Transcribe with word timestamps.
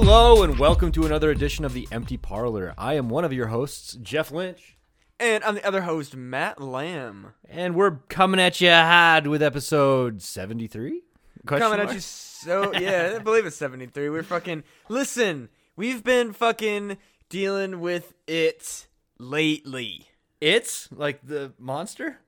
Hello 0.00 0.44
and 0.44 0.60
welcome 0.60 0.92
to 0.92 1.04
another 1.06 1.32
edition 1.32 1.64
of 1.64 1.72
the 1.74 1.88
Empty 1.90 2.16
Parlor. 2.16 2.72
I 2.78 2.94
am 2.94 3.08
one 3.08 3.24
of 3.24 3.32
your 3.32 3.48
hosts, 3.48 3.94
Jeff 4.00 4.30
Lynch, 4.30 4.76
And 5.18 5.42
I'm 5.42 5.56
the 5.56 5.66
other 5.66 5.80
host, 5.82 6.14
Matt 6.14 6.62
Lamb. 6.62 7.34
and 7.48 7.74
we're 7.74 7.96
coming 8.08 8.38
at 8.38 8.60
you 8.60 8.70
hard 8.70 9.26
with 9.26 9.42
episode 9.42 10.22
73? 10.22 11.02
Coming 11.46 11.80
at 11.80 11.92
you 11.92 11.98
so 11.98 12.72
yeah, 12.78 13.14
I 13.16 13.18
believe 13.18 13.44
it's 13.44 13.56
73. 13.56 14.08
We're 14.08 14.22
fucking 14.22 14.62
listen. 14.88 15.48
We've 15.74 16.04
been 16.04 16.32
fucking 16.32 16.96
dealing 17.28 17.80
with 17.80 18.14
it 18.28 18.86
lately. 19.18 20.06
It's 20.40 20.88
like 20.92 21.26
the 21.26 21.54
monster? 21.58 22.20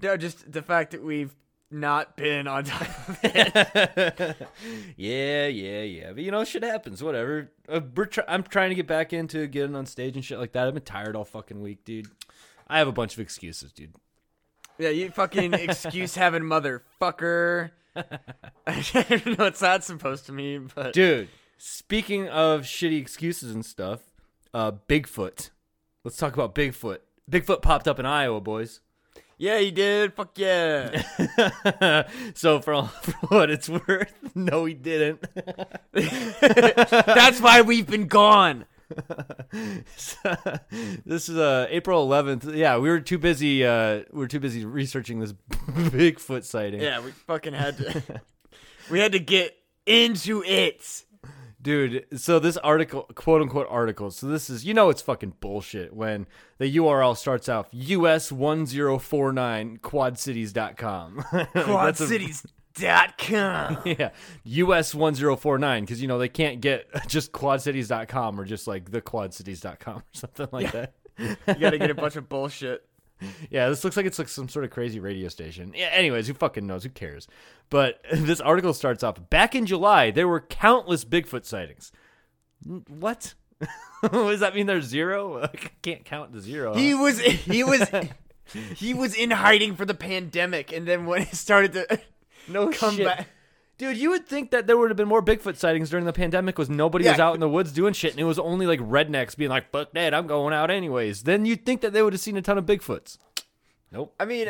No, 0.00 0.16
just 0.16 0.52
the 0.52 0.62
fact 0.62 0.92
that 0.92 1.02
we've 1.02 1.34
not 1.72 2.16
been 2.16 2.46
on 2.46 2.64
top 2.64 2.82
of 2.82 3.18
it. 3.24 4.36
yeah, 4.96 5.46
yeah, 5.46 5.82
yeah. 5.82 6.12
But 6.12 6.22
you 6.22 6.30
know, 6.30 6.44
shit 6.44 6.62
happens. 6.62 7.02
Whatever. 7.02 7.50
Uh, 7.68 7.80
try- 8.08 8.24
I'm 8.28 8.42
trying 8.42 8.68
to 8.70 8.74
get 8.74 8.86
back 8.86 9.12
into 9.12 9.46
getting 9.46 9.74
on 9.74 9.86
stage 9.86 10.14
and 10.16 10.24
shit 10.24 10.38
like 10.38 10.52
that. 10.52 10.66
I've 10.66 10.74
been 10.74 10.82
tired 10.82 11.16
all 11.16 11.24
fucking 11.24 11.60
week, 11.60 11.84
dude. 11.84 12.08
I 12.68 12.78
have 12.78 12.88
a 12.88 12.92
bunch 12.92 13.14
of 13.14 13.20
excuses, 13.20 13.72
dude. 13.72 13.94
Yeah, 14.78 14.90
you 14.90 15.10
fucking 15.10 15.54
excuse 15.54 16.14
having 16.14 16.42
motherfucker. 16.42 17.70
I 17.94 18.84
don't 18.92 19.26
know 19.26 19.44
what 19.44 19.56
that's 19.56 19.86
supposed 19.86 20.26
to 20.26 20.32
mean, 20.32 20.70
but 20.74 20.94
Dude, 20.94 21.28
speaking 21.58 22.28
of 22.28 22.62
shitty 22.62 22.98
excuses 22.98 23.54
and 23.54 23.64
stuff, 23.64 24.00
uh, 24.54 24.72
Bigfoot. 24.88 25.50
Let's 26.04 26.16
talk 26.16 26.32
about 26.34 26.54
Bigfoot. 26.54 26.98
Bigfoot 27.30 27.62
popped 27.62 27.86
up 27.86 27.98
in 27.98 28.06
Iowa, 28.06 28.40
boys. 28.40 28.80
Yeah, 29.38 29.58
he 29.58 29.70
did. 29.70 30.14
Fuck 30.14 30.38
yeah. 30.38 31.02
so 32.34 32.60
for, 32.60 32.72
all, 32.74 32.86
for 33.02 33.12
what 33.28 33.50
it's 33.50 33.68
worth, 33.68 34.12
no, 34.34 34.64
he 34.64 34.74
didn't. 34.74 35.24
That's 35.92 37.40
why 37.40 37.62
we've 37.62 37.86
been 37.86 38.06
gone. 38.06 38.66
this 41.04 41.28
is 41.28 41.36
uh, 41.36 41.66
April 41.70 42.06
11th. 42.06 42.54
Yeah, 42.54 42.78
we 42.78 42.88
were 42.90 43.00
too 43.00 43.18
busy. 43.18 43.64
Uh, 43.64 44.02
we 44.12 44.18
were 44.18 44.28
too 44.28 44.40
busy 44.40 44.64
researching 44.64 45.20
this 45.20 45.32
Bigfoot 45.32 46.44
sighting. 46.44 46.80
Yeah, 46.80 47.00
we 47.00 47.10
fucking 47.10 47.54
had 47.54 47.78
to. 47.78 48.02
we 48.90 48.98
had 48.98 49.12
to 49.12 49.18
get 49.18 49.56
into 49.86 50.42
it. 50.44 51.04
Dude, 51.62 52.06
so 52.16 52.40
this 52.40 52.56
article, 52.56 53.04
quote 53.14 53.40
unquote 53.40 53.68
article, 53.70 54.10
so 54.10 54.26
this 54.26 54.50
is, 54.50 54.64
you 54.64 54.74
know, 54.74 54.90
it's 54.90 55.00
fucking 55.00 55.34
bullshit 55.40 55.94
when 55.94 56.26
the 56.58 56.76
URL 56.76 57.16
starts 57.16 57.48
off 57.48 57.70
US1049 57.70 59.78
quadcities.com. 59.80 61.24
That's 61.32 61.54
a- 61.54 61.62
Quadcities.com. 61.62 62.52
Yeah, 63.84 64.10
US1049, 64.46 65.80
because, 65.82 66.00
you 66.02 66.08
know, 66.08 66.18
they 66.18 66.28
can't 66.28 66.60
get 66.60 66.86
just 67.06 67.32
quadcities.com 67.32 68.40
or 68.40 68.44
just 68.44 68.66
like 68.66 68.90
the 68.90 69.00
quadcities.com 69.02 69.98
or 69.98 70.02
something 70.12 70.48
like 70.52 70.72
that. 70.72 70.94
You 71.18 71.36
gotta 71.60 71.78
get 71.78 71.90
a 71.90 71.94
bunch 71.94 72.16
of 72.20 72.28
bullshit. 72.28 72.84
Yeah, 73.50 73.68
this 73.68 73.84
looks 73.84 73.96
like 73.96 74.06
it's 74.06 74.18
like 74.18 74.28
some 74.28 74.48
sort 74.48 74.64
of 74.64 74.70
crazy 74.70 75.00
radio 75.00 75.28
station. 75.28 75.72
Yeah, 75.74 75.90
anyways, 75.92 76.26
who 76.26 76.34
fucking 76.34 76.66
knows? 76.66 76.84
Who 76.84 76.90
cares? 76.90 77.28
But 77.70 78.00
this 78.12 78.40
article 78.40 78.74
starts 78.74 79.02
off 79.02 79.30
back 79.30 79.54
in 79.54 79.66
July, 79.66 80.10
there 80.10 80.28
were 80.28 80.40
countless 80.40 81.04
Bigfoot 81.04 81.44
sightings. 81.44 81.92
What? 82.88 83.34
Does 84.12 84.40
that 84.40 84.54
mean 84.54 84.66
there's 84.66 84.86
zero? 84.86 85.42
I 85.42 85.48
can't 85.82 86.04
count 86.04 86.32
to 86.32 86.40
zero. 86.40 86.74
He 86.74 86.94
was 86.94 87.20
he 87.20 87.62
was 87.62 87.88
he 88.76 88.94
was 88.94 89.14
in 89.14 89.30
hiding 89.30 89.76
for 89.76 89.84
the 89.84 89.94
pandemic, 89.94 90.72
and 90.72 90.86
then 90.86 91.06
when 91.06 91.22
it 91.22 91.34
started 91.34 91.72
to 91.74 92.00
no 92.48 92.70
come 92.70 92.96
shit. 92.96 93.06
back, 93.06 93.28
Dude, 93.82 93.96
you 93.96 94.10
would 94.10 94.28
think 94.28 94.52
that 94.52 94.68
there 94.68 94.78
would 94.78 94.90
have 94.90 94.96
been 94.96 95.08
more 95.08 95.20
Bigfoot 95.20 95.56
sightings 95.56 95.90
during 95.90 96.04
the 96.04 96.12
pandemic 96.12 96.54
because 96.54 96.70
nobody 96.70 97.04
was 97.08 97.18
out 97.18 97.34
in 97.34 97.40
the 97.40 97.48
woods 97.48 97.72
doing 97.72 97.92
shit 97.92 98.12
and 98.12 98.20
it 98.20 98.24
was 98.24 98.38
only 98.38 98.64
like 98.64 98.78
rednecks 98.78 99.36
being 99.36 99.50
like, 99.50 99.72
fuck 99.72 99.90
that, 99.94 100.14
I'm 100.14 100.28
going 100.28 100.54
out 100.54 100.70
anyways. 100.70 101.24
Then 101.24 101.44
you'd 101.44 101.66
think 101.66 101.80
that 101.80 101.92
they 101.92 102.00
would 102.00 102.12
have 102.12 102.20
seen 102.20 102.36
a 102.36 102.42
ton 102.42 102.58
of 102.58 102.64
Bigfoots. 102.64 103.18
Nope. 103.90 104.14
I 104.20 104.24
mean, 104.24 104.46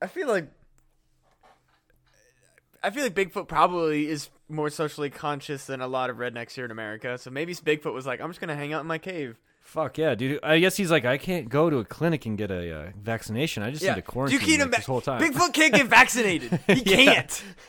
I 0.00 0.06
feel 0.06 0.28
like 0.28 0.46
I 2.80 2.90
feel 2.90 3.02
like 3.02 3.14
Bigfoot 3.14 3.48
probably 3.48 4.06
is 4.06 4.30
more 4.48 4.70
socially 4.70 5.10
conscious 5.10 5.66
than 5.66 5.80
a 5.80 5.88
lot 5.88 6.08
of 6.08 6.18
rednecks 6.18 6.52
here 6.52 6.64
in 6.64 6.70
America. 6.70 7.18
So 7.18 7.32
maybe 7.32 7.56
Bigfoot 7.56 7.92
was 7.92 8.06
like, 8.06 8.20
I'm 8.20 8.30
just 8.30 8.38
gonna 8.38 8.54
hang 8.54 8.72
out 8.72 8.82
in 8.82 8.86
my 8.86 8.98
cave. 8.98 9.36
Fuck 9.68 9.98
yeah, 9.98 10.14
dude. 10.14 10.40
I 10.42 10.60
guess 10.60 10.78
he's 10.78 10.90
like, 10.90 11.04
I 11.04 11.18
can't 11.18 11.50
go 11.50 11.68
to 11.68 11.76
a 11.76 11.84
clinic 11.84 12.24
and 12.24 12.38
get 12.38 12.50
a 12.50 12.74
uh, 12.74 12.90
vaccination. 12.98 13.62
I 13.62 13.70
just 13.70 13.84
need 13.84 13.96
to 13.96 14.00
quarantine 14.00 14.40
you 14.40 14.46
can't 14.46 14.62
like, 14.62 14.78
this 14.78 14.86
whole 14.86 15.02
time. 15.02 15.20
Bigfoot 15.20 15.52
can't 15.52 15.74
get 15.74 15.86
vaccinated. 15.86 16.58
He 16.66 16.80
can't. 16.80 17.44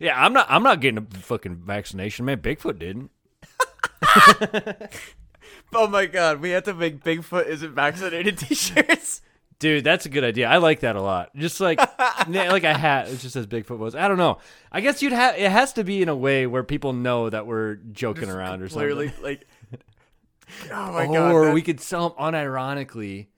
yeah, 0.00 0.24
I'm 0.24 0.32
not. 0.32 0.46
I'm 0.48 0.62
not 0.62 0.80
getting 0.80 0.98
a 0.98 1.18
fucking 1.18 1.56
vaccination, 1.56 2.26
man. 2.26 2.38
Bigfoot 2.38 2.78
didn't. 2.78 3.10
Oh 5.74 5.86
my 5.86 6.04
god, 6.04 6.40
we 6.40 6.50
have 6.50 6.64
to 6.64 6.74
make 6.74 7.02
Bigfoot 7.02 7.46
isn't 7.46 7.74
vaccinated 7.74 8.36
t-shirts. 8.36 9.22
Dude, 9.62 9.84
that's 9.84 10.06
a 10.06 10.08
good 10.08 10.24
idea. 10.24 10.48
I 10.48 10.56
like 10.56 10.80
that 10.80 10.96
a 10.96 11.00
lot. 11.00 11.30
Just 11.36 11.60
like 11.60 11.78
like 12.28 12.64
a 12.64 12.74
hat 12.76 13.06
it 13.06 13.20
just 13.20 13.32
says 13.32 13.46
Bigfoot 13.46 13.78
was. 13.78 13.94
I 13.94 14.08
don't 14.08 14.18
know. 14.18 14.38
I 14.72 14.80
guess 14.80 15.02
you'd 15.02 15.12
have. 15.12 15.38
It 15.38 15.52
has 15.52 15.72
to 15.74 15.84
be 15.84 16.02
in 16.02 16.08
a 16.08 16.16
way 16.16 16.48
where 16.48 16.64
people 16.64 16.92
know 16.92 17.30
that 17.30 17.46
we're 17.46 17.76
joking 17.76 18.28
around 18.28 18.60
or 18.62 18.68
something. 18.68 18.88
Clearly, 18.90 19.12
like, 19.22 19.46
oh 20.72 20.92
my 20.92 21.06
god, 21.06 21.30
or 21.32 21.52
we 21.52 21.62
could 21.62 21.80
sell 21.80 22.08
them 22.08 22.18
unironically. 22.18 23.28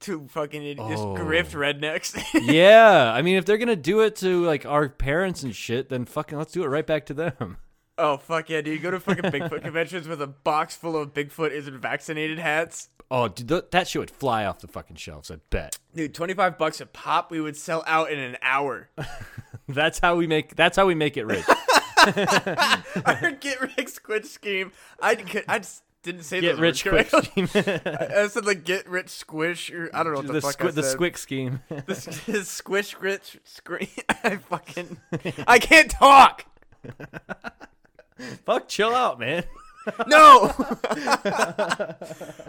to 0.00 0.28
fucking 0.28 0.62
idiots, 0.62 0.88
just 0.88 1.02
Oh. 1.02 1.14
grift 1.16 1.50
rednecks. 1.52 2.16
yeah, 2.46 3.12
I 3.12 3.22
mean, 3.22 3.36
if 3.36 3.44
they're 3.44 3.58
gonna 3.58 3.74
do 3.74 4.02
it 4.02 4.14
to 4.16 4.44
like 4.44 4.64
our 4.64 4.88
parents 4.88 5.42
and 5.42 5.52
shit, 5.52 5.88
then 5.88 6.04
fucking 6.04 6.38
let's 6.38 6.52
do 6.52 6.62
it 6.62 6.68
right 6.68 6.86
back 6.86 7.06
to 7.06 7.14
them. 7.14 7.56
Oh 7.98 8.16
fuck 8.16 8.48
yeah, 8.50 8.60
dude! 8.60 8.74
You 8.74 8.80
go 8.80 8.90
to 8.90 9.00
fucking 9.00 9.24
Bigfoot 9.30 9.62
conventions 9.64 10.08
with 10.08 10.20
a 10.22 10.26
box 10.26 10.76
full 10.76 10.96
of 10.96 11.12
Bigfoot 11.14 11.50
isn't 11.50 11.78
vaccinated 11.78 12.38
hats. 12.38 12.88
Oh, 13.10 13.28
dude, 13.28 13.48
th- 13.48 13.64
that 13.72 13.88
shit 13.88 14.00
would 14.00 14.10
fly 14.10 14.44
off 14.46 14.60
the 14.60 14.68
fucking 14.68 14.96
shelves. 14.96 15.30
I 15.30 15.36
bet. 15.50 15.78
Dude, 15.94 16.14
twenty 16.14 16.34
five 16.34 16.56
bucks 16.58 16.80
a 16.80 16.86
pop, 16.86 17.30
we 17.30 17.40
would 17.40 17.56
sell 17.56 17.84
out 17.86 18.10
in 18.10 18.18
an 18.18 18.36
hour. 18.42 18.88
That's 19.68 19.98
how 19.98 20.16
we 20.16 20.26
make. 20.26 20.56
That's 20.56 20.76
how 20.76 20.86
we 20.86 20.94
make 20.94 21.16
it 21.16 21.24
rich. 21.26 21.44
Our 23.06 23.30
get 23.38 23.60
rich 23.76 23.88
squid 23.90 24.26
scheme. 24.26 24.72
I 25.00 25.14
could- 25.14 25.44
I 25.48 25.58
just 25.58 25.82
didn't 26.02 26.22
say 26.24 26.40
Get 26.40 26.58
rich 26.58 26.82
quick 26.84 27.08
scheme. 27.10 27.48
I 27.54 28.26
said 28.28 28.44
like 28.44 28.64
get 28.64 28.88
rich 28.88 29.08
squish 29.10 29.70
or 29.70 29.88
I 29.94 30.02
don't 30.02 30.14
know 30.14 30.18
what 30.18 30.26
the, 30.26 30.32
the 30.32 30.40
fuck 30.40 30.58
squi- 30.58 30.68
I 30.68 30.70
the 30.72 30.82
said. 30.82 30.98
squick 30.98 31.16
scheme. 31.16 31.60
The 31.68 32.20
the 32.26 32.44
squish 32.44 32.96
rich 32.98 33.38
screen. 33.44 33.86
I 34.24 34.36
fucking 34.38 34.96
I 35.46 35.58
can't 35.60 35.90
talk. 35.90 36.44
Fuck, 38.46 38.68
chill 38.68 38.94
out, 38.94 39.18
man. 39.18 39.44
No. 40.06 40.42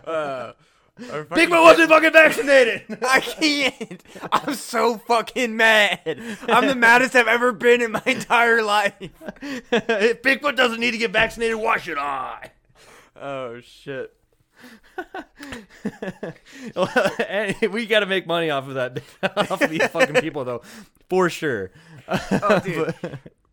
uh, 0.06 0.54
wasn't 1.00 1.90
fucking 1.90 2.14
vaccinated. 2.14 2.84
I 3.02 3.20
can't. 3.20 4.04
I'm 4.32 4.54
so 4.54 4.98
fucking 4.98 5.58
mad. 5.58 6.38
I'm 6.48 6.68
the 6.68 6.76
maddest 6.76 7.16
I've 7.16 7.28
ever 7.28 7.52
been 7.52 7.82
in 7.82 7.92
my 7.92 8.04
entire 8.06 8.62
life. 8.62 8.94
if 9.02 10.22
Bigfoot 10.22 10.56
doesn't 10.56 10.80
need 10.80 10.92
to 10.92 11.00
get 11.00 11.12
vaccinated, 11.12 11.58
why 11.58 11.78
should 11.78 11.98
I? 11.98 12.52
Oh 13.20 13.60
shit. 13.62 14.14
we 17.72 17.86
got 17.88 18.02
to 18.02 18.06
make 18.06 18.28
money 18.28 18.52
off 18.52 18.68
of 18.68 18.76
that, 18.76 19.02
off 19.52 19.62
of 19.62 19.70
these 19.70 19.88
fucking 19.88 20.22
people, 20.22 20.46
though, 20.46 20.62
for 21.10 21.30
sure. 21.30 21.72
Oh 22.08 22.62
dude. 22.64 22.94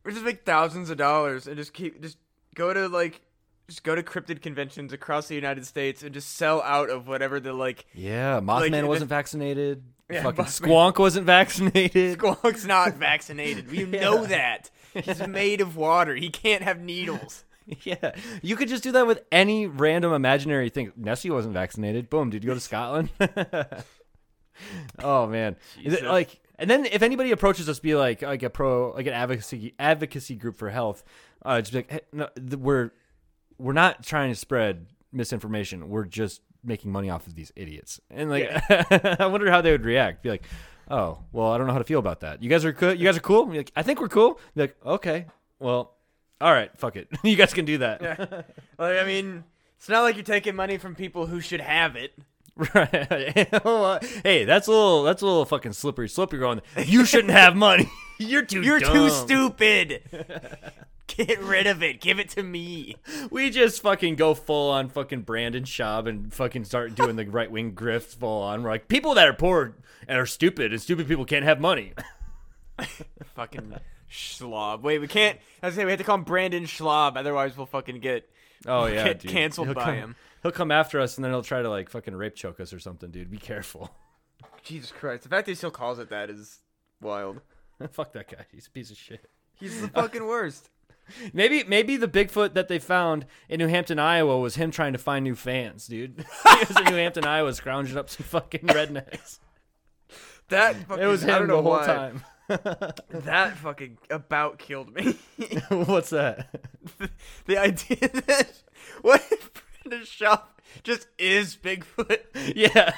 We 0.05 0.13
just 0.13 0.25
make 0.25 0.45
thousands 0.45 0.91
of 0.91 0.97
dollars 0.97 1.47
and 1.47 1.57
just 1.57 1.73
keep 1.73 2.01
just 2.03 2.19
go 2.55 2.73
to 2.73 2.89
like 2.89 3.21
just 3.69 3.85
go 3.85 3.95
to 3.95 4.03
cryptid 4.03 4.43
conventions 4.43 4.93
across 4.93 5.29
the 5.29 5.35
United 5.35 5.65
States 5.67 6.03
and 6.03 6.13
just 6.13 6.37
sell 6.37 6.61
out 6.63 6.91
of 6.91 7.07
whatever 7.07 7.39
the 7.41 7.53
like 7.53 7.87
Yeah, 7.95 8.41
Mothman 8.41 8.81
the- 8.83 8.87
wasn't 8.87 9.09
vaccinated. 9.11 9.83
Yeah, 10.11 10.25
fucking 10.25 10.45
Mothman- 10.45 10.67
Squonk 10.93 10.99
wasn't 10.99 11.27
vaccinated. 11.27 12.19
Squonk's 12.19 12.65
not 12.65 12.95
vaccinated. 12.97 13.71
We 13.71 13.85
know 13.85 14.27
that. 14.27 14.69
He's 14.93 15.25
made 15.29 15.61
of 15.61 15.77
water. 15.77 16.17
He 16.17 16.31
can't 16.31 16.65
have 16.65 16.81
needles. 16.81 17.45
yeah, 17.85 18.17
you 18.43 18.57
could 18.57 18.67
just 18.69 18.83
do 18.83 18.91
that 18.91 19.07
with 19.07 19.23
any 19.31 19.69
random 19.69 20.13
imaginary 20.13 20.69
thing. 20.69 20.91
Nessie 20.97 21.31
wasn't 21.31 21.55
vaccinated. 21.55 22.11
Boom. 22.11 22.29
Did 22.31 22.43
you 22.43 22.49
go 22.49 22.55
to 22.55 22.61
Scotland? 22.61 23.11
oh 24.99 25.27
man, 25.27 25.57
Is 25.85 25.93
it 25.95 25.97
Jesus. 25.99 26.03
like, 26.09 26.41
and 26.61 26.71
then 26.71 26.85
if 26.87 27.03
anybody 27.03 27.33
approaches 27.33 27.69
us, 27.69 27.81
be 27.81 27.97
like, 27.97 28.23
like 28.23 28.45
a 28.45 28.51
pro, 28.51 28.93
like 28.93 29.07
an 29.07 29.13
advocacy 29.13 29.75
advocacy 29.79 30.37
group 30.37 30.57
for 30.57 30.71
health, 30.71 31.03
uh, 31.45 31.61
just 31.61 31.73
be 31.73 31.79
like, 31.79 31.91
hey, 31.91 32.01
no, 32.13 32.29
th- 32.37 32.55
we're 32.55 32.91
we're 33.59 33.73
not 33.73 34.05
trying 34.05 34.31
to 34.31 34.37
spread 34.37 34.87
misinformation. 35.13 35.89
We're 35.89 36.05
just 36.05 36.43
making 36.63 36.93
money 36.93 37.11
off 37.11 37.27
of 37.27 37.35
these 37.35 37.53
idiots. 37.57 38.01
And 38.11 38.31
like, 38.31 38.49
I 39.21 39.27
wonder 39.27 39.51
how 39.51 39.61
they 39.61 39.73
would 39.73 39.85
react. 39.85 40.23
Be 40.23 40.31
like. 40.31 40.45
Oh 40.93 41.19
well, 41.31 41.53
I 41.53 41.57
don't 41.57 41.69
know 41.69 41.73
how 41.73 41.79
to 41.79 41.85
feel 41.85 42.01
about 42.01 42.19
that. 42.21 42.43
You 42.43 42.51
guys 42.51 42.65
are 42.65 42.73
cool. 42.73 42.93
You 42.93 43.05
guys 43.05 43.17
are 43.17 43.21
cool. 43.21 43.47
Like, 43.47 43.71
I 43.77 43.83
think 43.85 44.01
we're 44.01 44.09
cool. 44.09 44.41
Be 44.57 44.63
like, 44.63 44.77
okay, 44.85 45.27
well, 45.61 45.95
all 46.41 46.53
right, 46.53 46.71
fuck 46.79 46.97
it. 46.97 47.09
you 47.23 47.37
guys 47.37 47.53
can 47.53 47.65
do 47.65 47.79
that. 47.79 48.03
Yeah. 48.03 48.43
Like, 48.79 48.99
I 48.99 49.05
mean, 49.05 49.45
it's 49.77 49.91
not 49.91 50.01
like 50.01 50.17
you're 50.17 50.25
taking 50.25 50.57
money 50.57 50.79
from 50.79 50.95
people 50.95 51.27
who 51.27 51.41
should 51.41 51.61
have 51.61 51.97
it. 51.97 52.15
Right. 52.75 53.49
Hey, 54.23 54.45
that's 54.45 54.67
a 54.67 54.71
little 54.71 55.03
that's 55.03 55.23
a 55.23 55.27
little 55.27 55.45
fucking 55.47 55.73
slippery 55.73 56.09
slope 56.09 56.33
you're 56.33 56.41
going. 56.41 56.61
You 56.85 57.05
shouldn't 57.05 57.33
have 57.33 57.57
money. 57.57 57.89
You're 58.19 58.45
too 58.45 58.61
You're 58.61 58.81
dumb. 58.81 58.93
too 58.93 59.09
stupid. 59.09 60.03
Get 61.07 61.41
rid 61.43 61.67
of 61.67 61.83
it. 61.83 62.01
Give 62.03 62.19
it 62.21 62.29
to 62.31 62.43
me. 62.43 62.97
We 63.31 63.49
just 63.49 63.81
fucking 63.81 64.17
go 64.17 64.35
full 64.35 64.71
on 64.71 64.91
fucking 64.91 65.23
Brandon 65.23 65.65
Schaub 65.65 66.07
and 66.07 66.33
fucking 66.33 66.65
start 66.65 66.95
doing 66.95 67.17
the 67.17 67.25
right 67.25 67.51
wing 67.51 67.73
grift 67.73 68.17
full 68.17 68.43
on. 68.43 68.63
We're 68.63 68.69
like, 68.71 68.89
people 68.89 69.15
that 69.15 69.27
are 69.27 69.33
poor 69.33 69.75
and 70.07 70.19
are 70.19 70.27
stupid, 70.27 70.71
and 70.73 70.83
stupid 70.83 71.09
people 71.09 71.25
can't 71.25 71.45
have 71.47 71.61
money. 71.61 71.95
fucking 73.35 73.75
schlob. 74.11 74.83
Wait, 74.83 74.99
we 74.99 75.09
can't. 75.09 75.39
I 75.63 75.67
was 75.67 75.75
saying 75.75 75.87
we 75.87 75.93
have 75.93 75.99
to 76.01 76.05
call 76.05 76.17
him 76.17 76.25
Brandon 76.25 76.65
Schlob, 76.65 77.17
otherwise 77.17 77.57
we'll 77.57 77.67
fucking 77.67 78.01
get 78.01 78.29
Oh 78.67 78.87
yeah, 78.87 79.05
get 79.05 79.21
dude. 79.21 79.31
canceled 79.31 79.69
He'll 79.69 79.75
by 79.75 79.85
come- 79.85 79.95
him. 79.95 80.17
He'll 80.43 80.53
come 80.53 80.71
after 80.71 80.99
us, 81.01 81.17
and 81.17 81.25
then 81.25 81.33
he'll 81.33 81.43
try 81.43 81.63
to 81.63 81.69
like 81.71 81.91
fucking 81.91 82.15
rape 82.15 82.35
choke 82.35 82.61
us 82.61 82.73
or 82.73 82.79
something, 82.79 83.11
dude. 83.11 83.31
Be 83.31 83.39
careful. 83.39 83.91
Jesus 84.63 84.91
Christ! 84.93 85.25
The 85.25 85.29
fact 85.29 85.47
that 85.47 85.53
he 85.53 85.57
still 85.57 85.71
calls 85.71 85.99
it 85.99 86.11
that 86.11 86.31
is 86.31 86.61
wild. 87.01 87.41
Fuck 87.93 88.13
that 88.13 88.29
guy. 88.31 88.45
He's 88.53 88.67
a 88.67 88.71
piece 88.71 88.91
of 88.91 88.97
shit. 88.97 89.31
He's 89.55 89.81
the 89.81 89.89
fucking 89.89 90.27
worst. 90.27 90.71
Maybe 91.33 91.65
maybe 91.65 91.97
the 91.97 92.07
Bigfoot 92.07 92.55
that 92.55 92.69
they 92.69 92.79
found 92.79 93.27
in 93.49 93.59
New 93.59 93.67
Hampton, 93.67 93.99
Iowa, 93.99 94.39
was 94.39 94.55
him 94.55 94.71
trying 94.71 94.93
to 94.93 94.99
find 94.99 95.25
new 95.25 95.35
fans, 95.35 95.89
dude. 95.89 96.25
he 96.45 96.59
was 96.69 96.77
in 96.79 96.85
New 96.85 96.95
Hampton, 96.97 97.25
Iowa, 97.25 97.53
scrounging 97.53 97.97
up 97.99 98.09
some 98.09 98.25
fucking 98.25 98.61
rednecks. 98.61 99.41
That 100.51 100.77
fucking, 100.87 101.03
It 101.03 101.07
was 101.09 101.23
him 101.23 101.49
the 101.49 101.55
whole 101.61 101.73
why. 101.73 101.87
time. 101.87 102.23
That 103.11 103.57
fucking 103.57 103.99
about 104.09 104.59
killed 104.59 104.95
me. 104.95 105.17
What's 105.69 106.11
that? 106.11 106.55
the 107.47 107.59
idea 107.59 108.09
that 108.27 108.53
what 109.03 109.21
if 109.33 109.51
Brandon 109.91 110.07
Shop 110.07 110.63
just 110.85 111.09
is 111.19 111.57
Bigfoot? 111.57 112.21
Yeah. 112.55 112.95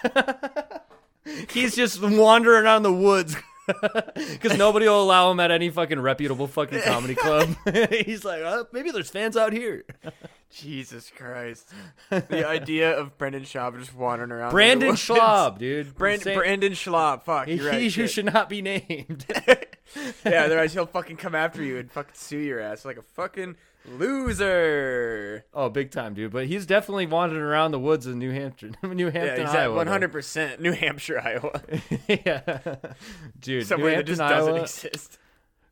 He's 1.50 1.74
just 1.74 2.02
wandering 2.02 2.64
around 2.64 2.82
the 2.82 2.92
woods 2.92 3.34
because 3.66 4.58
nobody 4.58 4.86
will 4.86 5.02
allow 5.02 5.30
him 5.30 5.40
at 5.40 5.50
any 5.50 5.70
fucking 5.70 6.00
reputable 6.00 6.46
fucking 6.48 6.82
comedy 6.82 7.14
club. 7.14 7.56
He's 7.90 8.26
like, 8.26 8.42
oh, 8.42 8.66
maybe 8.72 8.90
there's 8.90 9.08
fans 9.08 9.38
out 9.38 9.54
here. 9.54 9.84
Jesus 10.50 11.10
Christ! 11.16 11.70
The 12.10 12.46
idea 12.46 12.98
of 12.98 13.16
Brendan 13.16 13.44
Schaub 13.44 13.78
just 13.78 13.94
wandering 13.94 14.32
around. 14.32 14.50
the 14.50 14.52
Brandon. 14.52 14.94
Schwab, 14.96 15.58
dude. 15.58 15.94
Brand, 15.94 16.20
Same- 16.20 16.36
Brandon 16.36 16.74
Schwab. 16.74 17.24
Fuck, 17.24 17.46
he 17.48 17.54
you're 17.54 17.70
right. 17.70 17.80
who 17.82 17.88
shit. 17.88 18.10
should 18.10 18.26
not 18.26 18.50
be 18.50 18.60
named. 18.60 19.24
yeah, 20.26 20.44
otherwise 20.44 20.74
he'll 20.74 20.84
fucking 20.84 21.16
come 21.16 21.34
after 21.34 21.62
you 21.62 21.78
and 21.78 21.90
fucking 21.90 22.14
sue 22.14 22.38
your 22.38 22.60
ass 22.60 22.84
like 22.84 22.98
a 22.98 23.02
fucking 23.02 23.56
loser. 23.86 25.44
oh, 25.54 25.68
big 25.68 25.90
time, 25.90 26.14
dude. 26.14 26.32
But 26.32 26.46
he's 26.46 26.66
definitely 26.66 27.06
wandering 27.06 27.42
around 27.42 27.72
the 27.72 27.78
woods 27.78 28.06
in 28.06 28.18
New 28.18 28.30
Hampshire, 28.30 28.70
New 28.82 29.06
Yeah, 29.06 29.24
exactly. 29.24 29.58
Iowa. 29.60 29.76
One 29.76 29.86
hundred 29.86 30.12
percent. 30.12 30.60
New 30.60 30.72
Hampshire, 30.72 31.20
Iowa. 31.20 31.60
yeah, 32.08 32.74
dude. 33.38 33.66
Somewhere 33.66 33.92
New 33.92 33.96
that 33.98 34.06
just 34.06 34.20
Hampton, 34.20 34.38
doesn't 34.38 34.56
exist. 34.88 35.18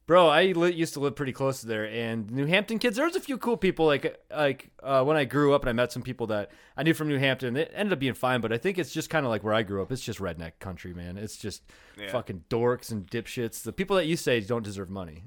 Bro, 0.06 0.26
I 0.26 0.46
li- 0.46 0.72
used 0.72 0.94
to 0.94 1.00
live 1.00 1.14
pretty 1.14 1.30
close 1.32 1.60
to 1.60 1.68
there, 1.68 1.84
and 1.88 2.28
New 2.32 2.46
Hampton 2.46 2.80
kids. 2.80 2.96
There 2.96 3.06
was 3.06 3.14
a 3.14 3.20
few 3.20 3.38
cool 3.38 3.56
people. 3.56 3.86
Like, 3.86 4.20
like 4.28 4.70
uh, 4.82 5.04
when 5.04 5.16
I 5.16 5.24
grew 5.24 5.54
up, 5.54 5.62
and 5.62 5.70
I 5.70 5.72
met 5.72 5.92
some 5.92 6.02
people 6.02 6.26
that 6.28 6.50
I 6.76 6.82
knew 6.82 6.94
from 6.94 7.06
New 7.06 7.18
Hampton. 7.18 7.56
It 7.56 7.70
ended 7.72 7.92
up 7.92 8.00
being 8.00 8.14
fine, 8.14 8.40
but 8.40 8.52
I 8.52 8.58
think 8.58 8.76
it's 8.76 8.92
just 8.92 9.08
kind 9.08 9.24
of 9.24 9.30
like 9.30 9.44
where 9.44 9.54
I 9.54 9.62
grew 9.62 9.82
up. 9.82 9.92
It's 9.92 10.02
just 10.02 10.18
redneck 10.18 10.52
country, 10.58 10.92
man. 10.94 11.16
It's 11.16 11.36
just 11.36 11.62
Yeah. 11.96 12.10
fucking 12.10 12.42
dorks 12.50 12.90
and 12.90 13.06
dipshits. 13.06 13.62
The 13.62 13.72
people 13.72 13.94
that 13.96 14.06
you 14.06 14.16
say 14.16 14.40
don't 14.40 14.64
deserve 14.64 14.90
money. 14.90 15.22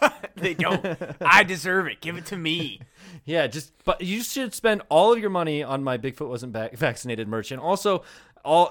They 0.36 0.52
don't. 0.54 0.84
I 1.20 1.44
deserve 1.44 1.86
it. 1.86 2.00
Give 2.00 2.16
it 2.16 2.26
to 2.26 2.36
me. 2.36 2.80
Yeah, 3.26 3.46
just 3.46 3.72
but 3.84 4.02
you 4.02 4.22
should 4.22 4.52
spend 4.52 4.82
all 4.90 5.12
of 5.12 5.18
your 5.18 5.30
money 5.30 5.62
on 5.62 5.82
my 5.82 5.96
Bigfoot 5.96 6.28
wasn't 6.28 6.52
back- 6.52 6.76
vaccinated 6.76 7.26
merch, 7.26 7.52
and 7.52 7.60
also 7.60 8.02
all 8.44 8.70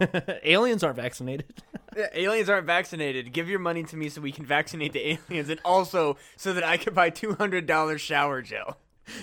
aliens 0.42 0.82
aren't 0.82 0.96
vaccinated. 0.96 1.62
Yeah, 1.96 2.08
aliens 2.12 2.48
aren't 2.48 2.66
vaccinated. 2.66 3.32
Give 3.32 3.48
your 3.48 3.60
money 3.60 3.84
to 3.84 3.96
me 3.96 4.08
so 4.08 4.20
we 4.20 4.32
can 4.32 4.46
vaccinate 4.46 4.94
the 4.94 5.10
aliens, 5.30 5.48
and 5.48 5.60
also 5.64 6.16
so 6.36 6.52
that 6.54 6.64
I 6.64 6.76
can 6.76 6.92
buy 6.94 7.10
two 7.10 7.34
hundred 7.34 7.66
dollars 7.66 8.00
shower 8.00 8.42
gel. 8.42 8.78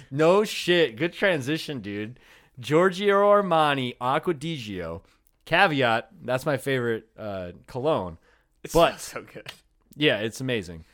No 0.10 0.46
shit. 0.46 0.96
Good 0.96 1.12
transition, 1.12 1.82
dude. 1.82 2.18
Giorgio 2.60 3.20
Armani 3.24 3.96
Aqua 4.00 4.34
di 4.36 4.56
Gio. 4.58 5.02
Caveat, 5.46 6.04
that's 6.24 6.46
my 6.46 6.56
favorite 6.56 7.08
uh, 7.18 7.52
cologne. 7.68 8.18
It 8.64 8.72
But- 8.72 9.02
so 9.02 9.24
good. 9.24 9.52
Yeah, 9.98 10.20
it's 10.20 10.40
amazing. 10.40 10.86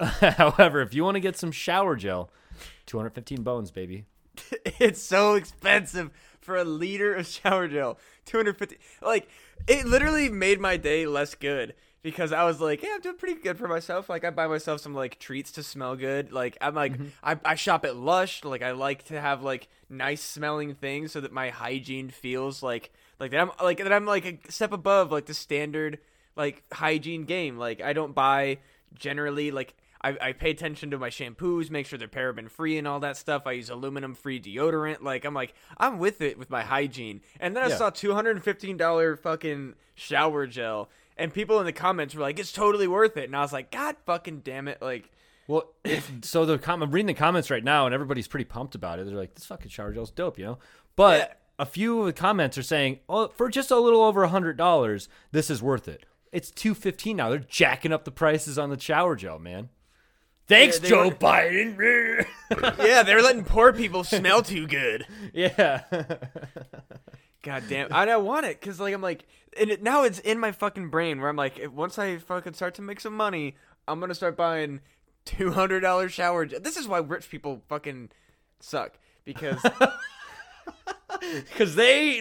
However, 0.20 0.80
if 0.80 0.94
you 0.94 1.04
want 1.04 1.16
to 1.16 1.20
get 1.20 1.36
some 1.36 1.52
shower 1.52 1.96
gel, 1.96 2.30
215 2.86 3.42
bones, 3.42 3.70
baby. 3.70 4.04
it's 4.78 5.02
so 5.02 5.34
expensive 5.34 6.10
for 6.40 6.56
a 6.56 6.64
liter 6.64 7.14
of 7.14 7.26
shower 7.26 7.68
gel. 7.68 7.98
250 8.26 8.78
like 9.02 9.28
it 9.66 9.86
literally 9.86 10.28
made 10.28 10.60
my 10.60 10.76
day 10.76 11.06
less 11.06 11.34
good 11.34 11.74
because 12.02 12.32
I 12.32 12.44
was 12.44 12.60
like, 12.60 12.82
yeah, 12.82 12.92
I'm 12.94 13.00
doing 13.00 13.16
pretty 13.16 13.40
good 13.40 13.58
for 13.58 13.68
myself. 13.68 14.08
Like 14.08 14.24
I 14.24 14.30
buy 14.30 14.46
myself 14.46 14.80
some 14.80 14.94
like 14.94 15.18
treats 15.18 15.52
to 15.52 15.62
smell 15.62 15.96
good. 15.96 16.32
Like 16.32 16.56
I'm 16.60 16.74
like 16.74 16.94
mm-hmm. 16.94 17.08
I, 17.22 17.38
I 17.44 17.54
shop 17.56 17.84
at 17.84 17.96
Lush. 17.96 18.44
Like 18.44 18.62
I 18.62 18.70
like 18.70 19.04
to 19.06 19.20
have 19.20 19.42
like 19.42 19.68
nice 19.88 20.22
smelling 20.22 20.74
things 20.74 21.12
so 21.12 21.20
that 21.20 21.32
my 21.32 21.50
hygiene 21.50 22.08
feels 22.08 22.62
like 22.62 22.92
like 23.18 23.32
that 23.32 23.40
I'm 23.40 23.50
like 23.62 23.78
that 23.78 23.92
I'm 23.92 24.06
like 24.06 24.24
a 24.24 24.52
step 24.52 24.72
above 24.72 25.12
like 25.12 25.26
the 25.26 25.34
standard 25.34 25.98
like 26.36 26.62
hygiene 26.72 27.24
game. 27.24 27.58
Like 27.58 27.82
I 27.82 27.92
don't 27.92 28.14
buy 28.14 28.58
generally 28.94 29.50
like 29.50 29.74
I, 30.02 30.16
I 30.20 30.32
pay 30.32 30.50
attention 30.50 30.90
to 30.92 30.98
my 30.98 31.10
shampoos, 31.10 31.70
make 31.70 31.86
sure 31.86 31.98
they're 31.98 32.08
paraben 32.08 32.50
free 32.50 32.78
and 32.78 32.88
all 32.88 33.00
that 33.00 33.16
stuff. 33.18 33.42
I 33.46 33.52
use 33.52 33.68
aluminum 33.68 34.14
free 34.14 34.40
deodorant. 34.40 35.02
Like 35.02 35.24
I'm 35.24 35.34
like 35.34 35.52
I'm 35.76 35.98
with 35.98 36.20
it 36.22 36.38
with 36.38 36.48
my 36.50 36.62
hygiene. 36.62 37.20
And 37.38 37.54
then 37.54 37.62
I 37.64 37.68
saw 37.76 37.90
two 37.90 38.14
hundred 38.14 38.36
and 38.36 38.44
fifteen 38.44 38.76
dollar 38.76 39.14
fucking 39.16 39.74
shower 39.94 40.46
gel, 40.46 40.88
and 41.18 41.34
people 41.34 41.58
in 41.60 41.66
the 41.66 41.72
comments 41.72 42.14
were 42.14 42.22
like, 42.22 42.38
"It's 42.38 42.52
totally 42.52 42.88
worth 42.88 43.16
it." 43.18 43.24
And 43.24 43.36
I 43.36 43.40
was 43.42 43.52
like, 43.52 43.70
"God 43.70 43.96
fucking 44.06 44.40
damn 44.40 44.68
it!" 44.68 44.80
Like 44.80 45.10
Well, 45.46 45.70
if, 45.84 46.10
so 46.22 46.46
the 46.46 46.56
com- 46.58 46.82
I'm 46.82 46.90
reading 46.90 47.06
the 47.08 47.14
comments 47.14 47.50
right 47.50 47.62
now, 47.64 47.84
and 47.84 47.94
everybody's 47.94 48.28
pretty 48.28 48.44
pumped 48.46 48.74
about 48.74 48.98
it. 49.00 49.06
They're 49.06 49.14
like, 49.16 49.34
"This 49.34 49.44
fucking 49.46 49.68
shower 49.70 49.92
gel's 49.92 50.10
dope," 50.10 50.38
you 50.38 50.44
know. 50.46 50.58
But 50.96 51.18
Yeah. 51.18 51.34
a 51.58 51.66
few 51.66 52.00
of 52.00 52.06
the 52.06 52.12
comments 52.14 52.56
are 52.56 52.62
saying, 52.62 53.00
"Oh, 53.08 53.28
for 53.28 53.50
just 53.50 53.70
a 53.70 53.76
little 53.76 54.02
over 54.02 54.22
a 54.22 54.28
hundred 54.28 54.56
dollars, 54.56 55.08
this 55.30 55.50
is 55.50 55.60
worth 55.62 55.88
it." 55.88 56.06
It's 56.32 56.50
two 56.50 56.74
fifteen 56.74 57.18
now. 57.18 57.28
They're 57.28 57.38
jacking 57.38 57.92
up 57.92 58.04
the 58.04 58.10
prices 58.10 58.58
on 58.58 58.70
the 58.70 58.80
shower 58.80 59.14
gel, 59.14 59.38
man. 59.38 59.68
Thanks, 60.50 60.80
Yeah, 60.82 60.88
Joe 60.88 61.04
were- 61.08 61.14
Biden. 61.14 62.26
yeah, 62.78 63.02
they're 63.02 63.22
letting 63.22 63.44
poor 63.44 63.72
people 63.72 64.04
smell 64.04 64.42
too 64.42 64.66
good. 64.66 65.06
yeah. 65.32 65.82
God 67.42 67.62
damn, 67.68 67.88
I 67.92 68.04
don't 68.04 68.24
want 68.26 68.44
it 68.44 68.60
because 68.60 68.78
like 68.80 68.92
I'm 68.92 69.00
like, 69.00 69.24
and 69.58 69.70
it, 69.70 69.82
now 69.82 70.02
it's 70.02 70.18
in 70.18 70.38
my 70.38 70.52
fucking 70.52 70.90
brain 70.90 71.20
where 71.20 71.30
I'm 71.30 71.36
like, 71.36 71.58
if, 71.58 71.72
once 71.72 71.98
I 71.98 72.18
fucking 72.18 72.52
start 72.54 72.74
to 72.74 72.82
make 72.82 73.00
some 73.00 73.16
money, 73.16 73.56
I'm 73.88 73.98
gonna 74.00 74.14
start 74.14 74.36
buying 74.36 74.80
two 75.24 75.52
hundred 75.52 75.80
dollars 75.80 76.12
shower. 76.12 76.44
gel. 76.44 76.60
This 76.60 76.76
is 76.76 76.86
why 76.86 76.98
rich 76.98 77.30
people 77.30 77.62
fucking 77.68 78.10
suck 78.58 78.98
because 79.24 79.62
because 81.20 81.74
they 81.76 82.20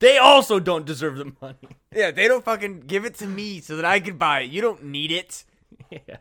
they 0.00 0.18
also 0.18 0.58
don't 0.58 0.84
deserve 0.86 1.16
the 1.18 1.32
money. 1.40 1.76
yeah, 1.94 2.10
they 2.10 2.26
don't 2.26 2.44
fucking 2.44 2.80
give 2.80 3.04
it 3.04 3.14
to 3.16 3.26
me 3.26 3.60
so 3.60 3.76
that 3.76 3.84
I 3.84 4.00
can 4.00 4.16
buy 4.16 4.40
it. 4.40 4.50
You 4.50 4.62
don't 4.62 4.84
need 4.84 5.12
it. 5.12 5.44
Yeah. 5.90 6.16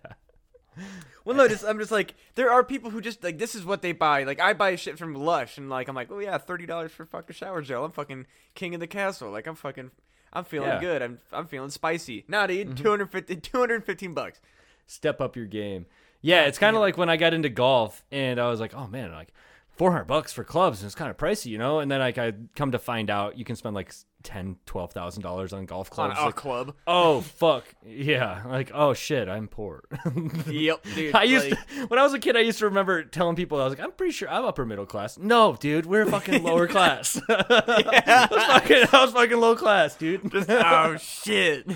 Well, 1.25 1.35
no, 1.35 1.47
just 1.47 1.65
I'm 1.65 1.79
just 1.79 1.91
like 1.91 2.13
there 2.35 2.51
are 2.51 2.63
people 2.63 2.91
who 2.91 3.01
just 3.01 3.23
like 3.23 3.39
this 3.39 3.55
is 3.55 3.65
what 3.65 3.81
they 3.81 3.91
buy. 3.91 4.23
Like 4.23 4.39
I 4.39 4.53
buy 4.53 4.75
shit 4.75 4.97
from 4.97 5.15
Lush, 5.15 5.57
and 5.57 5.69
like 5.69 5.87
I'm 5.87 5.95
like, 5.95 6.11
oh 6.11 6.19
yeah, 6.19 6.37
thirty 6.37 6.65
dollars 6.65 6.91
for 6.91 7.05
fucking 7.05 7.33
shower 7.35 7.61
gel. 7.61 7.83
I'm 7.83 7.91
fucking 7.91 8.27
king 8.53 8.73
of 8.75 8.79
the 8.79 8.87
castle. 8.87 9.31
Like 9.31 9.47
I'm 9.47 9.55
fucking, 9.55 9.89
I'm 10.31 10.43
feeling 10.45 10.69
Yeah. 10.69 10.79
good. 10.79 11.01
I'm 11.01 11.19
I'm 11.33 11.47
feeling 11.47 11.71
spicy. 11.71 12.23
Nah, 12.27 12.45
dude, 12.47 12.67
mm-hmm. 12.67 12.83
250, 12.83 13.35
215 13.37 14.13
bucks. 14.13 14.39
Step 14.85 15.19
up 15.19 15.35
your 15.35 15.47
game. 15.47 15.87
Yeah, 16.21 16.45
it's 16.45 16.57
kind 16.59 16.75
of 16.75 16.81
like 16.81 16.97
when 16.97 17.09
I 17.09 17.17
got 17.17 17.33
into 17.33 17.49
golf 17.49 18.03
and 18.11 18.39
I 18.39 18.49
was 18.49 18.59
like, 18.59 18.73
oh 18.75 18.87
man, 18.87 19.11
like 19.11 19.29
400 19.75 20.05
bucks 20.05 20.31
for 20.33 20.43
clubs 20.43 20.81
and 20.81 20.87
it's 20.87 20.95
kind 20.95 21.11
of 21.11 21.17
pricey, 21.17 21.47
you 21.47 21.57
know? 21.57 21.79
And 21.79 21.91
then 21.91 21.99
like 21.99 22.17
I 22.17 22.33
come 22.55 22.71
to 22.71 22.79
find 22.79 23.09
out 23.09 23.37
you 23.37 23.43
can 23.45 23.55
spend 23.55 23.75
like 23.75 23.93
10, 24.23 24.55
12,000 24.65 25.21
dollars 25.21 25.53
on 25.53 25.65
golf 25.65 25.89
On 25.91 25.95
clubs. 26.11 26.19
a 26.19 26.25
Like, 26.25 26.35
club. 26.35 26.75
oh 26.87 27.21
fuck. 27.21 27.63
Yeah. 27.85 28.43
Like, 28.47 28.71
oh 28.73 28.93
shit, 28.93 29.27
I'm 29.29 29.47
poor. 29.47 29.83
Yep, 30.47 30.83
dude. 30.95 31.13
I 31.15 31.23
used 31.23 31.49
like- 31.49 31.67
to, 31.67 31.85
when 31.87 31.99
I 31.99 32.03
was 32.03 32.13
a 32.13 32.19
kid, 32.19 32.35
I 32.37 32.39
used 32.39 32.59
to 32.59 32.65
remember 32.65 33.03
telling 33.03 33.35
people, 33.35 33.59
I 33.61 33.65
was 33.65 33.71
like, 33.77 33.85
I'm 33.85 33.91
pretty 33.91 34.13
sure 34.13 34.29
I'm 34.29 34.45
upper 34.45 34.65
middle 34.65 34.85
class. 34.85 35.17
No, 35.17 35.55
dude, 35.59 35.85
we're 35.85 36.05
fucking 36.05 36.41
lower 36.43 36.67
class. 36.75 37.19
I, 37.29 38.27
was 38.31 38.43
fucking, 38.45 38.85
I 38.93 39.01
was 39.03 39.11
fucking 39.11 39.37
low 39.39 39.55
class, 39.55 39.95
dude. 39.95 40.31
oh 40.49 40.97
shit, 40.97 41.67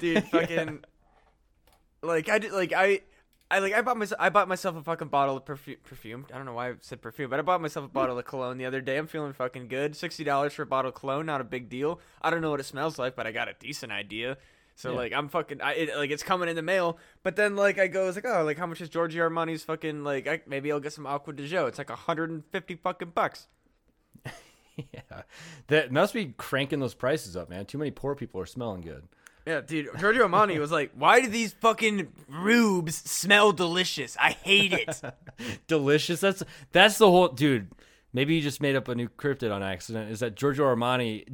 dude, 0.00 0.24
fucking, 0.28 0.84
like 2.02 2.28
I 2.28 2.38
did, 2.38 2.52
like 2.52 2.72
I, 2.72 3.00
I 3.54 3.58
like 3.60 3.72
I 3.74 3.82
bought 3.82 3.96
myself, 3.96 4.20
I 4.20 4.28
bought 4.30 4.48
myself 4.48 4.76
a 4.76 4.82
fucking 4.82 5.08
bottle 5.08 5.36
of 5.36 5.44
perfume. 5.44 5.76
Perfume. 5.84 6.26
I 6.32 6.36
don't 6.36 6.46
know 6.46 6.54
why 6.54 6.70
I 6.70 6.74
said 6.80 7.00
perfume, 7.02 7.30
but 7.30 7.38
I 7.38 7.42
bought 7.42 7.60
myself 7.60 7.86
a 7.86 7.88
bottle 7.88 8.18
of 8.18 8.24
cologne 8.24 8.58
the 8.58 8.66
other 8.66 8.80
day. 8.80 8.96
I'm 8.96 9.06
feeling 9.06 9.32
fucking 9.32 9.68
good. 9.68 9.94
Sixty 9.96 10.24
dollars 10.24 10.52
for 10.54 10.62
a 10.62 10.66
bottle 10.66 10.88
of 10.90 10.94
cologne, 10.94 11.26
not 11.26 11.40
a 11.40 11.44
big 11.44 11.68
deal. 11.68 12.00
I 12.20 12.30
don't 12.30 12.40
know 12.40 12.50
what 12.50 12.60
it 12.60 12.64
smells 12.64 12.98
like, 12.98 13.14
but 13.16 13.26
I 13.26 13.32
got 13.32 13.48
a 13.48 13.54
decent 13.58 13.92
idea. 13.92 14.38
So 14.76 14.90
Yeah. 14.90 14.96
like 14.96 15.12
I'm 15.12 15.28
fucking, 15.28 15.60
I 15.60 15.72
it, 15.74 15.96
like 15.96 16.10
it's 16.10 16.24
coming 16.24 16.48
in 16.48 16.56
the 16.56 16.62
mail. 16.62 16.98
But 17.22 17.36
then 17.36 17.54
like 17.54 17.78
I 17.78 17.86
go, 17.86 18.08
it's 18.08 18.16
like 18.16 18.26
oh, 18.26 18.42
like 18.42 18.58
how 18.58 18.66
much 18.66 18.80
is 18.80 18.88
Giorgio 18.88 19.28
Armani's 19.28 19.62
fucking 19.62 20.02
like? 20.04 20.26
I, 20.26 20.40
maybe 20.46 20.72
I'll 20.72 20.80
get 20.80 20.92
some 20.92 21.06
Aqua 21.06 21.32
di 21.32 21.48
Gio. 21.48 21.68
It's 21.68 21.78
like 21.78 21.90
hundred 21.90 22.30
and 22.30 22.44
fifty 22.50 22.74
fucking 22.76 23.10
bucks. 23.14 23.46
Yeah, 24.76 25.22
that 25.68 25.92
must 25.92 26.12
be 26.12 26.34
cranking 26.36 26.80
those 26.80 26.94
prices 26.94 27.36
up, 27.36 27.48
man. 27.48 27.64
Too 27.64 27.78
many 27.78 27.92
poor 27.92 28.16
people 28.16 28.40
are 28.40 28.46
smelling 28.46 28.80
good. 28.80 29.06
Yeah, 29.46 29.60
dude. 29.60 29.90
Giorgio 29.98 30.26
Armani 30.26 30.58
was 30.58 30.72
like, 30.72 30.92
"Why 30.94 31.20
do 31.20 31.28
these 31.28 31.52
fucking 31.52 32.08
rubes 32.28 32.94
smell 32.96 33.52
delicious? 33.52 34.16
I 34.18 34.30
hate 34.30 34.72
it." 34.72 35.00
Delicious. 35.66 36.20
That's 36.20 36.42
that's 36.72 36.96
the 36.98 37.10
whole 37.10 37.28
dude. 37.28 37.70
Maybe 38.12 38.36
you 38.36 38.40
just 38.40 38.62
made 38.62 38.76
up 38.76 38.88
a 38.88 38.94
new 38.94 39.08
cryptid 39.08 39.52
on 39.52 39.62
accident. 39.62 40.10
Is 40.10 40.20
that 40.20 40.34
Giorgio 40.36 40.64
Armani 40.64 41.30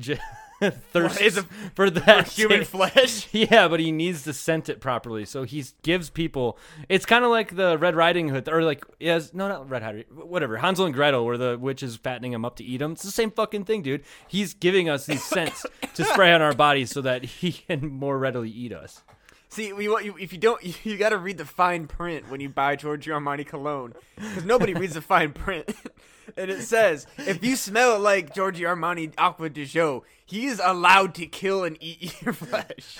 thirsts 0.92 1.20
is 1.20 1.38
it 1.38 1.46
for 1.74 1.88
that 1.90 2.28
Human 2.28 2.64
flesh. 2.64 3.28
Yeah, 3.32 3.68
but 3.68 3.80
he 3.80 3.92
needs 3.92 4.24
to 4.24 4.32
scent 4.32 4.68
it 4.68 4.80
properly. 4.80 5.24
So 5.24 5.44
he 5.44 5.64
gives 5.82 6.10
people. 6.10 6.58
It's 6.88 7.06
kind 7.06 7.24
of 7.24 7.30
like 7.30 7.56
the 7.56 7.78
Red 7.78 7.94
Riding 7.94 8.28
Hood, 8.28 8.48
or 8.48 8.62
like 8.62 8.84
yes, 8.98 9.32
no, 9.32 9.48
not 9.48 9.68
Red 9.70 9.82
Riding, 9.82 10.04
whatever. 10.10 10.58
Hansel 10.58 10.84
and 10.86 10.94
Gretel, 10.94 11.24
where 11.24 11.38
the 11.38 11.58
witch 11.58 11.82
is 11.82 11.96
fattening 11.96 12.32
him 12.32 12.44
up 12.44 12.56
to 12.56 12.64
eat 12.64 12.82
him. 12.82 12.92
It's 12.92 13.02
the 13.02 13.10
same 13.10 13.30
fucking 13.30 13.64
thing, 13.64 13.82
dude. 13.82 14.04
He's 14.28 14.52
giving 14.52 14.88
us 14.88 15.06
these 15.06 15.24
scents 15.24 15.64
to 15.94 16.04
spray 16.04 16.32
on 16.32 16.42
our 16.42 16.54
bodies 16.54 16.90
so 16.90 17.00
that 17.02 17.24
he 17.24 17.52
can 17.68 17.88
more 17.88 18.18
readily 18.18 18.50
eat 18.50 18.72
us. 18.72 19.02
See, 19.50 19.72
we 19.72 19.88
want 19.88 20.04
you 20.04 20.16
if 20.16 20.32
you 20.32 20.38
don't, 20.38 20.62
you, 20.84 20.96
got 20.96 21.10
to 21.10 21.18
read 21.18 21.38
the 21.38 21.44
fine 21.44 21.86
print 21.86 22.30
when 22.30 22.40
you 22.40 22.48
buy 22.48 22.76
Giorgio 22.76 23.18
Armani 23.18 23.46
cologne 23.46 23.94
because 24.16 24.44
nobody 24.44 24.74
reads 24.74 24.94
the 24.94 25.02
fine 25.02 25.32
print. 25.32 25.74
and 26.36 26.50
it 26.50 26.62
says 26.62 27.06
if 27.18 27.44
you 27.44 27.56
smell 27.56 27.98
like 27.98 28.32
Giorgio 28.32 28.74
Armani 28.74 29.12
Aqua 29.18 29.50
di 29.50 29.64
Gio, 29.64 30.02
he 30.24 30.46
is 30.46 30.60
allowed 30.64 31.14
to 31.16 31.26
kill 31.26 31.64
and 31.64 31.76
eat 31.80 32.22
your 32.22 32.32
flesh. 32.32 32.98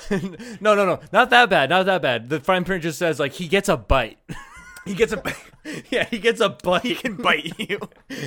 no, 0.61 0.75
no, 0.75 0.85
no, 0.85 0.99
not 1.13 1.31
that 1.31 1.49
bad, 1.49 1.71
not 1.71 1.87
that 1.87 2.03
bad. 2.03 2.29
The 2.29 2.41
fine 2.41 2.65
print 2.65 2.83
just 2.83 2.99
says 2.99 3.21
like 3.21 3.33
he 3.33 3.47
gets 3.47 3.69
a 3.69 3.77
bite. 3.77 4.19
He 4.87 4.95
gets 4.95 5.13
a 5.13 5.19
bite 5.19 5.37
yeah, 5.91 6.05
he 6.05 6.19
gets 6.19 6.41
a 6.41 6.49
bite. 6.49 6.83
he 6.83 6.95
can 6.95 7.17
bite 7.17 7.59
you. 7.59 7.79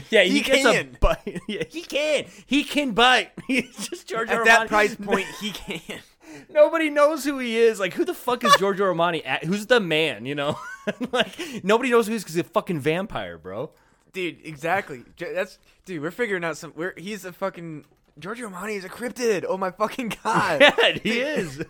Yeah, 0.10 0.24
he, 0.24 0.34
He 0.34 0.42
gets 0.42 0.63
can. 0.63 0.75
a 0.96 0.98
bite. 1.00 1.42
Yeah, 1.48 1.63
he 1.70 1.82
can. 1.82 2.25
He 2.46 2.63
can 2.63 2.92
bite. 2.92 3.32
He's 3.48 3.89
just 3.89 4.08
Giorgio 4.08 4.38
At 4.38 4.46
that 4.46 4.68
price 4.68 4.96
point, 4.96 5.25
he 5.39 5.51
can. 5.51 6.00
Nobody 6.50 6.90
knows 6.90 7.24
who 7.24 7.40
he 7.40 7.58
is. 7.58 7.80
Like, 7.80 7.94
who 7.94 8.06
the 8.06 8.13
fuck 8.13 8.44
is 8.44 8.56
Giorgio 8.58 8.86
Armani? 8.94 9.22
At? 9.25 9.44
Who's 9.44 9.66
the 9.66 9.80
man? 9.80 10.25
You 10.25 10.36
know, 10.36 10.58
like 11.12 11.38
nobody 11.63 11.90
knows 11.90 12.08
who 12.08 12.12
he 12.12 12.16
is 12.18 12.24
because 12.24 12.36
he's 12.36 12.46
a 12.46 12.50
fucking 12.50 12.80
vampire, 12.80 13.38
bro. 13.38 13.72
Dude, 14.12 14.40
exactly. 14.44 15.04
That's 15.18 15.58
dude. 15.86 16.02
We're 16.02 16.12
figuring 16.12 16.44
out 16.44 16.58
some. 16.58 16.74
We're 16.75 16.94
he's 16.98 17.25
a 17.25 17.34
fucking 17.34 17.86
Giorgio 18.20 18.50
Armani 18.50 18.78
is 18.78 18.86
a 18.86 18.90
cryptid. 18.90 19.46
Oh 19.48 19.58
my 19.58 19.72
fucking 19.72 20.13
god. 20.24 20.62
Yeah, 20.62 20.98
he 21.02 21.20
is. 21.20 21.63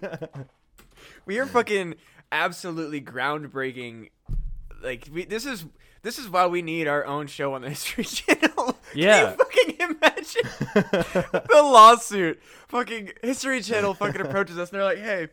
we 1.25 1.39
are 1.39 1.45
fucking 1.45 1.95
absolutely 2.31 3.01
groundbreaking. 3.01 4.09
Like 4.81 5.07
we, 5.11 5.25
this 5.25 5.45
is 5.45 5.65
this 6.03 6.19
is 6.19 6.29
why 6.29 6.45
we 6.45 6.61
need 6.61 6.87
our 6.87 7.05
own 7.05 7.27
show 7.27 7.53
on 7.55 7.61
the 7.63 7.69
History 7.75 8.03
Channel. 8.03 8.77
Yeah. 8.93 9.35
Can 9.51 9.69
you 9.69 9.75
fucking 9.75 9.75
imagine 9.79 10.43
the 11.49 11.61
lawsuit? 11.63 12.41
Fucking 12.67 13.11
History 13.23 13.61
Channel 13.61 13.93
fucking 13.95 14.21
approaches 14.21 14.57
us 14.59 14.69
and 14.69 14.77
they're 14.79 14.85
like, 14.85 14.99
"Hey, 14.99 15.29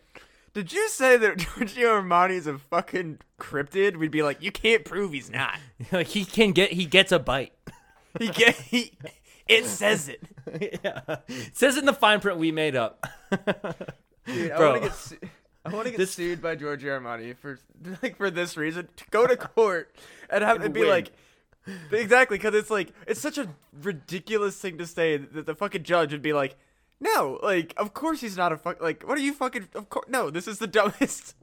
did 0.55 0.73
you 0.73 0.89
say 0.89 1.17
that 1.19 1.37
Giorgio 1.57 2.01
Armani 2.01 2.31
is 2.33 2.47
a 2.47 2.59
fucking 2.59 3.19
cryptid?" 3.39 3.97
We'd 3.97 4.11
be 4.11 4.23
like, 4.23 4.43
"You 4.43 4.51
can't 4.53 4.85
prove 4.85 5.13
he's 5.13 5.31
not. 5.31 5.59
like 5.93 6.07
he 6.09 6.25
can 6.25 6.53
get. 6.53 6.73
He 6.73 6.87
gets 6.87 7.13
a 7.13 7.19
bite. 7.19 7.53
He 8.19 8.29
get 8.29 8.55
he." 8.57 8.93
It 9.49 9.65
says 9.67 10.09
it. 10.09 10.23
yeah, 10.85 11.17
it 11.29 11.57
says 11.57 11.77
it 11.77 11.81
in 11.81 11.87
the 11.87 11.93
fine 11.93 12.21
print 12.21 12.39
we 12.39 12.53
made 12.53 12.77
up. 12.77 13.05
Dude, 14.27 14.53
I 14.53 14.57
Bro. 14.57 14.71
want 14.71 14.83
to 14.83 14.89
get 14.89 14.97
su- 14.97 15.19
I 15.65 15.69
want 15.75 15.85
to 15.87 15.91
get 15.91 15.97
This- 15.99 16.13
sued 16.13 16.41
by 16.41 16.55
Giorgio 16.55 16.99
Armani 16.99 17.37
for 17.37 17.59
like 18.03 18.17
for 18.17 18.31
this 18.31 18.57
reason 18.57 18.89
to 18.97 19.05
go 19.11 19.27
to 19.27 19.37
court 19.37 19.95
and 20.33 20.45
have 20.45 20.65
it 20.65 20.73
be 20.73 20.81
win. 20.81 20.89
like 20.89 21.13
exactly 21.93 22.39
because 22.39 22.55
it's 22.55 22.71
like 22.71 22.93
it's 23.07 23.21
such 23.21 23.39
a 23.39 23.49
ridiculous 23.83 24.57
thing 24.59 24.79
to 24.79 24.87
say 24.87 25.17
that 25.17 25.47
the 25.47 25.55
fucking 25.55 25.83
judge 25.83 26.13
would 26.13 26.23
be 26.23 26.33
like, 26.33 26.57
no, 27.01 27.39
like 27.43 27.75
of 27.77 27.93
course 27.95 28.21
he's 28.21 28.37
not 28.37 28.53
a 28.53 28.57
fuck 28.57 28.81
like 28.81 29.03
what 29.07 29.19
are 29.19 29.21
you 29.23 29.33
fucking 29.33 29.69
of 29.75 29.89
course 29.91 30.07
no 30.09 30.31
this 30.31 30.49
is 30.49 30.59
the 30.59 30.67
dumbest. 30.79 31.35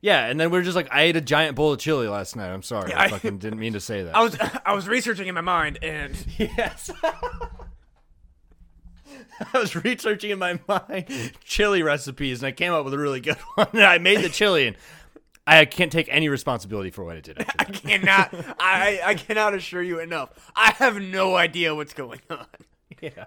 Yeah, 0.00 0.26
and 0.26 0.38
then 0.38 0.50
we're 0.50 0.60
just 0.62 0.76
like, 0.76 0.88
I 0.92 1.02
ate 1.04 1.16
a 1.16 1.20
giant 1.22 1.56
bowl 1.56 1.72
of 1.72 1.78
chili 1.78 2.06
last 2.08 2.36
night. 2.36 2.50
I'm 2.52 2.62
sorry, 2.62 2.90
Yeah, 2.90 3.00
I 3.00 3.04
I- 3.06 3.08
fucking 3.08 3.38
didn't 3.38 3.58
mean 3.58 3.72
to 3.72 3.80
say 3.80 4.02
that. 4.02 4.14
I 4.14 4.22
was 4.22 4.36
I 4.66 4.74
was 4.74 4.86
researching 4.86 5.28
in 5.28 5.34
my 5.34 5.40
mind 5.40 5.78
and 5.82 6.14
Yes. 6.38 6.90
I 9.52 9.58
was 9.58 9.74
researching 9.74 10.30
in 10.30 10.38
my 10.38 10.58
mind 10.68 11.06
chili 11.44 11.82
recipes 11.82 12.42
and 12.42 12.46
I 12.48 12.52
came 12.52 12.72
up 12.72 12.84
with 12.84 12.94
a 12.94 12.98
really 12.98 13.20
good 13.20 13.36
one. 13.54 13.68
And 13.72 13.82
I 13.82 13.98
made 13.98 14.20
the 14.22 14.28
chili 14.28 14.66
and 14.68 14.76
I 15.46 15.64
can't 15.66 15.92
take 15.92 16.08
any 16.10 16.28
responsibility 16.28 16.90
for 16.90 17.04
what 17.04 17.16
I 17.16 17.20
did. 17.20 17.38
I 17.58 17.64
cannot 17.64 18.34
I 18.58 19.00
I 19.04 19.14
cannot 19.14 19.54
assure 19.54 19.82
you 19.82 20.00
enough. 20.00 20.30
I 20.56 20.70
have 20.72 21.00
no 21.00 21.36
idea 21.36 21.74
what's 21.74 21.92
going 21.92 22.20
on. 22.30 22.46
yeah. 23.00 23.26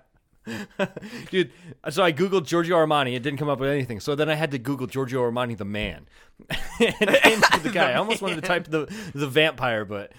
Dude, 1.29 1.51
so 1.89 2.03
I 2.03 2.13
googled 2.13 2.45
Giorgio 2.45 2.77
Armani. 2.77 3.15
It 3.15 3.21
didn't 3.21 3.37
come 3.37 3.49
up 3.49 3.59
with 3.59 3.69
anything. 3.69 3.99
So 3.99 4.15
then 4.15 4.29
I 4.29 4.35
had 4.35 4.51
to 4.51 4.57
Google 4.57 4.87
Giorgio 4.87 5.21
Armani 5.21 5.57
the 5.57 5.65
man. 5.65 6.07
and 6.49 6.55
it 6.79 7.23
came 7.23 7.41
to 7.41 7.59
the 7.61 7.69
guy. 7.69 7.91
I 7.91 7.95
almost 7.95 8.21
wanted 8.21 8.35
to 8.35 8.41
type 8.41 8.67
the 8.67 8.85
the 9.13 9.27
vampire, 9.27 9.85
but 9.85 10.13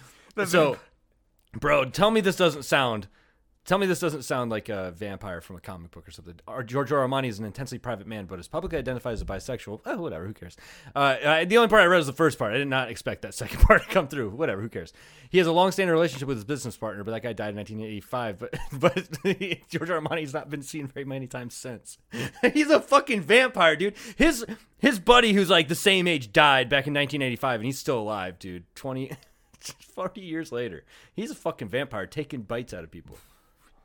so, 0.46 0.76
bro, 1.58 1.84
tell 1.86 2.10
me 2.10 2.20
this 2.20 2.36
doesn't 2.36 2.64
sound. 2.64 3.08
Tell 3.68 3.76
me 3.76 3.86
this 3.86 4.00
doesn't 4.00 4.22
sound 4.22 4.50
like 4.50 4.70
a 4.70 4.92
vampire 4.92 5.42
from 5.42 5.56
a 5.56 5.60
comic 5.60 5.90
book 5.90 6.08
or 6.08 6.10
something. 6.10 6.36
Or 6.46 6.62
Giorgio 6.62 7.06
Armani 7.06 7.28
is 7.28 7.38
an 7.38 7.44
intensely 7.44 7.76
private 7.76 8.06
man, 8.06 8.24
but 8.24 8.38
is 8.38 8.48
publicly 8.48 8.78
identified 8.78 9.12
as 9.12 9.20
a 9.20 9.26
bisexual. 9.26 9.82
Oh, 9.84 9.98
whatever. 9.98 10.26
Who 10.26 10.32
cares? 10.32 10.56
Uh, 10.96 11.16
uh, 11.22 11.44
the 11.44 11.58
only 11.58 11.68
part 11.68 11.82
I 11.82 11.84
read 11.84 11.98
was 11.98 12.06
the 12.06 12.14
first 12.14 12.38
part. 12.38 12.54
I 12.54 12.56
did 12.56 12.68
not 12.68 12.88
expect 12.88 13.20
that 13.20 13.34
second 13.34 13.60
part 13.60 13.82
to 13.82 13.88
come 13.88 14.08
through. 14.08 14.30
Whatever. 14.30 14.62
Who 14.62 14.70
cares? 14.70 14.94
He 15.28 15.36
has 15.36 15.46
a 15.46 15.52
long-standing 15.52 15.92
relationship 15.92 16.26
with 16.26 16.38
his 16.38 16.46
business 16.46 16.78
partner, 16.78 17.04
but 17.04 17.10
that 17.10 17.22
guy 17.22 17.34
died 17.34 17.50
in 17.50 17.56
1985. 17.56 18.38
But 18.38 18.58
but 18.72 19.22
Giorgio 19.68 20.00
Armani's 20.00 20.32
not 20.32 20.48
been 20.48 20.62
seen 20.62 20.86
very 20.86 21.04
many 21.04 21.26
times 21.26 21.52
since. 21.52 21.98
He's 22.54 22.70
a 22.70 22.80
fucking 22.80 23.20
vampire, 23.20 23.76
dude. 23.76 23.96
His 24.16 24.46
his 24.78 24.98
buddy, 24.98 25.34
who's 25.34 25.50
like 25.50 25.68
the 25.68 25.74
same 25.74 26.06
age, 26.06 26.32
died 26.32 26.70
back 26.70 26.86
in 26.86 26.94
1985, 26.94 27.60
and 27.60 27.66
he's 27.66 27.78
still 27.78 27.98
alive, 27.98 28.38
dude. 28.38 28.64
20. 28.76 29.10
40 29.60 30.20
years 30.22 30.52
later, 30.52 30.84
he's 31.12 31.30
a 31.30 31.34
fucking 31.34 31.68
vampire 31.68 32.06
taking 32.06 32.42
bites 32.42 32.72
out 32.72 32.84
of 32.84 32.90
people. 32.90 33.18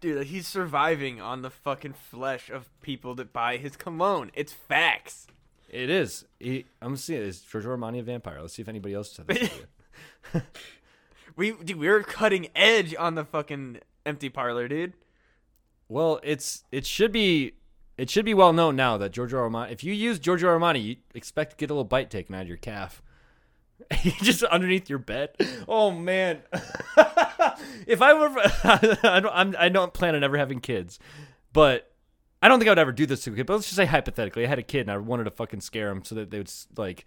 Dude, 0.03 0.27
he's 0.27 0.47
surviving 0.47 1.21
on 1.21 1.43
the 1.43 1.49
fucking 1.49 1.93
flesh 1.93 2.49
of 2.49 2.67
people 2.81 3.15
that 3.15 3.31
buy 3.31 3.55
his 3.55 3.77
cologne. 3.77 4.31
It's 4.33 4.51
facts. 4.51 5.27
It 5.69 5.89
is. 5.89 6.25
He, 6.41 6.65
I'm 6.81 6.97
seeing 6.97 7.21
is 7.21 7.39
Giorgio 7.39 7.73
Armani 7.77 8.01
a 8.01 8.03
vampire? 8.03 8.41
Let's 8.41 8.53
see 8.53 8.61
if 8.61 8.67
anybody 8.67 8.95
else 8.95 9.13
said 9.13 9.27
this. 9.27 9.49
We 11.37 11.53
dude, 11.53 11.77
we 11.77 11.87
were 11.87 12.03
cutting 12.03 12.49
edge 12.53 12.93
on 12.99 13.15
the 13.15 13.23
fucking 13.23 13.79
empty 14.05 14.27
parlor, 14.27 14.67
dude. 14.67 14.91
Well, 15.87 16.19
it's 16.21 16.65
it 16.69 16.85
should 16.85 17.13
be 17.13 17.53
it 17.97 18.09
should 18.09 18.25
be 18.25 18.33
well 18.33 18.51
known 18.51 18.75
now 18.75 18.97
that 18.97 19.13
Giorgio 19.13 19.39
Armani. 19.39 19.71
If 19.71 19.85
you 19.85 19.93
use 19.93 20.19
Giorgio 20.19 20.49
Armani, 20.49 20.83
you 20.83 20.95
expect 21.15 21.51
to 21.51 21.55
get 21.55 21.69
a 21.69 21.73
little 21.73 21.85
bite 21.85 22.11
taken 22.11 22.35
out 22.35 22.41
of 22.41 22.49
your 22.49 22.57
calf. 22.57 23.01
just 24.21 24.43
underneath 24.43 24.89
your 24.89 24.99
bed. 24.99 25.31
Oh 25.67 25.91
man! 25.91 26.41
if 27.87 28.01
I 28.01 28.13
were, 28.13 28.29
I 29.03 29.19
don't, 29.19 29.33
I'm, 29.33 29.55
I 29.57 29.69
don't 29.69 29.93
plan 29.93 30.15
on 30.15 30.23
ever 30.23 30.37
having 30.37 30.59
kids, 30.59 30.99
but 31.51 31.93
I 32.43 32.49
don't 32.49 32.59
think 32.59 32.67
I 32.67 32.71
would 32.71 32.79
ever 32.79 32.91
do 32.91 33.05
this 33.05 33.23
to 33.23 33.31
a 33.31 33.35
kid. 33.35 33.45
But 33.45 33.53
let's 33.53 33.67
just 33.67 33.77
say 33.77 33.85
hypothetically, 33.85 34.43
I 34.43 34.49
had 34.49 34.59
a 34.59 34.63
kid 34.63 34.81
and 34.81 34.91
I 34.91 34.97
wanted 34.97 35.23
to 35.23 35.31
fucking 35.31 35.61
scare 35.61 35.89
him 35.89 36.03
so 36.03 36.15
that 36.15 36.29
they 36.29 36.39
would 36.39 36.51
like, 36.75 37.05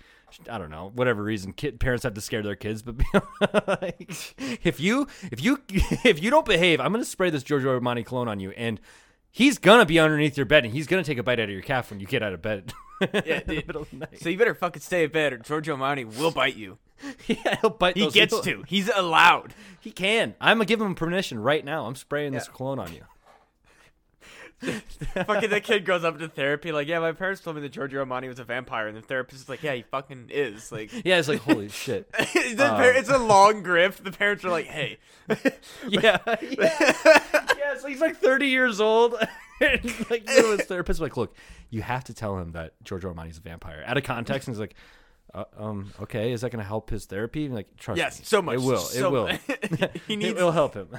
I 0.51 0.57
don't 0.57 0.71
know, 0.71 0.91
whatever 0.95 1.23
reason. 1.23 1.53
Kid 1.53 1.79
parents 1.79 2.05
have 2.05 2.15
to 2.15 2.23
scare 2.23 2.43
their 2.43 2.57
kids, 2.57 2.83
but 2.83 2.97
like, 3.69 4.35
if 4.65 4.81
you 4.81 5.07
if 5.31 5.45
you 5.45 5.63
if 5.69 6.23
you 6.23 6.31
don't 6.31 6.47
behave, 6.47 6.81
I'm 6.81 6.91
gonna 6.91 7.05
spray 7.05 7.29
this 7.29 7.43
Giorgio 7.43 7.79
Armani 7.79 8.03
cologne 8.05 8.29
on 8.29 8.41
you, 8.41 8.53
and 8.53 8.81
he's 9.31 9.59
gonna 9.59 9.85
be 9.85 9.99
underneath 9.99 10.39
your 10.39 10.47
bed, 10.47 10.65
and 10.65 10.73
he's 10.73 10.87
gonna 10.87 11.05
take 11.05 11.19
a 11.19 11.23
bite 11.23 11.39
out 11.39 11.45
of 11.45 11.51
your 11.51 11.61
calf 11.61 11.91
when 11.91 12.01
you 12.01 12.07
get 12.07 12.23
out 12.23 12.33
of 12.33 12.41
bed. 12.41 12.73
Yeah, 13.13 13.41
dude. 13.41 13.67
middle 13.67 13.83
of 13.83 13.91
the 13.91 13.97
night. 13.97 14.19
So 14.23 14.31
you 14.31 14.39
better 14.39 14.55
fucking 14.55 14.81
stay 14.81 15.05
in 15.05 15.11
bed, 15.11 15.35
or 15.35 15.39
Giorgio 15.39 15.77
Armani 15.77 16.19
will 16.19 16.31
bite 16.31 16.57
you. 16.57 16.79
yeah, 17.27 17.57
he'll 17.61 17.71
bite. 17.71 17.97
He 17.97 18.09
gets 18.11 18.33
little- 18.33 18.63
to. 18.63 18.65
He's 18.67 18.91
allowed. 18.95 19.55
He 19.81 19.91
can. 19.91 20.35
I'm 20.41 20.59
gonna 20.59 20.65
give 20.67 20.81
him 20.81 20.95
permission 20.95 21.39
right 21.39 21.65
now. 21.65 21.87
I'm 21.87 21.95
spraying 21.95 22.33
this 22.33 22.47
Yeah. 22.49 22.57
cologne 22.57 22.79
on 22.79 22.93
you. 22.93 23.03
fucking 25.27 25.51
the 25.51 25.61
kid 25.61 25.85
goes 25.85 26.03
up 26.03 26.19
to 26.19 26.29
therapy 26.29 26.73
like, 26.73 26.89
yeah, 26.89 26.99
my 26.99 27.13
parents 27.13 27.43
told 27.43 27.57
me 27.57 27.63
that 27.63 27.69
Giorgio 27.73 28.03
Armani 28.03 28.27
was 28.27 28.39
a 28.39 28.45
vampire, 28.45 28.89
and 28.89 28.97
the 28.97 29.03
therapist 29.03 29.43
is 29.43 29.49
like, 29.51 29.63
yeah, 29.63 29.75
he 29.75 29.83
fucking 29.83 30.31
is. 30.33 30.73
Like, 30.73 30.91
Yeah, 31.05 31.19
it's 31.19 31.29
like 31.29 31.41
holy 31.41 31.69
shit. 31.69 32.11
the 32.13 32.67
Um, 32.67 32.77
par- 32.77 32.93
it's 32.93 33.11
a 33.11 33.19
long 33.19 33.63
grift. 33.63 34.03
The 34.03 34.13
parents 34.13 34.45
are 34.47 34.51
like, 34.51 34.65
hey, 34.67 34.99
Yeah, 35.87 36.19
yeah, 36.41 36.41
yeah. 36.43 37.77
So 37.79 37.89
he's 37.89 38.01
like 38.01 38.17
30 38.17 38.47
years 38.47 38.81
old. 38.81 39.15
and 39.61 40.11
like 40.11 40.29
you 40.29 40.43
know, 40.43 40.57
his 40.57 40.67
therapist 40.67 40.97
is 40.99 41.01
like, 41.03 41.19
look, 41.19 41.37
you 41.69 41.83
have 41.83 42.05
to 42.05 42.15
tell 42.15 42.39
him 42.39 42.53
that 42.53 42.73
Giorgio 42.83 43.13
Armani's 43.13 43.37
a 43.39 43.43
vampire. 43.43 43.85
Out 43.87 43.99
of 43.99 44.05
context, 44.05 44.49
and 44.49 44.55
he's 44.57 44.61
like, 44.61 44.75
uh, 45.35 45.45
um, 45.57 45.93
okay, 46.03 46.33
is 46.33 46.41
that 46.41 46.51
gonna 46.51 46.65
help 46.65 46.91
his 46.91 47.05
therapy? 47.07 47.49
Like, 47.49 47.77
trust 47.77 47.99
yes, 47.99 48.19
me, 48.19 48.25
so 48.25 48.43
much. 48.43 48.57
It 48.57 48.63
will. 48.63 48.79
so 48.79 49.07
it 49.07 49.13
will. 49.13 49.27
he 50.07 50.15
it 50.29 50.37
will 50.37 50.53
help 50.53 50.75
him. 50.75 50.89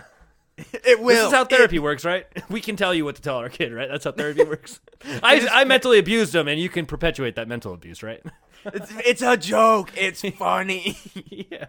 It 0.84 1.00
will. 1.00 1.10
This 1.10 1.28
is 1.28 1.32
how 1.34 1.44
It- 1.44 1.50
therapy 1.52 1.78
works, 1.78 2.04
right? 2.04 2.26
We 2.50 2.62
can 2.62 2.76
tell 2.76 2.92
you 2.92 3.06
what 3.06 3.16
to 3.18 3.22
tell 3.22 3.38
our 3.38 3.48
kid, 3.48 3.72
right? 3.72 3.88
That's 3.88 4.06
how 4.06 4.12
therapy 4.12 4.44
works. 4.44 4.80
I, 5.22 5.48
I 5.52 5.66
mentally 5.66 6.00
abused 6.00 6.34
him, 6.34 6.48
and 6.48 6.60
you 6.60 6.68
can 6.68 6.88
perpetuate 6.88 7.36
that 7.36 7.48
mental 7.48 7.76
abuse, 7.76 8.02
right? 8.02 8.24
It's, 8.66 8.92
it's 9.06 9.22
a 9.22 9.38
joke. 9.38 9.92
It's 9.96 10.22
funny. 10.32 10.98
yeah. 11.30 11.66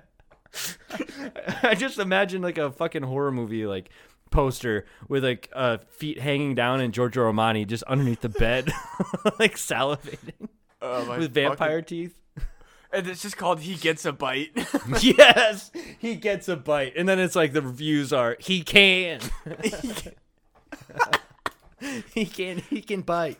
I 1.63 1.75
just 1.75 1.99
imagine 1.99 2.41
like 2.41 2.57
a 2.57 2.73
fucking 2.73 3.03
horror 3.03 3.31
movie 3.31 3.67
like 3.67 3.91
poster 4.31 4.87
with 5.09 5.25
like 5.25 5.49
uh, 5.53 5.79
feet 5.91 6.19
hanging 6.21 6.55
down 6.55 6.81
and 6.81 6.93
Giorgio 6.93 7.31
Armani 7.31 7.67
just 7.67 7.83
underneath 7.85 8.21
the 8.21 8.29
bed, 8.29 8.73
like 9.39 9.57
salivating. 9.57 10.49
Oh, 10.81 11.05
my 11.05 11.19
with 11.19 11.35
vampire 11.35 11.83
teeth. 11.83 12.15
And 12.93 13.07
it's 13.07 13.23
just 13.23 13.37
called 13.37 13.61
"He 13.61 13.75
Gets 13.75 14.05
a 14.05 14.13
Bite." 14.13 14.51
yes, 15.01 15.71
he 15.99 16.17
gets 16.17 16.49
a 16.49 16.57
bite, 16.57 16.95
and 16.97 17.09
then 17.09 17.19
it's 17.19 17.37
like 17.37 17.53
the 17.53 17.63
reviews 17.63 18.13
are 18.13 18.37
he 18.41 18.63
can, 18.63 19.21
he 22.15 22.25
can, 22.27 22.59
he 22.71 22.81
can 22.81 23.03
bite. 23.03 23.39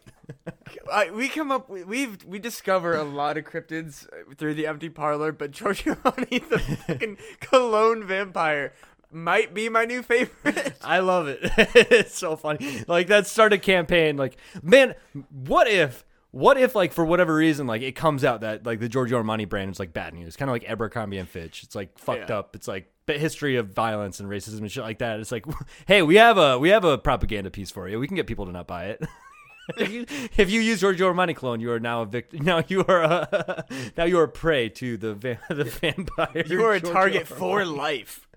I, 0.93 1.11
we 1.11 1.29
come 1.29 1.51
up, 1.51 1.71
we 1.71 1.85
we've, 1.85 2.23
we 2.25 2.39
discover 2.39 2.95
a 2.95 3.03
lot 3.03 3.39
of 3.39 3.45
cryptids 3.45 4.07
uh, 4.09 4.35
through 4.37 4.55
the 4.55 4.67
empty 4.67 4.91
parlor, 4.91 5.33
but 5.33 5.53
Giorgio 5.53 5.95
Armani, 5.95 6.47
the 6.49 6.59
fucking 6.59 7.17
cologne 7.41 8.07
vampire, 8.07 8.75
might 9.11 9.55
be 9.55 9.71
my 9.71 9.87
new 9.87 10.03
favorite. 10.03 10.75
I 10.85 10.99
love 10.99 11.29
it. 11.29 11.39
it's 11.57 12.15
so 12.15 12.37
funny. 12.37 12.85
Like 12.87 13.07
that 13.07 13.27
started 13.27 13.63
campaign. 13.63 14.19
Like, 14.19 14.37
man, 14.63 14.95
what 15.31 15.67
if? 15.67 16.05
What 16.31 16.59
if, 16.59 16.75
like, 16.75 16.93
for 16.93 17.05
whatever 17.07 17.35
reason, 17.35 17.67
like, 17.67 17.81
it 17.83 17.93
comes 17.93 18.23
out 18.23 18.43
that 18.43 18.67
like 18.67 18.81
the 18.81 18.89
Giorgio 18.89 19.23
Armani 19.23 19.49
brand 19.49 19.71
is 19.71 19.79
like 19.79 19.93
bad 19.95 20.13
news, 20.15 20.37
kind 20.37 20.51
of 20.51 20.53
like 20.55 20.69
Abercrombie 20.69 21.17
and 21.19 21.29
Fitch. 21.29 21.63
It's 21.63 21.75
like 21.75 21.99
fucked 21.99 22.29
Yeah. 22.31 22.39
up. 22.39 22.55
It's 22.55 22.69
like 22.69 22.91
the 23.07 23.15
history 23.15 23.57
of 23.57 23.69
violence 23.71 24.21
and 24.21 24.29
racism 24.29 24.59
and 24.59 24.71
shit 24.71 24.83
like 24.83 24.99
that. 24.99 25.21
It's 25.21 25.33
like, 25.33 25.47
hey, 25.87 26.03
we 26.03 26.17
have 26.17 26.37
a 26.37 26.59
we 26.59 26.69
have 26.69 26.85
a 26.85 26.99
propaganda 26.99 27.51
piece 27.51 27.71
for 27.71 27.89
you. 27.89 27.99
We 27.99 28.07
can 28.07 28.17
get 28.17 28.27
people 28.27 28.45
to 28.47 28.53
not 28.53 28.67
buy 28.67 28.87
it. 28.87 29.03
if, 29.79 29.91
you, 29.91 30.07
if 30.37 30.51
you 30.51 30.61
use 30.61 30.81
Giorgio 30.81 31.11
Armani 31.13 31.35
clone, 31.35 31.61
you 31.61 31.73
are 31.73 31.81
now 31.81 32.03
a 32.03 32.07
victim. 32.07 32.41
Now 32.45 32.63
you 32.69 32.85
are 32.87 33.03
a, 33.03 33.65
now 33.97 34.05
you 34.05 34.19
are 34.19 34.29
prey 34.29 34.69
to 34.69 34.97
the 34.99 35.15
va- 35.15 35.39
the 35.49 35.65
vampire. 35.65 36.45
You 36.47 36.63
are 36.65 36.75
a 36.75 36.81
Giorgio 36.81 36.93
target 36.93 37.23
Armani. 37.25 37.39
for 37.39 37.65
life. 37.65 38.29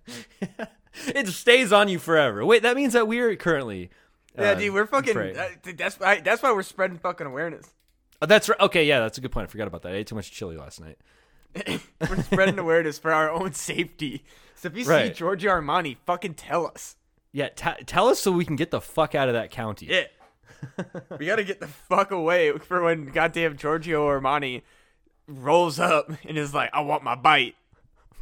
it 1.08 1.28
stays 1.28 1.72
on 1.74 1.88
you 1.90 2.00
forever. 2.00 2.46
Wait, 2.46 2.64
that 2.64 2.76
means 2.76 2.94
that 2.94 3.08
we're 3.08 3.36
currently. 3.36 3.90
Yeah, 4.38 4.52
uh, 4.52 4.56
dude, 4.56 4.74
we're 4.74 4.86
fucking. 4.86 5.18
Uh, 5.18 5.48
dude, 5.62 5.78
that's 5.78 6.00
why. 6.00 6.22
That's 6.22 6.42
why 6.42 6.52
we're 6.54 6.64
spreading 6.64 6.98
fucking 6.98 7.28
awareness. 7.28 7.74
Oh, 8.22 8.26
that's 8.26 8.48
right. 8.48 8.60
Okay, 8.60 8.86
yeah, 8.86 9.00
that's 9.00 9.18
a 9.18 9.22
good 9.22 9.32
point. 9.32 9.46
I 9.46 9.52
forgot 9.52 9.68
about 9.68 9.82
that. 9.82 9.94
I 9.94 9.96
ate 9.96 10.08
too 10.08 10.16
much 10.16 10.32
chili 10.32 10.56
last 10.56 10.80
night. 10.80 10.98
We're 12.10 12.22
spreading 12.24 12.60
awareness 12.60 12.98
for 13.00 13.12
our 13.12 13.30
own 13.30 13.54
safety. 13.54 14.24
So 14.56 14.68
if 14.68 14.78
you 14.78 14.84
see 14.84 14.90
Right. 14.92 15.14
Giorgio 15.16 15.52
Armani, 15.52 15.98
fucking 16.06 16.36
tell 16.36 16.66
us. 16.68 16.96
Yeah, 17.34 17.50
ta 17.56 17.76
tell 17.86 18.08
us 18.10 18.20
so 18.20 18.32
we 18.32 18.46
can 18.46 18.56
get 18.56 18.72
the 18.72 18.80
fuck 18.80 19.16
out 19.16 19.28
of 19.28 19.34
that 19.34 19.50
county. 19.52 19.88
Yeah. 19.88 20.06
we 21.20 21.26
gotta 21.26 21.44
get 21.44 21.60
the 21.60 21.68
fuck 21.68 22.12
away 22.12 22.56
for 22.60 22.84
when 22.84 23.08
goddamn 23.08 23.58
Giorgio 23.58 24.08
Armani 24.08 24.62
rolls 25.28 25.80
up 25.80 26.12
and 26.26 26.38
is 26.38 26.54
like, 26.54 26.70
"I 26.74 26.82
want 26.82 27.04
my 27.04 27.16
bite." 27.16 27.56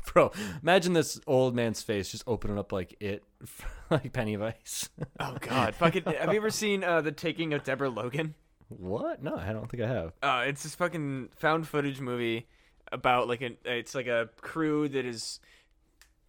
Bro, 0.14 0.32
imagine 0.62 0.94
this 0.94 1.20
old 1.28 1.56
man's 1.56 1.82
face 1.82 2.12
just 2.12 2.24
opening 2.26 2.58
up 2.58 2.72
like 2.72 2.96
it, 3.00 3.24
like 3.90 4.12
Pennywise. 4.14 4.90
Oh 5.20 5.38
God, 5.40 5.76
fucking! 5.76 6.04
have 6.04 6.32
you 6.32 6.38
ever 6.38 6.50
seen 6.50 6.84
uh, 6.84 7.02
the 7.02 7.12
Taking 7.12 7.54
of 7.54 7.64
Deborah 7.64 7.90
Logan? 7.90 8.36
what? 8.70 9.24
No, 9.24 9.36
I 9.36 9.52
don't 9.52 9.70
think 9.70 9.84
I 9.84 9.88
have. 9.88 10.14
Uh, 10.22 10.44
it's 10.48 10.64
this 10.64 10.76
fucking 10.76 11.30
found 11.36 11.68
footage 11.68 12.00
movie 12.00 12.48
about 12.92 13.28
like 13.28 13.42
an 13.42 13.58
it's 13.66 13.94
like 13.94 14.08
a 14.08 14.30
crew 14.42 14.88
that 14.90 15.06
is 15.06 15.40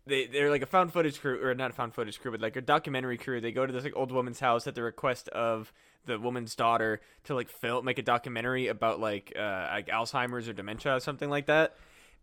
they 0.07 0.27
they're 0.27 0.51
like 0.51 0.63
a 0.63 0.67
found 0.67 0.93
footage 0.93 1.21
crew 1.21 1.43
or 1.43 1.55
not 1.55 1.71
a 1.71 1.75
found 1.75 1.95
footage 1.95 2.21
crew 2.21 2.31
but 2.31 2.41
like 2.41 2.57
a 2.57 2.61
documentary 2.61 3.19
crew. 3.19 3.41
They 3.41 3.53
go 3.53 3.67
to 3.67 3.73
this 3.73 3.85
like 3.85 3.97
old 3.97 4.13
woman's 4.13 4.41
house 4.41 4.67
at 4.67 4.75
the 4.75 4.83
request 4.83 5.29
of 5.29 5.73
the 6.07 6.19
woman's 6.19 6.55
daughter 6.55 7.01
to 7.25 7.35
like 7.35 7.49
film 7.49 7.85
make 7.85 7.99
a 7.99 8.03
documentary 8.03 8.69
about 8.69 9.01
like 9.01 9.33
uh 9.39 9.69
like 9.71 9.89
Alzheimer's 9.89 10.49
or 10.49 10.53
dementia 10.53 10.97
or 10.97 11.01
something 11.01 11.31
like 11.31 11.47
that. 11.47 11.77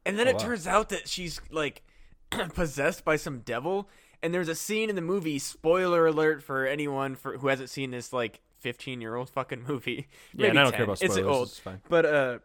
And 0.07 0.17
then 0.17 0.27
Oh, 0.27 0.31
it 0.31 0.33
wow. 0.37 0.39
turns 0.39 0.65
out 0.67 0.89
that 0.89 1.07
she's 1.07 1.39
like 1.51 1.83
possessed 2.53 3.03
by 3.05 3.15
some 3.15 3.39
devil. 3.39 3.89
And 4.23 4.33
there's 4.33 4.49
a 4.49 4.55
scene 4.55 4.89
in 4.89 4.95
the 4.95 5.01
movie. 5.01 5.37
Spoiler 5.39 6.07
alert 6.07 6.41
for 6.41 6.65
anyone 6.65 7.15
for 7.15 7.37
who 7.37 7.47
hasn't 7.49 7.69
seen 7.69 7.91
this 7.91 8.11
like 8.11 8.41
15 8.59 8.99
year 9.01 9.15
old 9.15 9.29
fucking 9.29 9.63
movie. 9.67 10.07
Yeah, 10.33 10.47
and 10.47 10.59
I 10.59 10.63
don't 10.63 10.71
10. 10.71 10.77
care 10.77 10.83
about 10.85 11.01
It's 11.03 11.13
spoilers. 11.13 11.35
old. 11.35 11.47
It's 11.49 11.59
fine. 11.59 11.81
But 11.87 12.05
uh, 12.05 12.39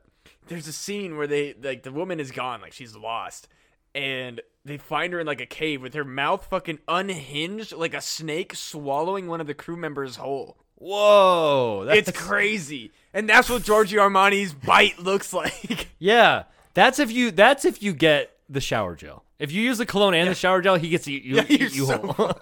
there's 0.48 0.68
a 0.68 0.72
scene 0.72 1.16
where 1.16 1.26
they 1.26 1.54
like 1.62 1.82
the 1.82 1.92
woman 1.92 2.20
is 2.20 2.30
gone, 2.30 2.60
like 2.60 2.72
she's 2.74 2.94
lost, 2.94 3.48
and 3.94 4.40
they 4.64 4.76
find 4.76 5.12
her 5.14 5.20
in 5.20 5.26
like 5.26 5.40
a 5.40 5.46
cave 5.46 5.80
with 5.82 5.94
her 5.94 6.04
mouth 6.04 6.44
fucking 6.46 6.78
unhinged, 6.88 7.72
like 7.72 7.94
a 7.94 8.00
snake 8.00 8.54
swallowing 8.54 9.26
one 9.26 9.40
of 9.40 9.46
the 9.46 9.54
crew 9.54 9.76
members 9.76 10.16
whole. 10.16 10.58
Whoa, 10.76 11.84
that's, 11.86 12.08
It's 12.08 12.18
crazy, 12.18 12.90
and 13.14 13.28
that's 13.28 13.48
what 13.48 13.62
Giorgio 13.62 14.02
Armani's 14.02 14.52
bite 14.52 14.98
looks 14.98 15.32
like. 15.42 15.88
Yeah, 15.98 16.44
that's 16.74 16.98
if 16.98 17.10
you. 17.10 17.30
That's 17.30 17.64
if 17.64 17.82
you 17.82 17.92
get 17.92 18.36
the 18.48 18.60
shower 18.60 18.94
gel. 18.94 19.24
If 19.38 19.50
you 19.50 19.60
use 19.62 19.78
the 19.78 19.86
cologne 19.86 20.14
and 20.14 20.28
the 20.30 20.34
shower 20.34 20.60
gel, 20.60 20.76
he 20.76 20.88
gets 20.88 21.06
you. 21.08 21.18
you, 21.18 21.34
Yeah, 21.36 21.44
you, 21.48 21.56
you're 21.68 21.86
so 21.86 21.98
whole. 21.98 22.32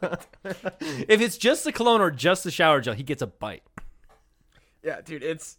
if 0.80 1.20
it's 1.20 1.38
just 1.38 1.64
the 1.64 1.72
cologne 1.72 2.00
or 2.00 2.10
just 2.10 2.44
the 2.44 2.50
shower 2.50 2.80
gel, 2.80 2.94
he 2.94 3.02
gets 3.02 3.22
a 3.22 3.26
bite. 3.26 3.62
yeah, 4.82 5.00
dude, 5.02 5.22
it's 5.22 5.56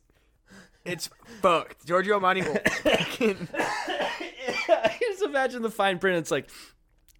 it's 0.85 1.09
fucked. 1.41 1.85
Giorgio 1.85 2.19
Armani 2.19 2.45
will 2.45 3.47
I 4.69 4.97
just 4.99 5.21
imagine 5.23 5.61
the 5.61 5.69
fine 5.69 5.99
print. 5.99 6.17
It's 6.17 6.31
like 6.31 6.49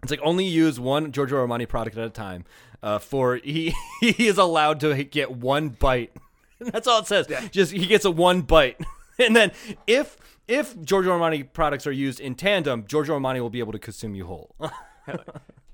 it's 0.02 0.10
like 0.10 0.20
only 0.22 0.44
use 0.44 0.78
one 0.80 1.12
Giorgio 1.12 1.44
Armani 1.46 1.68
product 1.68 1.96
at 1.96 2.04
a 2.04 2.10
time. 2.10 2.44
Uh, 2.82 2.98
for 2.98 3.36
he 3.36 3.74
he 4.00 4.26
is 4.26 4.38
allowed 4.38 4.80
to 4.80 5.02
get 5.04 5.30
one 5.32 5.68
bite. 5.68 6.12
That's 6.60 6.86
all 6.86 7.00
it 7.00 7.06
says. 7.06 7.26
Yeah. 7.28 7.46
Just 7.48 7.72
he 7.72 7.86
gets 7.86 8.04
a 8.04 8.10
one 8.10 8.42
bite, 8.42 8.80
and 9.18 9.34
then 9.34 9.52
if 9.86 10.16
if 10.48 10.80
Giorgio 10.82 11.18
Armani 11.18 11.50
products 11.52 11.86
are 11.86 11.92
used 11.92 12.20
in 12.20 12.34
tandem, 12.34 12.84
Giorgio 12.86 13.18
Armani 13.18 13.40
will 13.40 13.50
be 13.50 13.60
able 13.60 13.72
to 13.72 13.78
consume 13.78 14.14
you 14.14 14.26
whole. 14.26 14.54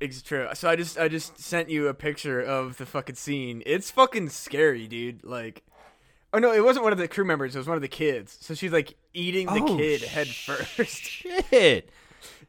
It's 0.01 0.23
true. 0.23 0.47
So 0.55 0.71
I 0.71 0.77
just 0.77 0.97
I 0.97 1.09
just 1.09 1.41
sent 1.41 1.69
you 1.69 1.89
a 1.89 1.95
picture 1.95 2.41
of 2.41 2.77
the 2.77 2.87
fucking 2.87 3.17
scene. 3.17 3.65
It's 3.67 3.91
fucking 3.91 4.29
scary, 4.29 4.87
dude. 4.87 5.25
Like 5.25 5.65
Oh 6.33 6.39
no, 6.39 6.53
it 6.53 6.63
wasn't 6.65 6.85
one 6.85 6.93
of 6.93 6.99
the 6.99 7.09
crew 7.09 7.25
members, 7.25 7.57
it 7.57 7.59
was 7.59 7.67
one 7.67 7.75
of 7.77 7.83
the 7.83 7.89
kids. 7.89 8.39
So 8.41 8.55
she's 8.55 8.71
like 8.71 8.95
eating 9.13 9.47
the 9.47 9.61
Oh, 9.61 9.77
kid 9.77 10.03
head 10.03 10.29
first. 10.29 11.03
Shit. 11.03 11.91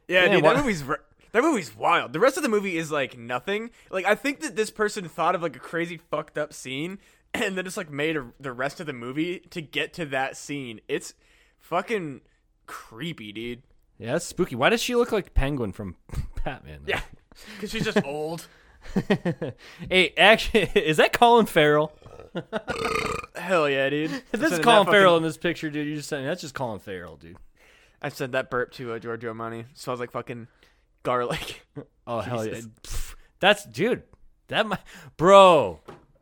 Yeah, 0.08 0.22
Man, 0.22 0.30
dude, 0.32 0.42
why- 0.44 0.54
that 0.54 0.60
movie's 0.62 0.84
that 1.32 1.42
movie's 1.42 1.76
wild. 1.76 2.12
The 2.12 2.20
rest 2.20 2.36
of 2.36 2.42
the 2.44 2.48
movie 2.48 2.76
is 2.76 2.90
like 2.92 3.18
nothing. 3.18 3.70
Like 3.90 4.04
I 4.06 4.14
think 4.14 4.40
that 4.40 4.54
this 4.54 4.70
person 4.70 5.08
thought 5.08 5.34
of 5.34 5.42
like 5.42 5.56
a 5.56 5.60
crazy 5.60 5.96
fucked 5.96 6.38
up 6.38 6.52
scene 6.52 6.98
and 7.34 7.56
then 7.58 7.64
just 7.64 7.76
like 7.76 7.90
made 7.90 8.16
a, 8.16 8.26
the 8.38 8.52
rest 8.52 8.78
of 8.80 8.86
the 8.86 8.92
movie 8.92 9.40
to 9.50 9.60
get 9.60 9.92
to 9.94 10.06
that 10.06 10.36
scene. 10.36 10.80
It's 10.88 11.14
fucking 11.60 12.20
creepy, 12.66 13.32
dude. 13.32 13.62
Yeah, 13.98 14.12
that's 14.12 14.24
spooky. 14.26 14.56
Why 14.56 14.70
does 14.70 14.82
she 14.82 14.94
look 14.96 15.12
like 15.12 15.34
Penguin 15.34 15.72
from 15.72 15.96
Batman? 16.44 16.80
Yeah, 16.86 17.00
because 17.56 17.70
she's 17.70 17.84
just 17.84 18.02
old. 18.04 18.46
hey, 19.90 20.14
actually, 20.16 20.62
is 20.74 20.96
that 20.96 21.12
Colin 21.12 21.46
Farrell? 21.46 21.92
Hell 23.34 23.68
yeah, 23.68 23.90
dude. 23.90 24.10
If 24.32 24.40
this 24.40 24.52
is 24.52 24.58
Colin 24.60 24.86
Farrell 24.86 25.14
fucking- 25.14 25.16
in 25.18 25.22
this 25.28 25.36
picture, 25.36 25.70
dude, 25.70 25.86
you 25.86 25.96
just 25.96 26.08
saying 26.08 26.24
that's 26.24 26.40
just 26.40 26.54
Colin 26.54 26.78
Farrell, 26.80 27.16
dude. 27.16 27.36
I 28.02 28.08
said 28.08 28.32
that 28.32 28.48
burp 28.50 28.72
to 28.72 28.94
uh, 28.94 28.98
Giorgio 28.98 29.34
Armani. 29.34 29.66
Smells 29.74 30.00
like 30.00 30.10
fucking 30.12 30.48
garlic. 31.02 31.66
Oh 32.06 32.20
hell 32.20 32.46
yeah, 32.46 32.60
that's 33.38 33.64
dude. 33.66 34.02
That 34.48 34.66
might, 34.66 34.80
bro. 35.16 35.80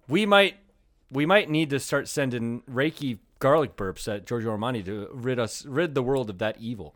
We 0.09 0.27
might, 0.27 0.57
we 1.11 1.25
might 1.27 1.49
need 1.49 1.71
to 1.71 1.79
start 1.79 2.09
sending 2.09 2.63
Reiki 2.63 3.19
garlic 3.39 3.77
burps 3.77 4.13
at 4.13 4.27
Giorgio 4.27 4.57
Armani 4.57 4.85
to 4.85 5.09
rid 5.13 5.39
us, 5.39 5.65
rid 5.65 5.95
the 5.95 6.03
world 6.03 6.31
of 6.31 6.39
that 6.39 6.57
evil. 6.61 6.95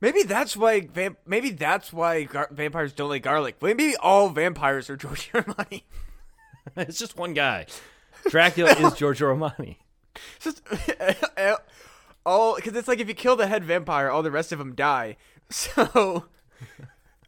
Maybe 0.00 0.22
that's 0.22 0.56
why. 0.56 0.80
Vamp- 0.80 1.18
maybe 1.26 1.50
that's 1.50 1.92
why 1.92 2.24
gar- 2.24 2.48
vampires 2.52 2.92
don't 2.92 3.08
like 3.08 3.22
garlic. 3.22 3.56
Maybe 3.60 3.96
all 3.96 4.28
vampires 4.28 4.88
are 4.88 4.96
Giorgio 4.98 5.40
Armani. 5.42 5.82
it's 6.76 6.98
just 6.98 7.16
one 7.16 7.34
guy. 7.34 7.66
Dracula 8.28 8.72
is 8.72 8.92
Giorgio 8.96 9.34
Armani. 9.34 9.76
Just 10.40 10.62
all 12.24 12.56
because 12.56 12.76
it's 12.76 12.88
like 12.88 13.00
if 13.00 13.08
you 13.08 13.14
kill 13.14 13.36
the 13.36 13.46
head 13.46 13.64
vampire, 13.64 14.10
all 14.10 14.22
the 14.22 14.30
rest 14.30 14.52
of 14.52 14.58
them 14.58 14.74
die. 14.74 15.16
So 15.50 16.24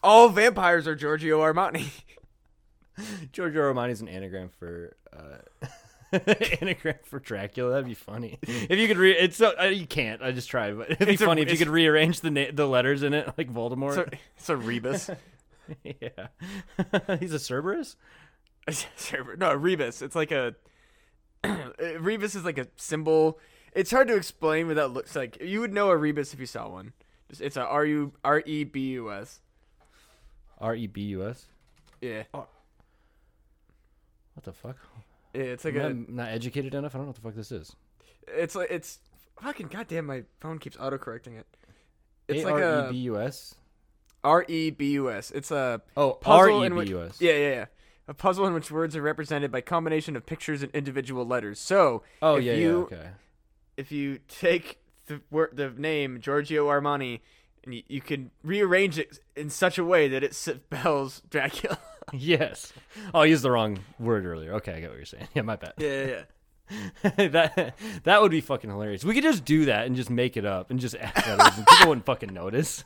all 0.02 0.28
vampires 0.28 0.86
are 0.86 0.94
Giorgio 0.94 1.40
Armani. 1.40 1.90
Giorgio 3.32 3.72
Armani 3.72 3.90
is 3.90 4.02
an 4.02 4.08
anagram 4.08 4.50
for 4.50 4.94
uh, 5.12 5.66
anagram 6.60 6.96
for 7.04 7.18
Dracula. 7.20 7.70
That'd 7.70 7.86
be 7.86 7.94
funny 7.94 8.38
if 8.42 8.78
you 8.78 8.88
could 8.88 8.96
re. 8.98 9.12
It's 9.12 9.36
so 9.36 9.52
uh, 9.60 9.64
you 9.66 9.86
can't. 9.86 10.22
I 10.22 10.32
just 10.32 10.48
tried, 10.50 10.76
but 10.76 10.90
it'd 10.90 11.06
be 11.06 11.12
It's 11.14 11.22
a- 11.22 11.26
funny 11.26 11.42
if 11.42 11.50
you 11.52 11.58
could 11.58 11.68
rearrange 11.68 12.20
the 12.20 12.30
na- 12.30 12.50
the 12.52 12.66
letters 12.66 13.02
in 13.02 13.14
it 13.14 13.32
like 13.38 13.52
Voldemort. 13.52 13.94
So 13.94 14.06
it's 14.36 14.48
a 14.48 14.56
rebus. 14.56 15.10
yeah, 15.84 16.26
he's 17.20 17.32
a 17.32 17.38
Cerberus. 17.38 17.96
no, 19.38 19.50
a 19.50 19.56
rebus. 19.56 20.02
It's 20.02 20.16
like 20.16 20.32
a 20.32 20.54
rebus 21.98 22.34
is 22.34 22.44
like 22.44 22.58
a 22.58 22.66
symbol. 22.76 23.38
It's 23.72 23.90
hard 23.92 24.08
to 24.08 24.16
explain 24.16 24.66
what 24.66 24.76
that 24.76 24.88
looks 24.90 25.14
like. 25.14 25.40
You 25.40 25.60
would 25.60 25.72
know 25.72 25.90
a 25.90 25.96
rebus 25.96 26.34
if 26.34 26.40
you 26.40 26.46
saw 26.46 26.68
one. 26.68 26.92
It's 27.38 27.56
a 27.56 27.64
R 27.64 27.84
U 27.84 28.12
R 28.24 28.42
E 28.44 28.64
B 28.64 28.88
U 28.94 29.12
S. 29.12 29.40
R 30.58 30.74
E 30.74 30.88
B 30.88 31.02
U 31.02 31.24
S. 31.28 31.46
Yeah. 32.00 32.24
What 32.32 32.48
the 34.42 34.52
fuck? 34.52 34.76
It's 35.34 35.64
like 35.64 35.76
I'm 35.76 36.06
a 36.08 36.12
not 36.12 36.28
educated 36.28 36.74
enough. 36.74 36.94
I 36.94 36.98
don't 36.98 37.06
know 37.06 37.10
what 37.10 37.16
the 37.16 37.22
fuck 37.22 37.34
this 37.34 37.52
is. 37.52 37.74
it's 38.28 38.54
like 38.54 38.70
it's 38.70 38.98
fucking 39.40 39.68
goddamn 39.68 40.06
my 40.06 40.24
phone 40.40 40.58
keeps 40.58 40.76
autocorrecting 40.76 41.38
it. 41.38 41.46
It's 42.28 42.44
A 42.44 42.46
like 42.46 42.54
R 42.54 42.60
E 42.60 42.88
a 42.88 42.90
B 42.90 42.96
U 42.98 43.18
S. 43.20 43.54
R 44.22 44.44
E 44.48 44.70
B 44.70 44.90
U 44.92 45.10
S. 45.10 45.30
It's 45.30 45.50
a 45.50 45.80
Oh, 45.96 46.12
puzzle 46.12 46.60
R 46.60 46.66
E 46.66 46.68
B 46.68 46.90
U 46.90 47.02
S. 47.02 47.20
Yeah, 47.20 47.32
yeah, 47.32 47.50
yeah. 47.50 47.64
A 48.08 48.14
puzzle 48.14 48.46
in 48.46 48.54
which 48.54 48.70
words 48.70 48.96
are 48.96 49.02
represented 49.02 49.52
by 49.52 49.60
combination 49.60 50.16
of 50.16 50.26
pictures 50.26 50.62
and 50.62 50.74
individual 50.74 51.24
letters. 51.26 51.58
So, 51.60 52.02
Oh 52.20 52.36
if 52.36 52.44
yeah, 52.44 52.52
you 52.54 52.88
yeah. 52.90 52.96
Okay. 52.98 53.08
if 53.76 53.92
you 53.92 54.18
take 54.28 54.78
the 55.06 55.20
word 55.30 55.50
the 55.54 55.70
name 55.70 56.20
Giorgio 56.20 56.68
Armani, 56.68 57.20
and 57.64 57.74
you, 57.74 57.82
you 57.88 58.00
can 58.00 58.30
rearrange 58.42 58.98
it 58.98 59.20
in 59.36 59.50
such 59.50 59.78
a 59.78 59.84
way 59.84 60.08
that 60.08 60.22
it 60.22 60.34
spells 60.34 61.22
Dracula. 61.30 61.78
yes. 62.12 62.72
Oh, 63.14 63.20
I 63.20 63.26
used 63.26 63.42
the 63.42 63.50
wrong 63.50 63.80
word 63.98 64.26
earlier. 64.26 64.54
Okay, 64.54 64.74
I 64.74 64.80
get 64.80 64.90
what 64.90 64.96
you're 64.96 65.06
saying. 65.06 65.28
Yeah, 65.34 65.42
my 65.42 65.56
bad. 65.56 65.74
yeah, 65.78 66.06
yeah. 66.06 66.22
that 67.26 67.74
that 68.04 68.22
would 68.22 68.30
be 68.30 68.40
fucking 68.40 68.70
hilarious. 68.70 69.04
We 69.04 69.12
could 69.14 69.24
just 69.24 69.44
do 69.44 69.64
that 69.64 69.86
and 69.86 69.96
just 69.96 70.08
make 70.08 70.36
it 70.36 70.44
up 70.44 70.70
and 70.70 70.78
just 70.78 70.94
add 70.94 71.16
letters 71.38 71.58
and 71.58 71.66
people 71.66 71.88
wouldn't 71.88 72.06
fucking 72.06 72.32
notice. 72.32 72.84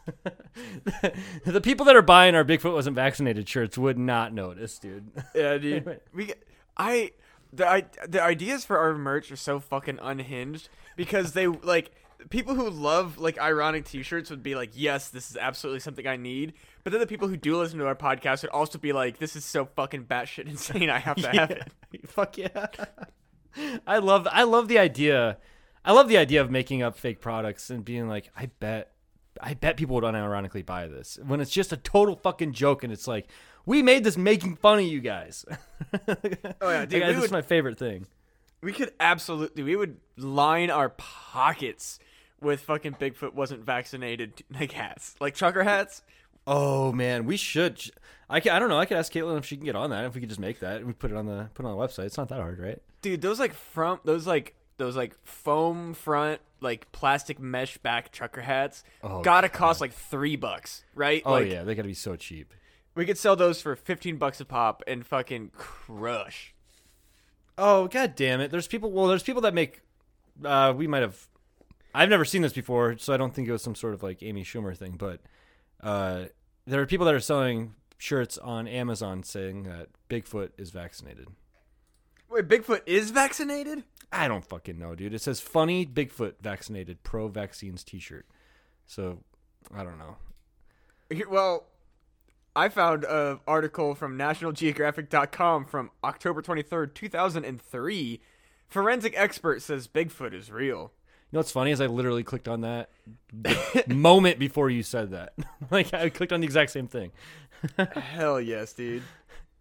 the 1.44 1.60
people 1.60 1.84
that 1.84 1.94
are 1.94 2.00
buying 2.00 2.34
our 2.34 2.44
Bigfoot 2.44 2.72
wasn't 2.72 2.96
vaccinated 2.96 3.46
shirts 3.46 3.76
would 3.76 3.98
not 3.98 4.32
notice, 4.32 4.78
dude. 4.78 5.10
Yeah, 5.34 5.58
dude. 5.58 6.00
We 6.14 6.32
I 6.78 7.10
the 7.52 7.68
I, 7.68 7.84
the 8.06 8.22
ideas 8.22 8.64
for 8.64 8.78
our 8.78 8.94
merch 8.94 9.30
are 9.30 9.36
so 9.36 9.60
fucking 9.60 9.98
unhinged 10.02 10.68
because 10.96 11.32
they 11.32 11.46
like 11.46 11.90
people 12.30 12.54
who 12.54 12.68
love 12.70 13.18
like 13.18 13.38
ironic 13.38 13.84
t-shirts 13.84 14.30
would 14.30 14.42
be 14.42 14.54
like, 14.54 14.70
"Yes, 14.74 15.08
this 15.08 15.30
is 15.30 15.36
absolutely 15.36 15.80
something 15.80 16.06
I 16.06 16.16
need." 16.16 16.54
But 16.82 16.92
then 16.92 17.00
the 17.00 17.06
people 17.06 17.28
who 17.28 17.36
do 17.36 17.56
listen 17.56 17.78
to 17.78 17.86
our 17.86 17.94
podcast 17.94 18.42
would 18.42 18.50
also 18.50 18.78
be 18.78 18.92
like, 18.92 19.18
"This 19.18 19.36
is 19.36 19.44
so 19.44 19.64
fucking 19.64 20.04
batshit 20.04 20.46
insane. 20.48 20.90
I 20.90 20.98
have 20.98 21.16
to 21.16 21.28
have 21.28 21.50
it." 21.50 21.72
Fuck 22.06 22.38
yeah. 22.38 22.66
I 23.86 23.98
love 23.98 24.26
I 24.30 24.44
love 24.44 24.68
the 24.68 24.78
idea. 24.78 25.38
I 25.84 25.92
love 25.92 26.08
the 26.08 26.18
idea 26.18 26.40
of 26.40 26.50
making 26.50 26.82
up 26.82 26.96
fake 26.96 27.20
products 27.20 27.70
and 27.70 27.84
being 27.84 28.08
like, 28.08 28.30
I 28.36 28.46
bet 28.46 28.92
I 29.40 29.54
bet 29.54 29.76
people 29.76 29.96
would 29.96 30.04
unironically 30.04 30.64
buy 30.64 30.86
this. 30.86 31.18
When 31.24 31.40
it's 31.40 31.50
just 31.50 31.72
a 31.72 31.76
total 31.76 32.16
fucking 32.16 32.52
joke 32.52 32.84
and 32.84 32.92
it's 32.92 33.06
like, 33.08 33.28
we 33.66 33.82
made 33.82 34.04
this 34.04 34.16
making 34.16 34.56
fun 34.56 34.78
of 34.78 34.84
you 34.84 35.00
guys. 35.00 35.44
Oh 36.60 36.70
yeah, 36.70 36.84
dude. 36.86 37.02
Like, 37.02 37.10
this 37.10 37.16
would, 37.16 37.24
is 37.26 37.30
my 37.30 37.42
favorite 37.42 37.78
thing. 37.78 38.06
we 38.62 38.72
could 38.72 38.92
absolutely 38.98 39.62
we 39.62 39.76
would 39.76 39.98
line 40.16 40.70
our 40.70 40.88
pockets 40.88 41.98
with 42.40 42.60
fucking 42.62 42.94
Bigfoot 42.94 43.34
wasn't 43.34 43.64
vaccinated 43.64 44.42
like 44.50 44.72
hats, 44.72 45.14
like 45.20 45.34
trucker 45.34 45.62
hats. 45.64 46.02
Oh 46.46 46.92
man, 46.92 47.24
we 47.24 47.36
should. 47.36 47.80
I 48.28 48.40
can, 48.40 48.52
I 48.52 48.58
don't 48.58 48.68
know. 48.68 48.78
I 48.78 48.84
could 48.84 48.96
ask 48.98 49.12
Caitlin 49.12 49.38
if 49.38 49.46
she 49.46 49.56
can 49.56 49.64
get 49.64 49.76
on 49.76 49.90
that. 49.90 50.04
If 50.04 50.14
we 50.14 50.20
could 50.20 50.28
just 50.28 50.40
make 50.40 50.60
that 50.60 50.78
and 50.78 50.86
we 50.86 50.92
put 50.92 51.10
it 51.10 51.16
on 51.16 51.26
the 51.26 51.48
put 51.54 51.64
it 51.64 51.68
on 51.68 51.76
the 51.78 51.82
website. 51.82 52.04
It's 52.04 52.16
not 52.18 52.28
that 52.30 52.40
hard, 52.40 52.58
right? 52.58 52.80
dude 53.02 53.20
those 53.20 53.38
like 53.38 53.52
front 53.52 54.02
those 54.06 54.26
like 54.26 54.54
those 54.78 54.96
like 54.96 55.14
foam 55.24 55.92
front 55.92 56.40
like 56.62 56.90
plastic 56.90 57.38
mesh 57.38 57.76
back 57.78 58.10
trucker 58.10 58.40
hats 58.40 58.82
Oh, 59.02 59.20
gotta 59.20 59.50
cost 59.50 59.82
like 59.82 59.92
three 59.92 60.36
bucks 60.36 60.84
right 60.94 61.22
Oh 61.26 61.32
like 61.32 61.50
yeah, 61.50 61.64
they 61.64 61.74
gotta 61.74 61.86
be 61.88 61.92
so 61.94 62.16
cheap. 62.16 62.54
we 62.94 63.04
could 63.04 63.18
sell 63.18 63.36
those 63.36 63.60
for 63.60 63.76
15 63.76 64.16
bucks 64.16 64.40
a 64.40 64.46
pop 64.46 64.82
and 64.86 65.04
fucking 65.04 65.50
crush 65.54 66.54
Oh 67.58 67.86
god 67.88 68.16
damn 68.16 68.40
it! 68.40 68.50
There's 68.50 68.66
people. 68.66 68.90
Well, 68.90 69.06
there's 69.06 69.22
people 69.22 69.42
that 69.42 69.54
make. 69.54 69.80
Uh, 70.44 70.72
we 70.76 70.86
might 70.88 71.02
have. 71.02 71.28
I've 71.94 72.08
never 72.08 72.24
seen 72.24 72.42
this 72.42 72.52
before, 72.52 72.98
so 72.98 73.14
I 73.14 73.16
don't 73.16 73.32
think 73.32 73.48
it 73.48 73.52
was 73.52 73.62
some 73.62 73.76
sort 73.76 73.94
of 73.94 74.02
like 74.02 74.22
Amy 74.22 74.42
Schumer 74.42 74.76
thing. 74.76 74.96
But 74.98 75.20
uh, 75.80 76.24
there 76.66 76.80
are 76.80 76.86
people 76.86 77.06
that 77.06 77.14
are 77.14 77.20
selling 77.20 77.74
shirts 77.98 78.36
on 78.38 78.66
Amazon 78.66 79.22
saying 79.22 79.62
that 79.62 79.88
Bigfoot 80.10 80.50
is 80.58 80.70
vaccinated. 80.70 81.28
wait 82.28 82.48
bigfoot 82.48 82.80
is 82.86 83.10
vaccinated 83.10 83.84
I 84.12 84.28
don't 84.28 84.44
fucking 84.44 84.78
know, 84.78 84.94
dude. 84.94 85.12
It 85.12 85.22
says 85.22 85.40
funny 85.40 85.84
Bigfoot 85.84 86.34
vaccinated 86.40 87.02
pro 87.02 87.26
vaccines 87.28 87.82
T-shirt. 87.82 88.26
So 88.86 89.20
I 89.74 89.82
don't 89.82 89.98
know. 89.98 90.16
Well 91.28 91.66
i 92.56 92.68
found 92.68 93.04
an 93.04 93.40
article 93.48 93.94
from 93.94 94.16
nationalgeographic.com 94.16 95.64
from 95.64 95.90
october 96.04 96.40
23rd 96.40 96.94
2003 96.94 98.20
forensic 98.68 99.12
expert 99.16 99.60
says 99.60 99.88
bigfoot 99.88 100.32
is 100.32 100.52
real 100.52 100.92
know 101.34 101.40
what's 101.40 101.52
funny 101.52 101.70
is 101.70 101.80
I 101.80 101.86
literally 101.86 102.22
clicked 102.22 102.48
on 102.48 102.62
that 102.62 102.90
moment 103.88 104.38
before 104.38 104.70
you 104.70 104.82
said 104.82 105.10
that. 105.10 105.34
like 105.70 105.92
I 105.92 106.08
clicked 106.08 106.32
on 106.32 106.40
the 106.40 106.46
exact 106.46 106.70
same 106.70 106.86
thing. 106.86 107.12
hell 107.96 108.40
yes 108.40 108.74
dude 108.74 109.02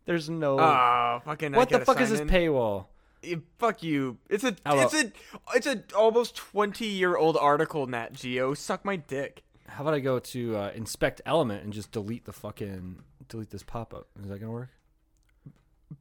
There's 0.06 0.30
no. 0.30 0.60
oh 0.60 1.22
fucking 1.26 1.54
I 1.54 1.58
what 1.58 1.70
the 1.70 1.80
fuck 1.80 2.02
is 2.02 2.10
this 2.10 2.20
in. 2.20 2.28
paywall? 2.28 2.86
Eh, 3.24 3.36
fuck 3.58 3.82
you. 3.84 4.18
It's 4.30 4.44
a 4.44 4.56
Hello. 4.66 4.84
it's 4.84 4.94
a 4.94 5.12
it's 5.56 5.68
a 5.68 5.84
almost 5.96 6.36
twenty 6.36 6.88
year 6.88 7.16
old 7.16 7.38
article, 7.38 7.88
Nat 7.88 8.14
Geo. 8.14 8.54
Suck 8.54 8.84
my 8.84 8.98
dick. 8.98 9.44
How 9.68 9.82
about 9.82 9.94
I 9.94 10.00
go 10.00 10.20
to 10.20 10.58
uh, 10.58 10.72
inspect 10.76 11.22
element 11.26 11.64
and 11.64 11.72
just 11.74 11.92
delete 11.92 12.26
the 12.26 12.34
fucking 12.34 13.02
delete 13.30 13.50
this 13.50 13.64
pop 13.64 13.94
up? 13.94 14.08
Is 14.22 14.30
that 14.30 14.40
gonna 14.40 14.52
work? 14.52 14.70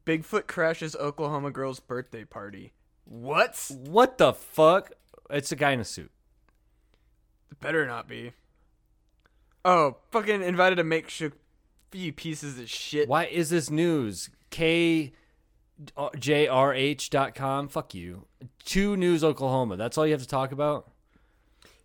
Bigfoot 0.05 0.47
crashes 0.47 0.97
Oklahoma 0.97 1.51
girl's 1.51 1.79
birthday 1.81 2.25
party. 2.25 2.73
What? 3.05 3.71
What 3.71 4.19
the 4.19 4.33
fuck? 4.33 4.91
It's 5.33 5.51
a 5.51 5.57
guy 5.57 5.73
in 5.73 5.81
a 5.81 5.85
suit. 5.85 6.11
Better 7.61 7.87
not 7.87 8.09
be. 8.09 8.33
Oh, 9.65 9.97
fucking 10.11 10.43
invited 10.43 10.77
to 10.77 10.85
make 10.85 11.09
sure 11.09 11.33
few 11.91 12.13
pieces 12.13 12.59
of 12.59 12.69
shit. 12.69 13.09
Why 13.09 13.27
is 13.27 13.51
this 13.51 13.71
news? 13.71 14.31
K 14.51 15.13
jrh.com. 15.97 17.69
Fuck 17.69 17.95
you. 17.95 18.27
Two 18.65 18.97
News 18.97 19.25
Oklahoma. 19.25 19.77
That's 19.77 19.99
all 19.99 20.07
you 20.07 20.13
have 20.13 20.23
to 20.23 20.29
talk 20.29 20.53
about. 20.53 20.91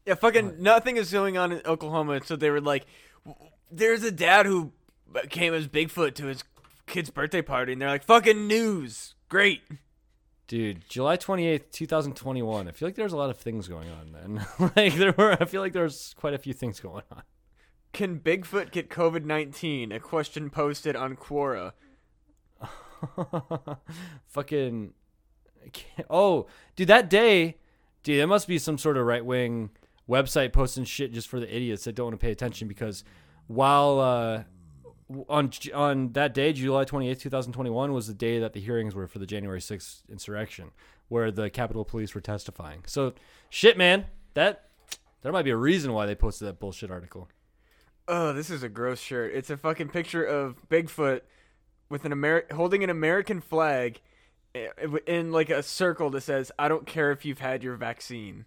Yeah, 0.06 0.16
fucking 0.16 0.56
nothing 0.60 0.98
is 0.98 1.12
going 1.12 1.38
on 1.38 1.52
in 1.52 1.62
Oklahoma. 1.66 2.22
So 2.24 2.36
they 2.36 2.50
were 2.50 2.62
like, 2.62 2.86
there's 3.72 4.04
a 4.04 4.12
dad 4.12 4.46
who 4.46 4.72
came 5.30 5.54
as 5.54 5.68
Bigfoot 5.68 6.16
to 6.16 6.28
his 6.28 6.44
kid's 6.86 7.10
birthday 7.10 7.42
party, 7.42 7.74
and 7.74 7.82
they're 7.82 7.90
like, 7.90 8.04
fucking 8.04 8.48
news. 8.48 9.16
Great. 9.30 9.62
Dude, 10.48 10.88
July 10.88 11.18
28th, 11.18 11.72
2021. 11.72 12.68
I 12.68 12.72
feel 12.72 12.88
like 12.88 12.96
there's 12.96 13.12
a 13.14 13.18
lot 13.18 13.30
of 13.30 13.38
things 13.38 13.68
going 13.68 13.90
on 13.90 14.14
then. 14.14 14.46
like 14.76 14.96
there 14.96 15.14
were 15.18 15.38
I 15.40 15.46
feel 15.46 15.62
like 15.62 15.74
there's 15.74 16.14
quite 16.18 16.34
a 16.34 16.38
few 16.38 16.54
things 16.54 16.80
going 16.80 17.04
on. 17.12 17.24
Can 17.92 18.20
Bigfoot 18.20 18.72
get 18.72 18.90
COVID 18.90 19.26
19? 19.26 19.92
A 19.92 20.00
question 20.00 20.50
posted 20.50 20.96
on 20.96 21.16
Quora. 21.16 21.74
Fucking 24.28 24.94
Oh, 26.10 26.48
dude, 26.76 26.88
that 26.88 27.10
day, 27.10 27.58
dude, 28.04 28.20
there 28.20 28.28
must 28.28 28.48
be 28.48 28.58
some 28.58 28.78
sort 28.78 28.98
of 28.98 29.06
right-wing 29.06 29.72
website 30.10 30.54
posting 30.54 30.86
shit 30.86 31.12
just 31.12 31.28
for 31.28 31.40
the 31.40 31.54
idiots 31.54 31.84
that 31.84 31.96
don't 31.96 32.08
want 32.08 32.20
to 32.20 32.26
pay 32.26 32.32
attention 32.32 32.68
because 32.68 33.04
while 33.48 34.00
uh 34.00 34.44
on 35.30 35.52
on 35.74 36.12
that 36.14 36.34
day, 36.34 36.54
July 36.54 36.86
28th, 36.86 37.22
2021 37.22 37.94
was 37.94 38.08
the 38.08 38.14
day 38.14 38.40
that 38.40 38.54
the 38.54 38.60
hearings 38.60 38.94
were 38.94 39.08
for 39.08 39.20
the 39.20 39.26
January 39.26 39.60
6th 39.60 40.02
insurrection 40.10 40.72
where 41.10 41.32
the 41.32 41.50
Capitol 41.50 41.86
Police 41.86 42.14
were 42.14 42.22
testifying. 42.22 42.84
So, 42.86 43.14
shit, 43.50 43.78
man, 43.78 44.06
that 44.34 44.70
there 45.22 45.32
might 45.32 45.44
be 45.46 45.52
a 45.52 45.58
reason 45.58 45.94
why 45.94 46.06
they 46.06 46.16
posted 46.16 46.48
that 46.48 46.60
bullshit 46.60 46.92
article. 46.92 47.30
Oh, 48.08 48.34
this 48.34 48.50
is 48.50 48.64
a 48.64 48.70
gross 48.70 49.00
shirt. 49.00 49.34
It's 49.34 49.50
a 49.50 49.58
fucking 49.58 49.90
picture 49.90 50.24
of 50.24 50.68
Bigfoot 50.70 51.22
with 51.90 52.06
an 52.06 52.12
Amer- 52.12 52.46
holding 52.54 52.84
an 52.84 52.90
American 52.90 53.42
flag 53.42 54.02
eh, 54.56 54.68
eh, 54.78 54.88
in 55.06 55.32
like 55.32 55.50
a 55.50 55.64
circle 55.64 56.10
that 56.12 56.22
says, 56.22 56.52
"I 56.58 56.68
don't 56.68 56.86
care 56.86 57.12
if 57.12 57.26
you've 57.26 57.40
had 57.40 57.64
your 57.64 57.76
vaccine." 57.76 58.46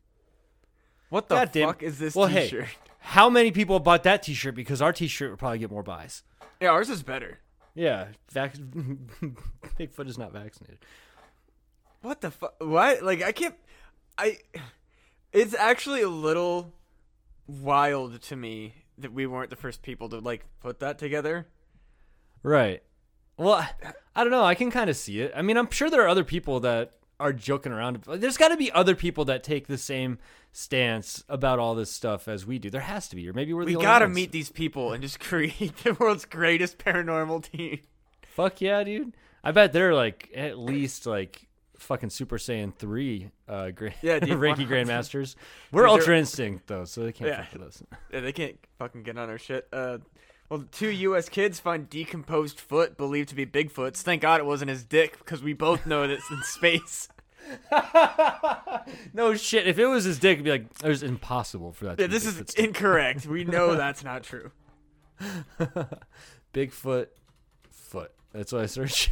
What 1.11 1.29
the 1.29 1.35
God 1.37 1.53
damn- 1.53 1.69
fuck 1.69 1.83
is 1.83 1.99
this 1.99 2.15
well, 2.15 2.29
hey. 2.29 2.69
How 3.01 3.29
many 3.29 3.51
people 3.51 3.81
bought 3.81 4.03
that 4.05 4.23
T-shirt? 4.23 4.55
Because 4.55 4.81
our 4.81 4.93
T-shirt 4.93 5.31
would 5.31 5.39
probably 5.39 5.59
get 5.59 5.71
more 5.71 5.83
buys. 5.83 6.23
Yeah, 6.61 6.69
ours 6.71 6.91
is 6.91 7.03
better. 7.03 7.39
Yeah, 7.75 8.09
vac- 8.33 8.55
Bigfoot 9.79 10.09
is 10.09 10.19
not 10.19 10.33
vaccinated. 10.33 10.79
What 12.03 12.21
the 12.21 12.31
fuck? 12.31 12.55
What? 12.59 13.03
Like 13.03 13.23
I 13.23 13.33
can't. 13.33 13.55
I. 14.19 14.39
It's 15.33 15.55
actually 15.55 16.03
a 16.03 16.09
little 16.09 16.73
wild 17.47 18.21
to 18.23 18.37
me 18.37 18.75
that 18.99 19.13
we 19.13 19.27
weren't 19.27 19.51
the 19.51 19.57
first 19.57 19.83
people 19.83 20.09
to 20.11 20.19
like 20.19 20.45
put 20.61 20.81
that 20.81 20.99
together. 20.99 21.47
Right. 22.43 22.83
Well, 23.37 23.67
I 24.15 24.23
don't 24.25 24.31
know. 24.31 24.45
I 24.45 24.55
can 24.55 24.71
kind 24.71 24.91
of 24.91 24.97
see 24.97 25.21
it. 25.21 25.33
I 25.35 25.43
mean, 25.43 25.57
I'm 25.57 25.71
sure 25.71 25.89
there 25.89 26.03
are 26.03 26.09
other 26.09 26.25
people 26.25 26.61
that 26.61 26.93
are 27.21 27.33
joking 27.33 27.71
around. 27.73 28.03
There's 28.09 28.37
got 28.37 28.49
to 28.49 28.57
be 28.57 28.73
other 28.73 28.97
people 28.97 29.25
that 29.27 29.45
take 29.45 29.67
the 29.69 29.79
same 29.79 30.19
stance 30.53 31.23
about 31.29 31.59
all 31.61 31.75
this 31.77 31.93
stuff 31.93 32.27
as 32.27 32.45
we 32.45 32.59
do. 32.59 32.71
There 32.71 32.81
has 32.81 33.09
to 33.09 33.17
be, 33.17 33.29
or 33.29 33.33
maybe 33.33 33.53
we're 33.53 33.65
the 33.65 33.77
We 33.77 33.83
gotta 33.83 34.07
ones. 34.07 34.15
meet 34.17 34.33
these 34.33 34.51
people 34.51 34.93
and 34.93 35.01
just 35.03 35.21
create 35.31 35.77
the 35.85 35.95
world's 35.95 36.25
greatest 36.25 36.79
paranormal 36.79 37.45
team. 37.51 37.81
Fuck 38.23 38.61
yeah, 38.61 38.83
dude. 38.83 39.15
I 39.45 39.53
bet 39.53 39.73
they're 39.73 39.95
like 39.95 40.31
at 40.35 40.59
least 40.59 41.07
like 41.07 41.47
fucking 41.79 42.11
Super 42.11 42.37
Saiyan 42.37 42.75
three, 42.75 43.31
uh, 43.49 43.71
gra- 43.71 43.95
Yeah, 44.03 44.19
dude, 44.19 44.31
Reiki 44.39 44.67
Grandmasters. 44.69 45.35
We're 45.73 45.89
Ultra 45.89 46.19
Instinct 46.19 46.67
though, 46.67 46.85
so 46.85 47.05
they 47.05 47.13
can't 47.13 47.31
Yeah. 47.31 47.45
fuck 47.45 47.53
with 47.55 47.63
us. 47.63 47.83
Yeah, 48.13 48.21
they 48.21 48.33
can't 48.33 48.59
fucking 48.79 49.03
get 49.03 49.17
on 49.19 49.31
our 49.31 49.39
shit. 49.39 49.67
Uh, 49.73 49.99
well, 50.51 50.65
two 50.71 50.91
U.S. 50.91 51.29
kids 51.31 51.59
find 51.61 51.89
decomposed 51.89 52.61
foot 52.61 52.99
believed 52.99 53.31
to 53.31 53.35
be 53.35 53.47
Bigfoot's. 53.47 54.03
Thank 54.03 54.21
God 54.21 54.41
it 54.41 54.45
wasn't 54.47 54.69
his 54.69 54.85
dick, 54.85 55.17
because 55.19 55.43
we 55.43 55.55
both 55.55 55.87
know 55.87 56.03
that 56.03 56.11
it's 56.11 56.31
in 56.31 56.43
space. 56.43 57.09
No 59.15 59.35
shit. 59.35 59.67
If 59.67 59.79
it 59.79 59.87
was 59.87 60.05
his 60.05 60.19
dick, 60.19 60.35
it'd 60.35 60.45
be 60.45 60.51
like 60.51 60.67
it 60.85 60.89
was 60.89 61.03
impossible 61.03 61.73
for 61.73 61.87
that. 61.87 61.97
to 61.97 62.03
Yeah, 62.03 62.07
be 62.09 62.13
this 62.13 62.27
is 62.27 62.35
Bigfoot's 62.35 62.55
dick. 62.55 62.67
incorrect. 62.67 63.27
We 63.27 63.45
know 63.45 63.75
that's 63.77 64.05
not 64.05 64.23
true. 64.23 64.51
Bigfoot 66.55 67.07
foot. 67.71 68.13
That's 68.33 68.53
what 68.53 68.63
I 68.63 68.67
search. 68.67 69.11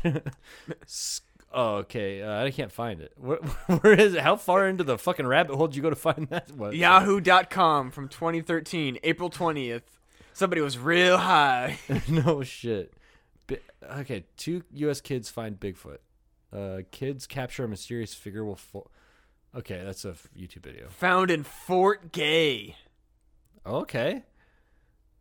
S- 0.84 1.22
Oh, 1.50 1.76
okay. 1.76 2.20
Uh, 2.22 2.44
I 2.44 2.50
can't 2.50 2.70
find 2.70 3.00
it. 3.00 3.12
Where, 3.16 3.38
where 3.38 3.94
is 3.98 4.12
it? 4.12 4.20
How 4.20 4.36
far 4.36 4.68
into 4.68 4.84
the 4.84 4.98
fucking 4.98 5.26
rabbit 5.26 5.56
hole 5.56 5.66
did 5.66 5.76
you 5.76 5.82
go 5.82 5.88
to 5.88 5.96
find 5.96 6.28
that? 6.28 6.52
What? 6.52 6.76
Yahoo.com 6.76 7.90
from 7.90 8.08
2013, 8.08 8.98
April 9.02 9.30
20th. 9.30 9.80
Somebody 10.38 10.60
was 10.60 10.78
real 10.78 11.18
high. 11.18 11.80
no 12.08 12.44
shit. 12.44 12.94
Bi- 13.48 13.58
okay, 13.98 14.24
two 14.36 14.62
U.S. 14.74 15.00
kids 15.00 15.28
find 15.28 15.58
Bigfoot. 15.58 15.98
Uh, 16.52 16.82
kids 16.92 17.26
capture 17.26 17.64
a 17.64 17.68
mysterious 17.68 18.14
figure 18.14 18.44
will. 18.44 18.54
Fo- 18.54 18.88
okay, 19.56 19.82
that's 19.84 20.04
a 20.04 20.14
YouTube 20.38 20.62
video. 20.62 20.90
Found 20.90 21.32
in 21.32 21.42
Fort 21.42 22.12
Gay. 22.12 22.76
Okay. 23.66 24.22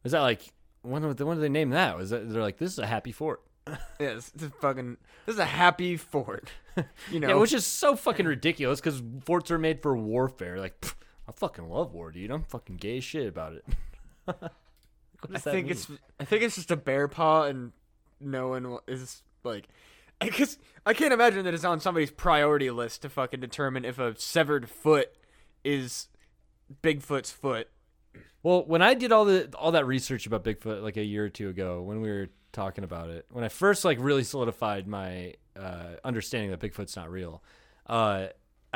Is 0.04 0.12
that 0.12 0.22
like 0.22 0.54
when? 0.84 1.02
When 1.02 1.16
did 1.16 1.42
they 1.42 1.50
name 1.50 1.72
that? 1.72 1.98
Was 1.98 2.12
that 2.12 2.30
they're 2.30 2.44
like 2.44 2.60
this 2.60 2.74
is 2.74 2.80
a 2.80 2.86
happy 2.86 3.12
fort? 3.12 3.42
Yes, 4.00 4.30
this 4.36 4.50
is 4.50 4.52
fucking. 4.62 4.98
This 5.26 5.34
is 5.34 5.40
a 5.40 5.46
happy 5.46 5.98
fort. 5.98 6.50
You 7.12 7.20
know, 7.20 7.30
Yeah, 7.30 7.34
which 7.38 7.54
is 7.54 7.66
so 7.66 7.96
fucking 7.96 8.28
ridiculous 8.28 8.80
because 8.80 9.02
forts 9.26 9.50
are 9.50 9.58
made 9.58 9.82
for 9.82 9.98
warfare. 9.98 10.60
Like, 10.60 10.80
pff, 10.80 10.94
I 11.28 11.32
fucking 11.32 11.68
love 11.68 11.96
war, 11.96 12.12
dude. 12.12 12.30
I'm 12.30 12.44
fucking 12.44 12.76
gay 12.78 12.98
as 12.98 13.04
shit 13.04 13.28
about 13.28 13.54
it. 13.54 14.36
I 15.34 15.40
think 15.40 15.66
mean? 15.66 15.72
it's. 15.72 15.88
I 16.20 16.26
think 16.26 16.44
it's 16.44 16.56
just 16.56 16.72
a 16.72 16.76
bear 16.78 17.08
paw, 17.08 17.44
and 17.44 17.72
no 18.20 18.50
one 18.50 18.78
is 18.88 19.22
like. 19.44 19.68
Because 20.20 20.58
I 20.84 20.96
can't 20.96 21.14
imagine 21.14 21.46
that 21.46 21.54
it's 21.54 21.64
on 21.64 21.80
somebody's 21.80 22.10
priority 22.10 22.72
list 22.72 23.04
to 23.04 23.10
fucking 23.10 23.40
determine 23.40 23.86
if 23.86 24.00
a 24.00 24.20
severed 24.20 24.68
foot 24.68 25.12
is 25.64 26.08
Bigfoot's 26.82 27.32
foot. 27.32 27.70
Well, 28.42 28.64
when 28.66 28.82
I 28.82 28.96
did 28.96 29.12
all 29.12 29.26
the 29.26 29.54
all 29.56 29.74
that 29.74 29.86
research 29.86 30.26
about 30.26 30.44
Bigfoot 30.44 30.82
like 30.82 30.98
a 30.98 31.04
year 31.04 31.26
or 31.26 31.30
two 31.30 31.50
ago, 31.50 31.84
when 31.84 32.02
we 32.02 32.10
were 32.10 32.30
talking 32.52 32.84
about 32.84 33.10
it, 33.10 33.26
when 33.30 33.44
I 33.44 33.50
first 33.50 33.86
like 33.86 34.00
really 34.02 34.24
solidified 34.24 34.88
my 34.88 35.36
uh, 35.56 35.98
understanding 36.04 36.50
that 36.52 36.60
Bigfoot's 36.60 36.96
not 36.96 37.12
real, 37.12 37.44
uh, 37.86 38.28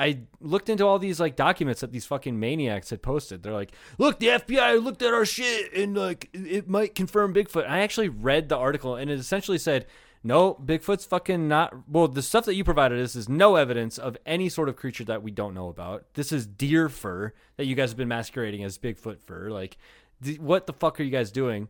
I 0.01 0.21
looked 0.39 0.67
into 0.67 0.85
all 0.85 0.97
these 0.97 1.19
like 1.19 1.35
documents 1.35 1.81
that 1.81 1.91
these 1.91 2.05
fucking 2.05 2.39
maniacs 2.39 2.89
had 2.89 3.03
posted. 3.03 3.43
They're 3.43 3.53
like, 3.53 3.71
"Look, 3.99 4.19
the 4.19 4.29
FBI 4.29 4.83
looked 4.83 5.01
at 5.03 5.13
our 5.13 5.25
shit 5.25 5.73
and 5.73 5.95
like 5.95 6.29
it 6.33 6.67
might 6.67 6.95
confirm 6.95 7.33
Bigfoot." 7.33 7.69
I 7.69 7.79
actually 7.81 8.09
read 8.09 8.49
the 8.49 8.57
article 8.57 8.95
and 8.95 9.11
it 9.11 9.19
essentially 9.19 9.57
said. 9.57 9.85
No, 10.23 10.53
Bigfoot's 10.53 11.05
fucking 11.05 11.47
not. 11.47 11.89
Well, 11.89 12.07
the 12.07 12.21
stuff 12.21 12.45
that 12.45 12.53
you 12.53 12.63
provided 12.63 13.01
us 13.01 13.15
is 13.15 13.27
no 13.27 13.55
evidence 13.55 13.97
of 13.97 14.17
any 14.23 14.49
sort 14.49 14.69
of 14.69 14.75
creature 14.75 15.03
that 15.05 15.23
we 15.23 15.31
don't 15.31 15.55
know 15.55 15.67
about. 15.67 16.13
This 16.13 16.31
is 16.31 16.45
deer 16.45 16.89
fur 16.89 17.33
that 17.57 17.65
you 17.65 17.73
guys 17.73 17.89
have 17.89 17.97
been 17.97 18.07
masquerading 18.07 18.63
as 18.63 18.77
Bigfoot 18.77 19.19
fur. 19.23 19.49
Like, 19.49 19.77
th- 20.23 20.37
what 20.37 20.67
the 20.67 20.73
fuck 20.73 20.99
are 20.99 21.03
you 21.03 21.09
guys 21.09 21.31
doing? 21.31 21.69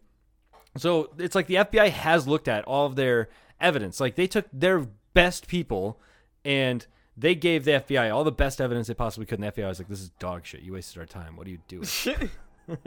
So 0.78 1.12
it's 1.18 1.34
like 1.34 1.48
the 1.48 1.56
FBI 1.56 1.92
has 1.92 2.28
looked 2.28 2.50
at 2.50 2.66
all 2.66 2.86
of 2.86 2.98
their 2.98 3.30
evidence. 3.62 4.02
Like 4.02 4.16
they 4.16 4.28
took 4.28 4.48
their 4.52 4.86
best 5.14 5.48
people 5.48 6.02
and 6.44 6.86
they 7.22 7.36
gave 7.36 7.66
the 7.66 7.72
FBI 7.72 8.14
all 8.14 8.24
the 8.24 8.32
best 8.32 8.60
evidence 8.60 8.88
they 8.88 8.94
possibly 8.94 9.26
could. 9.26 9.40
And 9.40 9.48
the 9.48 9.52
FBI 9.52 9.68
was 9.68 9.80
like, 9.80 9.88
"This 9.88 10.02
is 10.02 10.10
dog 10.20 10.46
shit. 10.46 10.62
You 10.62 10.74
wasted 10.74 10.98
our 11.00 11.06
time. 11.06 11.38
What 11.38 11.48
are 11.48 11.52
you 11.52 11.60
doing?" 11.68 11.88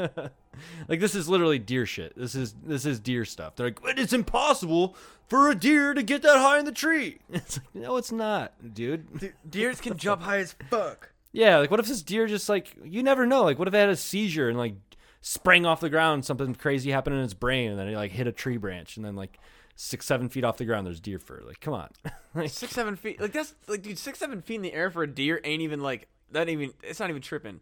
like 0.88 1.01
this 1.01 1.14
is 1.14 1.29
literally 1.29 1.59
deer 1.59 1.87
shit. 1.87 2.16
This 2.16 2.35
is 2.35 2.55
this 2.64 2.85
is 2.85 3.01
deer 3.01 3.25
stuff. 3.25 3.57
They're 3.57 3.66
like, 3.66 3.99
it's 3.99 4.12
impossible 4.12 4.97
for 5.29 5.51
a 5.51 5.55
deer 5.55 5.94
to 5.94 6.03
get 6.03 6.23
that 6.23 6.38
high 6.38 6.59
in 6.59 6.64
the 6.64 6.73
tree." 6.73 7.18
It's 7.33 7.59
like, 7.59 7.75
no, 7.75 7.97
it's 7.97 8.12
not, 8.12 8.53
dude. 8.75 9.33
Deers 9.49 9.81
can 9.81 9.97
jump 9.97 10.23
high 10.23 10.38
as 10.38 10.55
fuck. 10.68 11.11
Yeah, 11.33 11.59
like 11.59 11.70
what 11.70 11.81
if 11.81 11.87
this 11.87 12.03
deer 12.03 12.27
just 12.27 12.49
like 12.49 12.77
you 12.85 13.03
never 13.03 13.27
know? 13.27 13.44
Like 13.44 13.59
what 13.59 13.68
if 13.68 13.75
it 13.75 13.79
had 13.79 13.88
a 13.88 13.97
seizure 13.97 14.49
and 14.49 14.59
like 14.59 14.75
sprang 15.20 15.66
off 15.66 15.81
the 15.81 15.90
ground, 15.90 16.25
something 16.25 16.55
crazy 16.55 16.90
happened 16.90 17.16
in 17.16 17.23
its 17.23 17.35
brain, 17.35 17.70
and 17.70 17.79
then 17.79 17.88
it 17.88 17.97
like 17.97 18.12
hit 18.12 18.27
a 18.27 18.33
tree 18.33 18.57
branch, 18.57 18.97
and 18.97 19.05
then 19.05 19.16
like 19.16 19.38
six 19.76 20.06
seven 20.06 20.28
feet 20.28 20.44
off 20.44 20.56
the 20.56 20.64
ground, 20.64 20.87
there's 20.87 21.00
deer 21.00 21.18
fur. 21.18 21.42
Like 21.46 21.60
come 21.60 21.74
on, 21.74 21.88
like, 22.34 22.50
Six 22.50 22.72
seven 22.72 22.96
feet, 22.96 23.20
like 23.20 23.32
that's 23.32 23.54
like 23.68 23.82
dude, 23.82 23.98
six 23.98 24.18
seven 24.18 24.42
feet 24.42 24.56
in 24.56 24.62
the 24.62 24.72
air 24.72 24.90
for 24.90 25.02
a 25.02 25.06
deer 25.06 25.40
ain't 25.44 25.62
even 25.62 25.80
like 25.80 26.08
that. 26.32 26.48
Even 26.48 26.72
it's 26.82 27.00
not 27.00 27.10
even 27.10 27.22
tripping. 27.22 27.60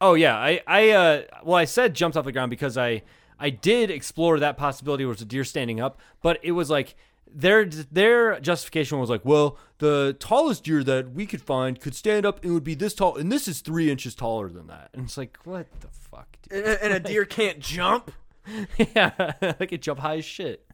oh 0.00 0.14
yeah, 0.14 0.36
I 0.36 0.60
I 0.66 0.90
uh 0.90 1.22
well 1.44 1.56
I 1.56 1.64
said 1.64 1.94
jumped 1.94 2.16
off 2.16 2.24
the 2.24 2.32
ground 2.32 2.50
because 2.50 2.76
I 2.78 3.02
I 3.38 3.50
did 3.50 3.90
explore 3.90 4.38
that 4.38 4.56
possibility 4.56 5.04
where 5.04 5.12
it's 5.12 5.22
a 5.22 5.26
deer 5.26 5.44
standing 5.44 5.80
up, 5.80 5.98
but 6.22 6.38
it 6.42 6.52
was 6.52 6.68
like 6.70 6.94
their 7.32 7.64
their 7.64 8.40
justification 8.40 8.98
was 8.98 9.08
like, 9.08 9.24
well, 9.24 9.56
the 9.78 10.16
tallest 10.18 10.64
deer 10.64 10.82
that 10.84 11.12
we 11.12 11.26
could 11.26 11.40
find 11.40 11.80
could 11.80 11.94
stand 11.94 12.26
up 12.26 12.42
and 12.44 12.52
would 12.54 12.64
be 12.64 12.74
this 12.74 12.92
tall, 12.94 13.16
and 13.16 13.30
this 13.30 13.46
is 13.48 13.60
three 13.60 13.90
inches 13.90 14.14
taller 14.14 14.48
than 14.48 14.66
that. 14.66 14.90
And 14.92 15.04
it's 15.04 15.16
like, 15.16 15.38
what 15.44 15.66
the 15.80 15.88
fuck, 15.88 16.28
dude? 16.48 16.64
And, 16.64 16.78
and 16.82 16.92
a 16.92 17.00
deer 17.08 17.24
can't 17.24 17.60
jump. 17.60 18.10
yeah, 18.76 19.32
I 19.40 19.66
could 19.66 19.80
jump 19.82 20.00
high 20.00 20.16
as 20.18 20.24
shit. 20.24 20.66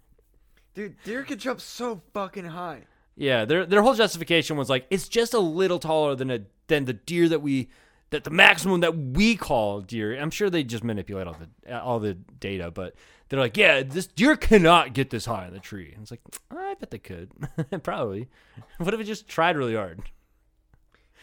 Dude, 0.76 0.94
deer 1.04 1.24
can 1.24 1.38
jump 1.38 1.60
so 1.60 2.02
fucking 2.12 2.44
high. 2.44 2.82
Yeah, 3.16 3.46
their 3.46 3.64
their 3.64 3.80
whole 3.80 3.94
justification 3.94 4.58
was 4.58 4.68
like 4.68 4.86
it's 4.90 5.08
just 5.08 5.32
a 5.32 5.38
little 5.38 5.78
taller 5.78 6.14
than 6.14 6.30
a 6.30 6.40
than 6.66 6.84
the 6.84 6.92
deer 6.92 7.28
that 7.30 7.40
we 7.40 7.70
that 8.10 8.24
the 8.24 8.30
maximum 8.30 8.80
that 8.80 8.96
we 8.96 9.36
call 9.36 9.80
deer. 9.80 10.14
I'm 10.20 10.30
sure 10.30 10.50
they 10.50 10.62
just 10.62 10.84
manipulate 10.84 11.26
all 11.26 11.36
the 11.64 11.80
all 11.82 11.98
the 11.98 12.12
data, 12.14 12.70
but 12.70 12.94
they're 13.28 13.40
like, 13.40 13.56
yeah, 13.56 13.82
this 13.82 14.06
deer 14.06 14.36
cannot 14.36 14.92
get 14.92 15.08
this 15.08 15.24
high 15.24 15.46
in 15.46 15.54
the 15.54 15.60
tree. 15.60 15.92
And 15.94 16.02
it's 16.02 16.10
like, 16.10 16.20
I 16.50 16.74
bet 16.74 16.90
they 16.90 16.98
could, 16.98 17.30
probably. 17.82 18.28
What 18.76 18.94
if 18.94 19.00
it 19.00 19.04
just 19.04 19.26
tried 19.26 19.56
really 19.56 19.74
hard? 19.74 20.02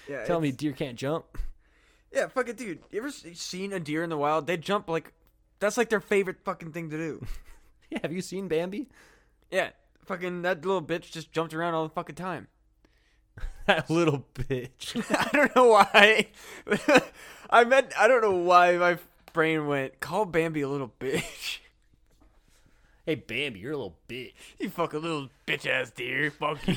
Yeah, 0.09 0.25
Tell 0.25 0.41
me, 0.41 0.51
deer 0.51 0.73
can't 0.73 0.97
jump? 0.97 1.37
Yeah, 2.11 2.27
fucking 2.27 2.55
dude. 2.55 2.79
You 2.91 2.99
ever 2.99 3.11
seen 3.11 3.71
a 3.71 3.79
deer 3.79 4.03
in 4.03 4.09
the 4.09 4.17
wild? 4.17 4.47
They 4.47 4.57
jump 4.57 4.89
like 4.89 5.13
that's 5.59 5.77
like 5.77 5.89
their 5.89 6.01
favorite 6.01 6.37
fucking 6.43 6.71
thing 6.71 6.89
to 6.89 6.97
do. 6.97 7.25
Yeah, 7.89 7.99
have 8.01 8.11
you 8.11 8.21
seen 8.23 8.47
Bambi? 8.47 8.89
Yeah, 9.53 9.69
fucking 10.05 10.41
that 10.41 10.65
little 10.65 10.81
bitch 10.81 11.11
just 11.11 11.31
jumped 11.31 11.53
around 11.53 11.75
all 11.75 11.83
the 11.83 11.93
fucking 11.93 12.15
time. 12.15 12.47
That 13.65 13.89
little 13.89 14.25
bitch. 14.33 15.01
I 15.17 15.29
don't 15.31 15.55
know 15.55 15.67
why. 15.69 16.27
I 17.49 17.63
meant 17.63 17.93
I 17.97 18.09
don't 18.09 18.21
know 18.21 18.35
why 18.35 18.75
my 18.75 18.97
brain 19.31 19.67
went 19.67 20.01
call 20.01 20.25
Bambi 20.25 20.59
a 20.59 20.67
little 20.67 20.91
bitch. 20.99 21.59
hey, 23.05 23.15
Bambi, 23.15 23.61
you're 23.61 23.71
a 23.71 23.77
little 23.77 23.95
bitch. 24.09 24.33
you 24.59 24.69
fucking 24.69 25.01
little 25.01 25.29
bitch 25.47 25.65
ass 25.65 25.91
deer. 25.91 26.29
Fuck 26.29 26.67
you. 26.67 26.75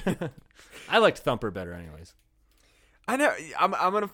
I 0.88 0.98
liked 0.98 1.18
Thumper 1.18 1.50
better, 1.50 1.72
anyways. 1.72 2.14
I 3.08 3.16
know. 3.16 3.34
I'm. 3.58 3.74
I'm 3.74 3.92
gonna. 3.92 4.10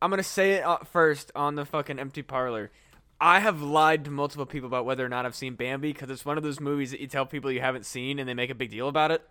I'm 0.00 0.10
gonna 0.10 0.22
say 0.22 0.52
it 0.52 0.64
uh, 0.64 0.78
first 0.84 1.32
on 1.34 1.56
the 1.56 1.64
fucking 1.64 1.98
empty 1.98 2.22
parlor. 2.22 2.70
I 3.20 3.40
have 3.40 3.62
lied 3.62 4.04
to 4.04 4.10
multiple 4.10 4.46
people 4.46 4.66
about 4.66 4.84
whether 4.84 5.04
or 5.04 5.08
not 5.08 5.24
I've 5.24 5.34
seen 5.34 5.54
Bambi 5.54 5.92
because 5.92 6.10
it's 6.10 6.24
one 6.24 6.36
of 6.36 6.42
those 6.42 6.60
movies 6.60 6.90
that 6.90 7.00
you 7.00 7.06
tell 7.06 7.26
people 7.26 7.50
you 7.50 7.60
haven't 7.60 7.86
seen 7.86 8.18
and 8.18 8.28
they 8.28 8.34
make 8.34 8.50
a 8.50 8.54
big 8.54 8.70
deal 8.70 8.88
about 8.88 9.10
it. 9.10 9.22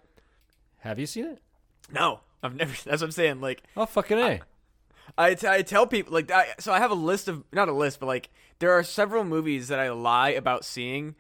Have 0.80 1.00
you 1.00 1.06
seen 1.06 1.26
it? 1.26 1.42
No, 1.92 2.22
I've 2.42 2.56
never. 2.56 2.72
That's 2.86 3.02
what 3.02 3.08
I'm 3.08 3.12
saying. 3.12 3.42
Like 3.42 3.64
Oh, 3.76 3.86
fucking 3.86 4.20
a. 4.20 4.40
I, 5.18 5.34
t- 5.36 5.48
I 5.48 5.62
tell 5.62 5.86
people 5.86 6.14
like 6.14 6.32
I, 6.32 6.48
so 6.60 6.72
I 6.72 6.80
have 6.80 6.92
a 6.92 6.96
list 6.96 7.28
of 7.28 7.44
not 7.52 7.68
a 7.68 7.74
list 7.74 8.00
but 8.00 8.06
like 8.08 8.30
there 8.60 8.72
are 8.72 8.84
several 8.84 9.24
movies 9.24 9.68
that 9.68 9.80
I 9.80 9.90
lie 9.92 10.30
about 10.30 10.66
seeing. 10.66 11.16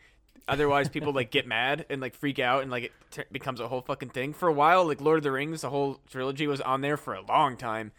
Otherwise, 0.48 0.90
people 0.90 1.14
like 1.14 1.32
get 1.32 1.48
mad 1.48 1.86
and 1.90 2.02
like 2.02 2.16
freak 2.16 2.40
out 2.40 2.64
and 2.64 2.72
like 2.72 2.84
it 2.86 2.92
t- 3.12 3.24
becomes 3.32 3.60
a 3.60 3.68
whole 3.68 3.82
fucking 3.82 4.10
thing. 4.10 4.34
For 4.34 4.48
a 4.50 4.54
while, 4.54 4.86
like 4.86 5.00
Lord 5.02 5.18
of 5.18 5.24
the 5.24 5.32
Rings, 5.32 5.62
the 5.62 5.70
whole 5.70 6.00
trilogy 6.10 6.48
was 6.48 6.60
on 6.62 6.82
there 6.82 6.98
for 6.98 7.14
a 7.14 7.22
long 7.22 7.56
time, 7.56 7.92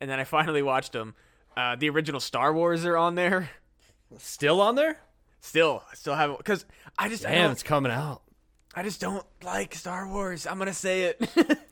and 0.00 0.10
then 0.10 0.18
I 0.18 0.24
finally 0.24 0.62
watched 0.62 0.92
them. 0.92 1.14
Uh, 1.56 1.76
the 1.76 1.88
original 1.88 2.20
Star 2.20 2.52
Wars 2.52 2.84
are 2.84 2.96
on 2.96 3.14
there. 3.14 3.50
Still 4.18 4.60
on 4.60 4.74
there? 4.74 4.98
Still, 5.40 5.82
I 5.90 5.94
still 5.94 6.14
haven't 6.14 6.38
because 6.38 6.64
I 6.98 7.08
just 7.08 7.24
I, 7.26 7.30
Damn, 7.30 7.42
don't, 7.44 7.52
it's 7.52 7.62
coming 7.62 7.92
out. 7.92 8.22
I 8.74 8.82
just 8.82 9.00
don't 9.00 9.24
like 9.42 9.74
Star 9.74 10.08
Wars. 10.08 10.46
I'm 10.46 10.58
gonna 10.58 10.72
say 10.72 11.04
it. 11.04 11.58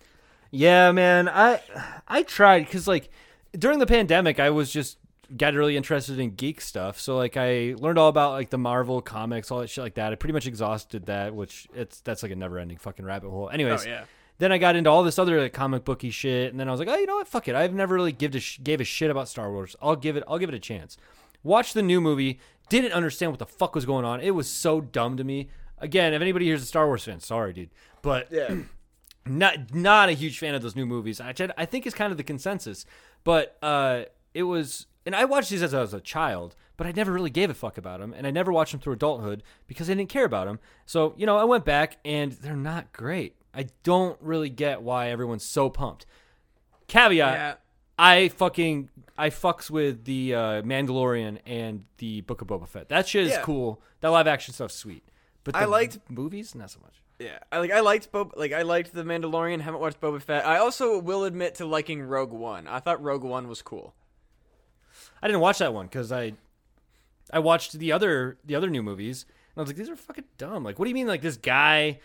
Yeah, 0.55 0.93
man. 0.93 1.29
I 1.29 1.61
I 2.07 2.23
tried 2.23 2.61
because 2.67 2.87
like 2.87 3.11
during 3.59 3.81
the 3.81 3.87
pandemic, 3.87 4.39
I 4.39 4.51
was 4.51 4.71
just 4.71 4.99
got 5.37 5.55
really 5.55 5.77
interested 5.77 6.21
in 6.21 6.37
geek 6.37 6.61
stuff. 6.61 7.01
So 7.01 7.17
like 7.17 7.37
I 7.37 7.75
learned 7.77 7.99
all 7.99 8.09
about 8.09 8.33
like 8.33 8.51
the 8.51 8.59
Marvel 8.59 9.03
comics, 9.03 9.51
all 9.51 9.59
that 9.59 9.69
shit 9.69 9.83
like 9.83 9.95
that. 9.95 10.13
I 10.13 10.15
pretty 10.15 10.33
much 10.33 10.47
exhausted 10.47 11.07
that, 11.07 11.35
which 11.35 11.67
it's 11.75 11.99
that's 12.03 12.23
like 12.23 12.31
a 12.31 12.37
never 12.37 12.61
ending 12.61 12.77
fucking 12.79 13.05
rabbit 13.05 13.31
hole. 13.31 13.51
Anyways, 13.51 13.85
Oh, 13.85 13.89
yeah. 13.89 14.05
Then 14.39 14.53
I 14.53 14.59
got 14.59 14.77
into 14.77 14.91
all 14.91 15.03
this 15.03 15.19
other 15.19 15.41
like, 15.41 15.53
comic 15.53 15.85
booky 15.85 16.11
shit, 16.11 16.51
and 16.53 16.59
then 16.61 16.69
I 16.69 16.71
was 16.71 16.79
like, 16.79 16.89
oh, 16.89 16.97
you 16.97 17.07
know 17.07 17.17
what? 17.17 17.27
Fuck 17.29 17.49
it. 17.49 17.55
I've 17.57 17.75
never 17.75 17.95
really 17.97 18.13
give 18.13 18.33
a 18.37 18.41
sh- 18.41 18.61
gave 18.63 18.81
a 18.81 18.85
shit 18.85 19.11
about 19.11 19.29
Star 19.29 19.51
Wars. 19.51 19.75
I'll 19.83 19.97
give 19.97 20.17
it. 20.17 20.23
I'll 20.29 20.39
give 20.39 20.49
it 20.49 20.55
a 20.55 20.61
chance. 20.61 20.97
Watched 21.45 21.75
the 21.75 21.83
new 21.83 22.01
movie. 22.01 22.41
Didn't 22.69 22.93
understand 22.93 23.31
what 23.31 23.39
the 23.39 23.47
fuck 23.47 23.75
was 23.75 23.85
going 23.85 24.05
on. 24.05 24.21
It 24.21 24.33
was 24.33 24.51
so 24.51 24.81
dumb 24.81 25.17
to 25.19 25.25
me. 25.25 25.49
Again, 25.79 26.15
if 26.15 26.23
anybody 26.23 26.47
here's 26.47 26.63
a 26.63 26.67
Star 26.67 26.87
Wars 26.87 27.05
fan, 27.05 27.21
sorry, 27.21 27.53
dude, 27.53 27.71
but 28.03 28.27
yeah. 28.33 28.57
not 29.27 29.75
not 29.75 30.09
a 30.09 30.13
huge 30.13 30.39
fan 30.39 30.55
of 30.55 30.63
those 30.63 30.77
new 30.77 30.87
movies. 30.87 31.21
I 31.21 31.35
I 31.57 31.67
think 31.67 31.87
is 31.87 31.95
kind 31.95 32.11
of 32.11 32.17
the 32.17 32.25
consensus, 32.25 32.87
but 33.23 33.57
uh, 33.63 34.05
it 34.33 34.45
was, 34.45 34.87
and 35.07 35.15
I 35.15 35.25
watched 35.25 35.51
these 35.51 35.63
as 35.63 35.75
I 35.75 35.81
was 35.81 35.95
a 35.95 36.01
child, 36.01 36.57
but 36.77 36.87
I 36.87 36.93
never 36.93 37.13
really 37.13 37.31
gave 37.31 37.51
a 37.51 37.55
fuck 37.55 37.79
about 37.79 38.01
them, 38.01 38.15
and 38.17 38.27
I 38.27 38.31
never 38.31 38.53
watched 38.53 38.73
them 38.73 38.81
through 38.81 38.95
adulthood 38.95 39.43
because 39.67 39.89
I 39.89 39.95
didn't 39.95 40.11
care 40.11 40.25
about 40.25 40.47
them. 40.47 40.59
So 40.87 41.15
you 41.17 41.27
know, 41.27 41.37
I 41.37 41.45
went 41.45 41.65
back, 41.65 41.99
and 42.05 42.33
they're 42.33 42.57
not 42.57 42.93
great. 42.93 43.37
I 43.55 43.67
don't 43.83 44.21
really 44.21 44.51
get 44.51 44.83
why 44.83 45.11
everyone's 45.11 45.45
so 45.45 45.71
pumped. 45.71 46.07
Caveat: 46.89 47.35
Yeah. 47.35 47.55
I 47.99 48.29
fucking 48.29 48.89
I 49.17 49.31
fucks 49.31 49.71
with 49.71 50.05
the 50.05 50.35
uh, 50.35 50.41
Mandalorian 50.63 51.39
and 51.47 51.85
the 51.99 52.23
Book 52.23 52.41
of 52.43 52.49
Boba 52.49 52.67
Fett. 52.69 52.89
That 52.89 53.07
shit 53.07 53.25
is 53.27 53.33
Yeah. 53.33 53.43
cool. 53.43 53.81
That 54.01 54.09
live 54.09 54.27
action 54.27 54.53
stuff's 54.55 54.75
sweet. 54.75 55.05
But 55.45 55.55
I 55.55 55.67
liked- 55.67 55.99
movies, 56.11 56.55
not 56.55 56.71
so 56.71 56.81
much. 56.83 56.95
Yeah, 57.21 57.39
I 57.53 57.59
like 57.59 57.71
I 57.71 57.79
liked 57.81 58.11
Bob, 58.11 58.33
like 58.37 58.53
I 58.53 58.63
liked 58.63 58.93
the 58.93 59.05
Mandalorian. 59.05 59.61
Haven't 59.61 59.81
watched 59.81 60.01
Boba 60.01 60.21
Fett. 60.21 60.45
I 60.45 60.59
also 60.59 60.99
will 60.99 61.23
admit 61.25 61.55
to 61.57 61.65
liking 61.65 62.03
Rogue 62.03 62.33
One. 62.33 62.67
I 62.67 62.81
thought 62.81 63.01
Rogue 63.03 63.23
One 63.23 63.47
was 63.47 63.63
cool. 63.63 63.95
I 65.23 65.29
didn't 65.29 65.41
watch 65.41 65.59
that 65.59 65.73
one 65.73 65.87
because 65.87 66.11
I 66.11 66.33
I 67.33 67.39
watched 67.39 67.79
the 67.79 67.93
other 67.93 68.37
the 68.45 68.57
other 68.57 68.69
new 68.69 68.83
movies 68.83 69.27
and 69.55 69.61
I 69.61 69.63
was 69.63 69.69
like, 69.69 69.77
these 69.77 69.89
are 69.89 69.95
fucking 69.97 70.25
dumb. 70.39 70.65
Like, 70.65 70.79
what 70.81 70.87
do 70.87 70.89
you 70.89 70.95
mean? 70.95 71.07
Like 71.07 71.23
this 71.23 71.37
guy, 71.37 72.01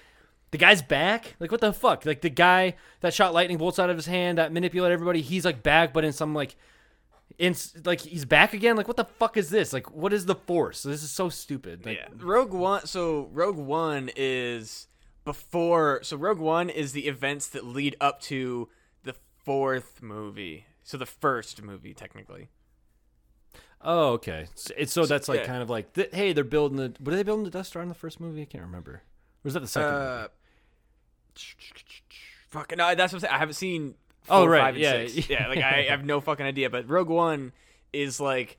the 0.52 0.58
guy's 0.58 0.82
back? 0.82 1.36
Like, 1.40 1.52
what 1.52 1.62
the 1.62 1.74
fuck? 1.74 2.06
Like 2.06 2.22
the 2.22 2.30
guy 2.30 2.76
that 3.02 3.14
shot 3.14 3.34
lightning 3.34 3.58
bolts 3.58 3.80
out 3.80 3.90
of 3.90 3.96
his 3.96 4.06
hand 4.06 4.38
that 4.38 4.52
manipulated 4.52 4.94
everybody, 4.94 5.22
he's 5.22 5.46
like 5.46 5.64
back, 5.64 5.94
but 5.94 6.04
in 6.04 6.14
some 6.14 6.34
like. 6.34 6.56
In, 7.38 7.56
like 7.86 8.02
he's 8.02 8.26
back 8.26 8.54
again. 8.54 8.76
Like 8.76 8.88
what 8.88 8.98
the 8.98 9.06
fuck 9.06 9.38
is 9.38 9.50
this? 9.50 9.72
Like 9.72 9.90
what 9.92 10.12
is 10.12 10.26
the 10.26 10.36
force? 10.36 10.84
This 10.84 11.04
is 11.04 11.12
so 11.12 11.30
stupid. 11.30 11.86
Like, 11.86 11.98
yeah, 11.98 12.08
Rogue 12.18 12.52
One. 12.52 12.86
So 12.86 13.30
Rogue 13.32 13.56
One 13.56 14.10
is 14.18 14.88
before. 15.24 16.00
So 16.04 16.18
Rogue 16.18 16.40
One 16.40 16.70
is 16.70 16.92
the 16.92 17.08
events 17.08 17.48
that 17.50 17.66
lead 17.66 17.96
up 18.02 18.20
to 18.24 18.68
the 19.04 19.16
fourth 19.46 20.02
movie. 20.02 20.66
So 20.84 20.98
the 20.98 21.06
first 21.06 21.62
movie, 21.62 21.94
technically. 21.94 22.50
Oh, 23.82 24.14
okay. 24.14 24.48
So, 24.56 24.74
it's 24.78 24.92
so 24.92 25.06
that's 25.06 25.30
like 25.30 25.42
yeah. 25.42 25.46
kind 25.46 25.62
of 25.62 25.70
like 25.70 25.94
th- 25.94 26.10
hey, 26.12 26.34
they're 26.34 26.44
building 26.44 26.78
the. 26.78 26.94
What 27.00 27.14
are 27.14 27.16
they 27.16 27.24
building 27.24 27.46
the 27.46 27.52
Death 27.52 27.68
Star 27.68 27.82
in 27.82 27.90
the 27.90 27.96
first 27.96 28.20
movie? 28.20 28.42
I 28.42 28.46
can't 28.46 28.64
remember. 28.64 28.92
Or 28.92 29.02
was 29.44 29.54
that 29.54 29.62
the 29.62 29.68
second? 29.68 29.94
movie? 29.94 30.06
Uh, 30.06 30.28
fucking 32.50 32.78
no, 32.78 32.96
that's 32.96 33.14
what 33.14 33.18
I'm 33.18 33.22
saying. 33.22 33.34
I 33.34 33.38
haven't 33.38 33.54
seen. 33.56 33.96
Oh, 34.30 34.42
four, 34.44 34.50
right, 34.52 34.62
five, 34.62 34.76
and 34.76 34.84
yeah. 34.84 35.08
six. 35.08 35.30
yeah. 35.30 35.48
Like 35.48 35.60
I 35.60 35.84
have 35.90 36.04
no 36.06 36.20
fucking 36.22 36.46
idea. 36.46 36.70
But 36.70 36.90
Rogue 36.90 37.10
One 37.10 37.52
is 37.94 38.20
like 38.20 38.58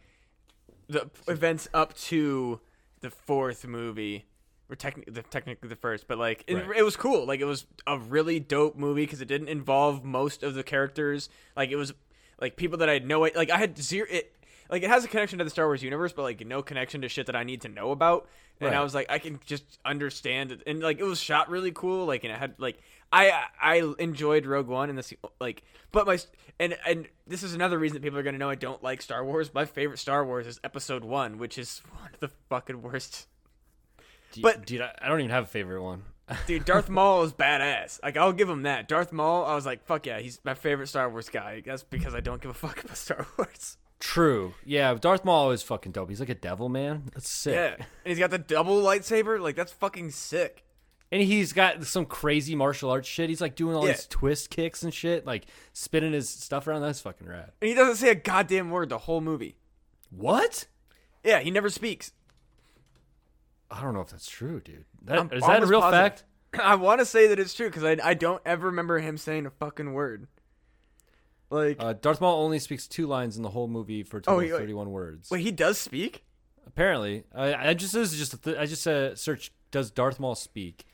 the 0.88 1.08
events 1.28 1.68
up 1.72 1.94
to 1.94 2.60
the 3.00 3.10
fourth 3.10 3.66
movie. 3.66 4.24
Or 4.68 4.76
technically, 4.76 5.12
the, 5.12 5.22
technically 5.24 5.68
the 5.68 5.74
first, 5.74 6.06
but 6.06 6.16
like 6.16 6.44
it, 6.46 6.54
Right. 6.54 6.76
it 6.78 6.84
was 6.84 6.96
cool. 6.96 7.26
Like 7.26 7.40
it 7.40 7.44
was 7.44 7.66
a 7.88 7.98
really 7.98 8.38
dope 8.38 8.76
movie 8.76 9.02
because 9.02 9.20
it 9.20 9.24
didn't 9.26 9.48
involve 9.48 10.04
most 10.04 10.44
of 10.44 10.54
the 10.54 10.62
characters. 10.62 11.28
Like 11.56 11.70
it 11.70 11.76
was 11.76 11.92
like 12.40 12.54
people 12.54 12.78
that 12.78 12.88
I 12.88 12.92
had 12.92 13.04
no 13.04 13.18
like 13.20 13.50
I 13.50 13.56
had 13.58 13.76
zero. 13.78 14.06
It 14.08 14.32
like 14.70 14.82
it 14.82 14.88
has 14.90 15.04
a 15.04 15.08
connection 15.08 15.38
to 15.38 15.44
the 15.44 15.50
Star 15.50 15.66
Wars 15.66 15.82
universe, 15.82 16.12
but 16.12 16.22
like 16.22 16.44
no 16.46 16.62
connection 16.62 17.00
to 17.02 17.08
shit 17.08 17.26
that 17.26 17.36
I 17.36 17.42
need 17.44 17.62
to 17.62 17.68
know 17.68 17.90
about. 17.90 18.28
And 18.62 18.74
I 18.74 18.82
was 18.82 18.94
like, 18.94 19.10
I 19.10 19.18
can 19.18 19.40
just 19.46 19.64
understand 19.86 20.52
it, 20.52 20.62
and 20.66 20.80
like 20.82 20.98
it 21.00 21.04
was 21.04 21.18
shot 21.18 21.48
really 21.48 21.72
cool. 21.72 22.04
Like 22.04 22.24
and 22.24 22.32
it 22.32 22.38
had 22.38 22.54
like 22.58 22.78
I 23.10 23.44
I 23.60 23.94
enjoyed 23.98 24.44
Rogue 24.44 24.66
One 24.68 24.90
and 24.90 24.98
this 24.98 25.14
like, 25.40 25.62
but 25.92 26.06
my 26.06 26.18
and 26.58 26.76
and 26.86 27.08
this 27.26 27.42
is 27.42 27.54
another 27.54 27.78
reason 27.78 27.94
that 27.94 28.02
people 28.02 28.18
are 28.18 28.22
gonna 28.22 28.36
know 28.36 28.50
I 28.50 28.56
don't 28.56 28.82
like 28.82 29.00
Star 29.00 29.24
Wars. 29.24 29.52
My 29.54 29.64
favorite 29.64 29.96
Star 29.98 30.26
Wars 30.26 30.46
is 30.46 30.60
Episode 30.62 31.04
One, 31.04 31.38
which 31.38 31.56
is 31.56 31.80
one 31.98 32.10
of 32.12 32.20
the 32.20 32.28
fucking 32.50 32.82
worst. 32.82 33.28
But- 34.42 34.66
dude, 34.66 34.82
I, 34.82 34.94
I 35.00 35.08
don't 35.08 35.20
even 35.20 35.30
have 35.30 35.44
a 35.44 35.48
favorite 35.48 35.82
one. 35.82 36.02
Dude, 36.46 36.64
Darth 36.64 36.88
Maul 36.88 37.24
is 37.24 37.32
badass. 37.32 38.00
Like 38.04 38.16
I'll 38.16 38.32
give 38.32 38.48
him 38.48 38.62
that. 38.62 38.86
Darth 38.86 39.10
Maul, 39.12 39.44
I 39.44 39.56
was 39.56 39.66
like, 39.66 39.84
fuck 39.86 40.06
yeah, 40.06 40.20
he's 40.20 40.38
my 40.44 40.54
favorite 40.54 40.86
Star 40.86 41.10
Wars 41.10 41.28
guy. 41.28 41.60
That's 41.66 41.82
because 41.82 42.14
I 42.14 42.20
don't 42.20 42.40
give 42.40 42.52
a 42.52 42.54
fuck 42.54 42.84
about 42.84 42.96
Star 42.96 43.26
Wars. 43.38 43.76
True. 44.00 44.54
Yeah, 44.64 44.94
Darth 44.94 45.24
Maul 45.24 45.50
is 45.52 45.62
fucking 45.62 45.92
dope. 45.92 46.08
He's 46.08 46.20
like 46.20 46.28
a 46.30 46.34
devil 46.34 46.68
man. 46.68 47.04
That's 47.14 47.28
sick. 47.28 47.54
Yeah, 47.54 47.74
and 47.76 47.86
he's 48.04 48.18
got 48.18 48.30
the 48.30 48.38
double 48.38 48.82
lightsaber. 48.82 49.38
Like 49.40 49.54
that's 49.56 49.72
fucking 49.72 50.10
sick. 50.10 50.64
And 51.12 51.22
he's 51.22 51.52
got 51.52 51.84
some 51.84 52.06
crazy 52.06 52.54
martial 52.54 52.88
arts 52.90 53.08
shit. 53.08 53.28
He's 53.28 53.40
like 53.40 53.56
doing 53.56 53.74
all 53.76 53.84
Yeah. 53.86 53.92
these 53.92 54.06
twist 54.06 54.48
kicks 54.50 54.82
and 54.82 54.94
shit, 54.94 55.26
like 55.26 55.46
spinning 55.72 56.12
his 56.12 56.28
stuff 56.28 56.66
around. 56.66 56.82
That's 56.82 57.00
fucking 57.00 57.26
rad. 57.26 57.50
And 57.60 57.68
he 57.68 57.74
doesn't 57.74 57.96
say 57.96 58.10
a 58.10 58.14
goddamn 58.14 58.70
word 58.70 58.88
the 58.88 58.98
whole 58.98 59.20
movie. 59.20 59.56
What? 60.10 60.66
Yeah, 61.24 61.40
he 61.40 61.50
never 61.50 61.68
speaks. 61.68 62.12
I 63.70 63.82
don't 63.82 63.92
know 63.94 64.00
if 64.00 64.08
that's 64.10 64.28
true, 64.28 64.60
dude. 64.60 64.84
That, 65.02 65.32
is 65.32 65.42
that 65.44 65.62
a 65.62 65.66
real 65.66 65.80
positive. 65.80 66.00
fact? 66.18 66.24
I 66.64 66.74
want 66.76 67.00
to 67.00 67.04
say 67.04 67.26
that 67.28 67.38
it's 67.38 67.54
true 67.54 67.68
because 67.68 67.84
I, 67.84 67.96
I 68.02 68.14
don't 68.14 68.42
ever 68.46 68.66
remember 68.68 68.98
him 68.98 69.16
saying 69.18 69.46
a 69.46 69.50
fucking 69.50 69.92
word. 69.92 70.26
Like, 71.50 71.76
Uh, 71.80 71.92
Darth 71.94 72.20
Maul 72.20 72.42
only 72.44 72.58
speaks 72.60 72.86
two 72.86 73.06
lines 73.06 73.36
in 73.36 73.42
the 73.42 73.50
whole 73.50 73.66
movie 73.68 74.02
for 74.04 74.20
total 74.20 74.38
Oh, 74.38 74.40
he- 74.40 74.52
wait. 74.52 74.58
31 74.58 74.90
words. 74.90 75.30
wait, 75.30 75.42
he 75.42 75.50
does 75.50 75.78
speak? 75.78 76.24
Apparently, 76.66 77.24
I, 77.34 77.70
I 77.70 77.74
just 77.74 77.92
this 77.92 78.12
is 78.12 78.18
just 78.18 78.34
a 78.34 78.36
th- 78.36 78.56
I 78.56 78.66
just 78.66 78.86
uh, 78.86 79.16
search 79.16 79.52
does 79.72 79.90
Darth 79.90 80.20
Maul 80.20 80.36
speak? 80.36 80.84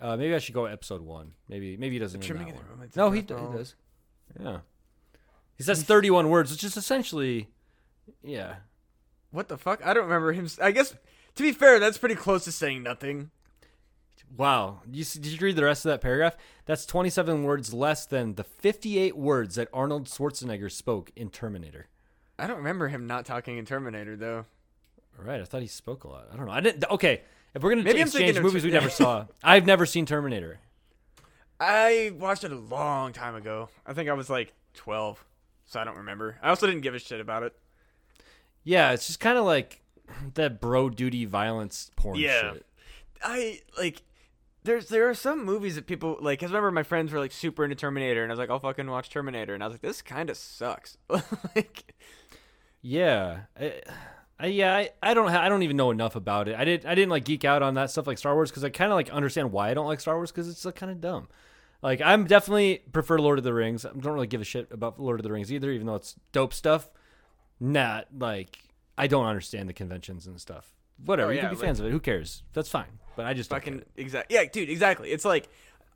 Uh, 0.00 0.16
maybe 0.16 0.34
I 0.34 0.38
should 0.38 0.54
go 0.54 0.64
episode 0.64 1.00
one. 1.02 1.34
Maybe 1.48 1.76
maybe 1.76 1.94
he 1.94 1.98
doesn't. 2.00 2.28
In 2.28 2.36
that 2.36 2.46
one. 2.46 2.90
No, 2.96 3.12
he, 3.12 3.22
d- 3.22 3.34
he 3.34 3.56
does. 3.56 3.76
Yeah, 4.40 4.58
he 5.56 5.62
says 5.62 5.84
31 5.84 6.28
words, 6.28 6.50
which 6.50 6.64
is 6.64 6.76
essentially, 6.76 7.50
yeah. 8.24 8.56
What 9.30 9.46
the 9.48 9.56
fuck? 9.56 9.80
I 9.86 9.94
don't 9.94 10.04
remember 10.04 10.32
him. 10.32 10.48
I 10.60 10.72
guess, 10.72 10.94
to 11.36 11.42
be 11.42 11.52
fair, 11.52 11.78
that's 11.78 11.98
pretty 11.98 12.16
close 12.16 12.42
to 12.44 12.52
saying 12.52 12.82
nothing. 12.82 13.30
Wow. 14.36 14.80
You, 14.90 15.04
did 15.04 15.26
you 15.26 15.38
read 15.40 15.56
the 15.56 15.64
rest 15.64 15.84
of 15.84 15.90
that 15.90 16.00
paragraph? 16.00 16.36
That's 16.64 16.86
27 16.86 17.44
words 17.44 17.74
less 17.74 18.06
than 18.06 18.34
the 18.34 18.44
58 18.44 19.16
words 19.16 19.56
that 19.56 19.68
Arnold 19.72 20.06
Schwarzenegger 20.06 20.70
spoke 20.70 21.10
in 21.16 21.28
Terminator. 21.30 21.88
I 22.38 22.46
don't 22.46 22.56
remember 22.58 22.88
him 22.88 23.06
not 23.06 23.26
talking 23.26 23.58
in 23.58 23.66
Terminator, 23.66 24.16
though. 24.16 24.46
All 25.18 25.24
right, 25.24 25.40
I 25.40 25.44
thought 25.44 25.60
he 25.60 25.68
spoke 25.68 26.04
a 26.04 26.08
lot. 26.08 26.28
I 26.32 26.36
don't 26.36 26.46
know. 26.46 26.52
I 26.52 26.60
didn't. 26.60 26.84
Okay, 26.90 27.22
if 27.54 27.62
we're 27.62 27.70
gonna 27.70 27.82
Maybe 27.82 28.00
exchange 28.00 28.40
movies 28.40 28.64
we 28.64 28.70
never 28.70 28.88
saw, 28.88 29.26
I've 29.44 29.66
never 29.66 29.84
seen 29.84 30.06
Terminator. 30.06 30.58
I 31.60 32.12
watched 32.18 32.44
it 32.44 32.52
a 32.52 32.56
long 32.56 33.12
time 33.12 33.34
ago. 33.34 33.68
I 33.86 33.92
think 33.92 34.08
I 34.08 34.14
was 34.14 34.30
like 34.30 34.52
12, 34.74 35.22
so 35.66 35.78
I 35.78 35.84
don't 35.84 35.98
remember. 35.98 36.38
I 36.42 36.48
also 36.48 36.66
didn't 36.66 36.80
give 36.80 36.94
a 36.94 36.98
shit 36.98 37.20
about 37.20 37.42
it. 37.42 37.54
Yeah, 38.64 38.92
it's 38.92 39.06
just 39.06 39.20
kind 39.20 39.36
of 39.36 39.44
like 39.44 39.82
that 40.34 40.60
bro 40.60 40.88
duty 40.88 41.24
violence 41.26 41.90
porn 41.96 42.16
Yeah. 42.18 42.54
shit. 42.54 42.66
I 43.22 43.60
like. 43.78 44.02
There's 44.64 44.88
there 44.88 45.08
are 45.10 45.14
some 45.14 45.44
movies 45.44 45.74
that 45.74 45.86
people 45.86 46.18
like. 46.20 46.38
Cause 46.40 46.50
I 46.50 46.54
remember 46.54 46.70
my 46.70 46.82
friends 46.84 47.12
were 47.12 47.18
like 47.18 47.32
super 47.32 47.64
into 47.64 47.74
Terminator, 47.76 48.22
and 48.22 48.30
I 48.30 48.34
was 48.34 48.38
like, 48.38 48.50
I'll 48.50 48.60
fucking 48.60 48.88
watch 48.88 49.10
Terminator, 49.10 49.54
and 49.54 49.62
I 49.62 49.66
was 49.66 49.74
like, 49.74 49.82
this 49.82 50.02
kind 50.02 50.30
of 50.30 50.36
sucks. 50.36 50.96
like, 51.08 51.94
Yeah, 52.80 53.40
I, 53.60 53.80
I, 54.38 54.46
yeah, 54.46 54.76
I, 54.76 54.90
I 55.02 55.14
don't, 55.14 55.28
ha- 55.30 55.42
I 55.42 55.48
don't 55.48 55.62
even 55.62 55.76
know 55.76 55.90
enough 55.90 56.16
about 56.16 56.48
it. 56.48 56.56
I 56.56 56.64
did, 56.64 56.84
I 56.86 56.94
didn't 56.96 57.10
like 57.10 57.24
geek 57.24 57.44
out 57.44 57.62
on 57.62 57.74
that 57.74 57.90
stuff 57.90 58.06
like 58.06 58.18
Star 58.18 58.34
Wars 58.34 58.50
because 58.50 58.64
I 58.64 58.70
kind 58.70 58.90
of 58.90 58.96
like 58.96 59.10
understand 59.10 59.52
why 59.52 59.70
I 59.70 59.74
don't 59.74 59.86
like 59.86 60.00
Star 60.00 60.16
Wars 60.16 60.32
because 60.32 60.48
it's 60.48 60.64
like, 60.64 60.74
kind 60.76 60.90
of 60.90 61.00
dumb. 61.00 61.28
Like 61.82 62.00
I'm 62.00 62.26
definitely 62.26 62.82
prefer 62.92 63.18
Lord 63.18 63.38
of 63.38 63.44
the 63.44 63.52
Rings. 63.54 63.84
I 63.84 63.90
don't 63.90 64.12
really 64.14 64.26
give 64.28 64.40
a 64.40 64.44
shit 64.44 64.68
about 64.70 65.00
Lord 65.00 65.18
of 65.18 65.24
the 65.24 65.32
Rings 65.32 65.52
either, 65.52 65.70
even 65.72 65.86
though 65.88 65.96
it's 65.96 66.14
dope 66.32 66.54
stuff. 66.54 66.88
Not 67.60 68.06
like 68.16 68.58
I 68.98 69.06
don't 69.08 69.26
understand 69.26 69.68
the 69.68 69.72
conventions 69.72 70.26
and 70.26 70.40
stuff. 70.40 70.72
Whatever, 71.04 71.30
Oh, 71.30 71.34
you 71.34 71.40
can 71.40 71.50
be 71.50 71.56
like- 71.56 71.64
fans 71.64 71.80
of 71.80 71.86
it. 71.86 71.90
Who 71.90 71.98
cares? 72.00 72.42
That's 72.52 72.68
fine. 72.68 72.98
But 73.16 73.26
I 73.26 73.34
just 73.34 73.50
fucking 73.50 73.74
get 73.74 73.82
it. 73.82 73.88
exact. 73.96 74.32
Yeah, 74.32 74.44
dude, 74.44 74.70
exactly. 74.70 75.10
It's 75.10 75.24
like, 75.24 75.48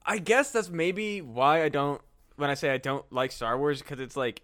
I 0.04 0.18
guess 0.18 0.50
that's 0.52 0.68
maybe 0.68 1.20
why 1.20 1.62
I 1.62 1.68
don't. 1.68 2.00
When 2.36 2.50
I 2.50 2.54
say 2.54 2.70
I 2.70 2.76
don't 2.78 3.10
like 3.10 3.32
Star 3.32 3.58
Wars, 3.58 3.80
because 3.80 3.98
it's 3.98 4.16
like, 4.16 4.42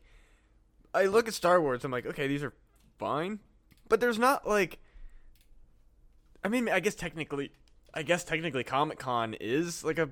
I 0.95 1.05
look 1.05 1.29
at 1.29 1.35
Star 1.35 1.61
Wars, 1.61 1.85
I'm 1.85 1.91
like, 1.91 2.07
okay, 2.07 2.27
these 2.27 2.43
are 2.43 2.55
fine, 2.99 3.41
but 3.89 4.01
there's 4.01 4.19
not 4.19 4.47
like. 4.47 4.79
I 6.45 6.49
mean, 6.49 6.69
I 6.69 6.81
guess 6.81 6.95
technically, 6.95 7.53
I 7.95 8.03
guess 8.03 8.25
technically, 8.25 8.65
Comic 8.65 8.99
Con 8.99 9.35
is 9.35 9.85
like 9.85 9.99
a 9.99 10.11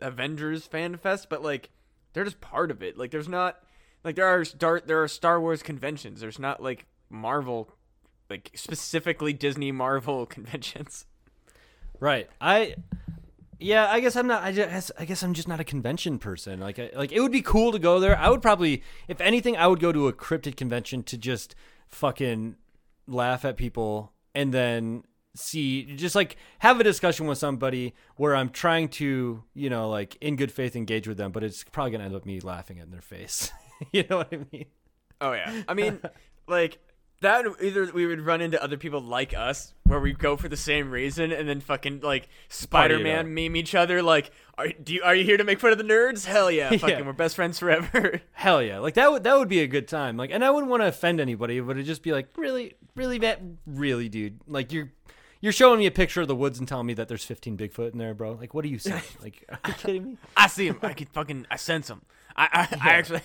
Avengers 0.00 0.66
fan 0.66 0.96
fest, 0.96 1.28
but 1.28 1.42
like, 1.42 1.70
they're 2.12 2.24
just 2.24 2.40
part 2.40 2.70
of 2.70 2.82
it. 2.82 2.96
Like, 2.96 3.10
there's 3.10 3.28
not 3.28 3.58
like 4.04 4.16
there 4.16 4.26
are 4.26 4.44
Star 4.44 4.80
there 4.84 5.02
are 5.02 5.08
Star 5.08 5.40
Wars 5.40 5.62
conventions. 5.62 6.20
There's 6.20 6.38
not 6.38 6.62
like 6.62 6.86
Marvel, 7.10 7.70
like 8.30 8.50
specifically 8.54 9.32
Disney 9.32 9.72
Marvel 9.72 10.26
conventions. 10.36 11.06
Right. 12.04 12.28
I 12.38 12.74
yeah, 13.58 13.90
I 13.90 14.00
guess 14.00 14.14
I'm 14.14 14.26
not 14.26 14.42
I 14.42 14.52
guess 14.52 14.90
I 14.98 15.06
guess 15.06 15.22
I'm 15.22 15.32
just 15.32 15.48
not 15.48 15.58
a 15.58 15.64
convention 15.64 16.18
person. 16.18 16.60
Like 16.60 16.78
I, 16.78 16.90
like 16.94 17.12
it 17.12 17.20
would 17.20 17.32
be 17.32 17.40
cool 17.40 17.72
to 17.72 17.78
go 17.78 17.98
there. 17.98 18.14
I 18.18 18.28
would 18.28 18.42
probably 18.42 18.82
if 19.08 19.22
anything 19.22 19.56
I 19.56 19.66
would 19.66 19.80
go 19.80 19.90
to 19.90 20.06
a 20.08 20.12
cryptid 20.12 20.54
convention 20.54 21.02
to 21.04 21.16
just 21.16 21.54
fucking 21.88 22.56
laugh 23.06 23.46
at 23.46 23.56
people 23.56 24.12
and 24.34 24.52
then 24.52 25.04
see 25.34 25.96
just 25.96 26.14
like 26.14 26.36
have 26.58 26.78
a 26.78 26.84
discussion 26.84 27.26
with 27.26 27.38
somebody 27.38 27.94
where 28.16 28.36
I'm 28.36 28.50
trying 28.50 28.90
to, 29.00 29.42
you 29.54 29.70
know, 29.70 29.88
like 29.88 30.16
in 30.20 30.36
good 30.36 30.52
faith 30.52 30.76
engage 30.76 31.08
with 31.08 31.16
them, 31.16 31.32
but 31.32 31.42
it's 31.42 31.64
probably 31.64 31.96
to 31.96 32.04
end 32.04 32.14
up 32.14 32.26
me 32.26 32.38
laughing 32.40 32.76
in 32.76 32.90
their 32.90 33.00
face. 33.00 33.50
you 33.92 34.04
know 34.10 34.18
what 34.18 34.28
I 34.30 34.40
mean? 34.52 34.66
Oh 35.22 35.32
yeah. 35.32 35.62
I 35.66 35.72
mean, 35.72 36.00
like 36.46 36.80
that 37.20 37.46
either 37.62 37.90
we 37.94 38.04
would 38.06 38.20
run 38.20 38.40
into 38.40 38.62
other 38.62 38.76
people 38.76 39.00
like 39.00 39.32
us 39.34 39.72
where 39.84 40.00
we 40.00 40.12
go 40.12 40.36
for 40.36 40.48
the 40.48 40.56
same 40.56 40.90
reason 40.90 41.32
and 41.32 41.48
then 41.48 41.60
fucking 41.60 42.00
like 42.00 42.28
Spider-Man 42.48 43.32
meme 43.34 43.56
each 43.56 43.74
other 43.74 44.02
like 44.02 44.30
are 44.58 44.68
do 44.68 44.94
you, 44.94 45.02
are 45.02 45.14
you 45.14 45.24
here 45.24 45.36
to 45.36 45.44
make 45.44 45.58
fun 45.60 45.72
of 45.72 45.78
the 45.78 45.84
nerds? 45.84 46.26
Hell 46.26 46.50
yeah. 46.50 46.70
Fucking 46.76 46.88
Yeah. 46.88 47.00
we're 47.02 47.12
best 47.12 47.34
friends 47.36 47.58
forever. 47.58 48.20
Hell 48.32 48.62
yeah! 48.62 48.78
Like 48.78 48.94
that 48.94 49.10
would 49.10 49.24
that 49.24 49.36
would 49.38 49.48
be 49.48 49.60
a 49.60 49.66
good 49.66 49.88
time. 49.88 50.16
Like, 50.16 50.30
and 50.30 50.44
I 50.44 50.50
wouldn't 50.50 50.70
want 50.70 50.82
to 50.82 50.86
offend 50.88 51.20
anybody, 51.20 51.58
but 51.60 51.72
it'd 51.72 51.86
just 51.86 52.02
be 52.02 52.12
like, 52.12 52.28
really, 52.36 52.74
really, 52.94 53.18
that, 53.18 53.40
really, 53.66 54.08
dude. 54.08 54.38
Like 54.46 54.72
you're 54.72 54.92
you're 55.40 55.52
showing 55.52 55.80
me 55.80 55.86
a 55.86 55.90
picture 55.90 56.20
of 56.20 56.28
the 56.28 56.36
woods 56.36 56.58
and 56.60 56.68
telling 56.68 56.86
me 56.86 56.94
that 56.94 57.08
there's 57.08 57.24
15 57.24 57.56
Bigfoot 57.58 57.92
in 57.92 57.98
there, 57.98 58.14
bro. 58.14 58.32
Like, 58.32 58.54
what 58.54 58.64
are 58.64 58.68
you 58.68 58.78
saying? 58.78 59.02
Like, 59.22 59.44
are 59.50 59.58
you 59.68 59.74
kidding 59.74 60.04
me? 60.04 60.18
I 60.36 60.46
see 60.46 60.68
him. 60.68 60.78
I 60.82 60.92
can 60.92 61.06
fucking 61.08 61.46
I 61.50 61.56
sense 61.56 61.88
him. 61.90 62.02
I 62.36 62.48
I, 62.52 62.88
I 62.90 62.92
actually 62.94 63.22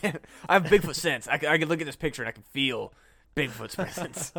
I 0.50 0.54
have 0.54 0.64
Bigfoot 0.64 0.96
sense. 0.96 1.28
I, 1.28 1.38
can- 1.38 1.50
I 1.50 1.58
can 1.60 1.70
look 1.70 1.80
at 1.80 1.86
this 1.86 1.96
picture 1.96 2.24
and 2.24 2.30
I 2.30 2.32
can 2.32 2.44
feel 2.44 2.92
Bigfoot's 3.40 3.76
presence. 3.76 4.34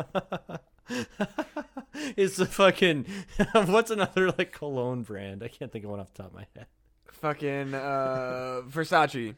it's 2.17 2.37
the 2.37 2.45
fucking 2.45 3.05
what's 3.53 3.91
another 3.91 4.31
like 4.31 4.51
cologne 4.51 5.03
brand? 5.03 5.43
I 5.43 5.47
can't 5.47 5.71
think 5.71 5.85
of 5.85 5.91
one 5.91 5.99
off 5.99 6.13
the 6.13 6.23
top 6.23 6.31
of 6.31 6.35
my 6.35 6.45
head. 6.55 6.67
Fucking 7.11 7.73
uh, 7.73 8.61
Versace. 8.67 9.35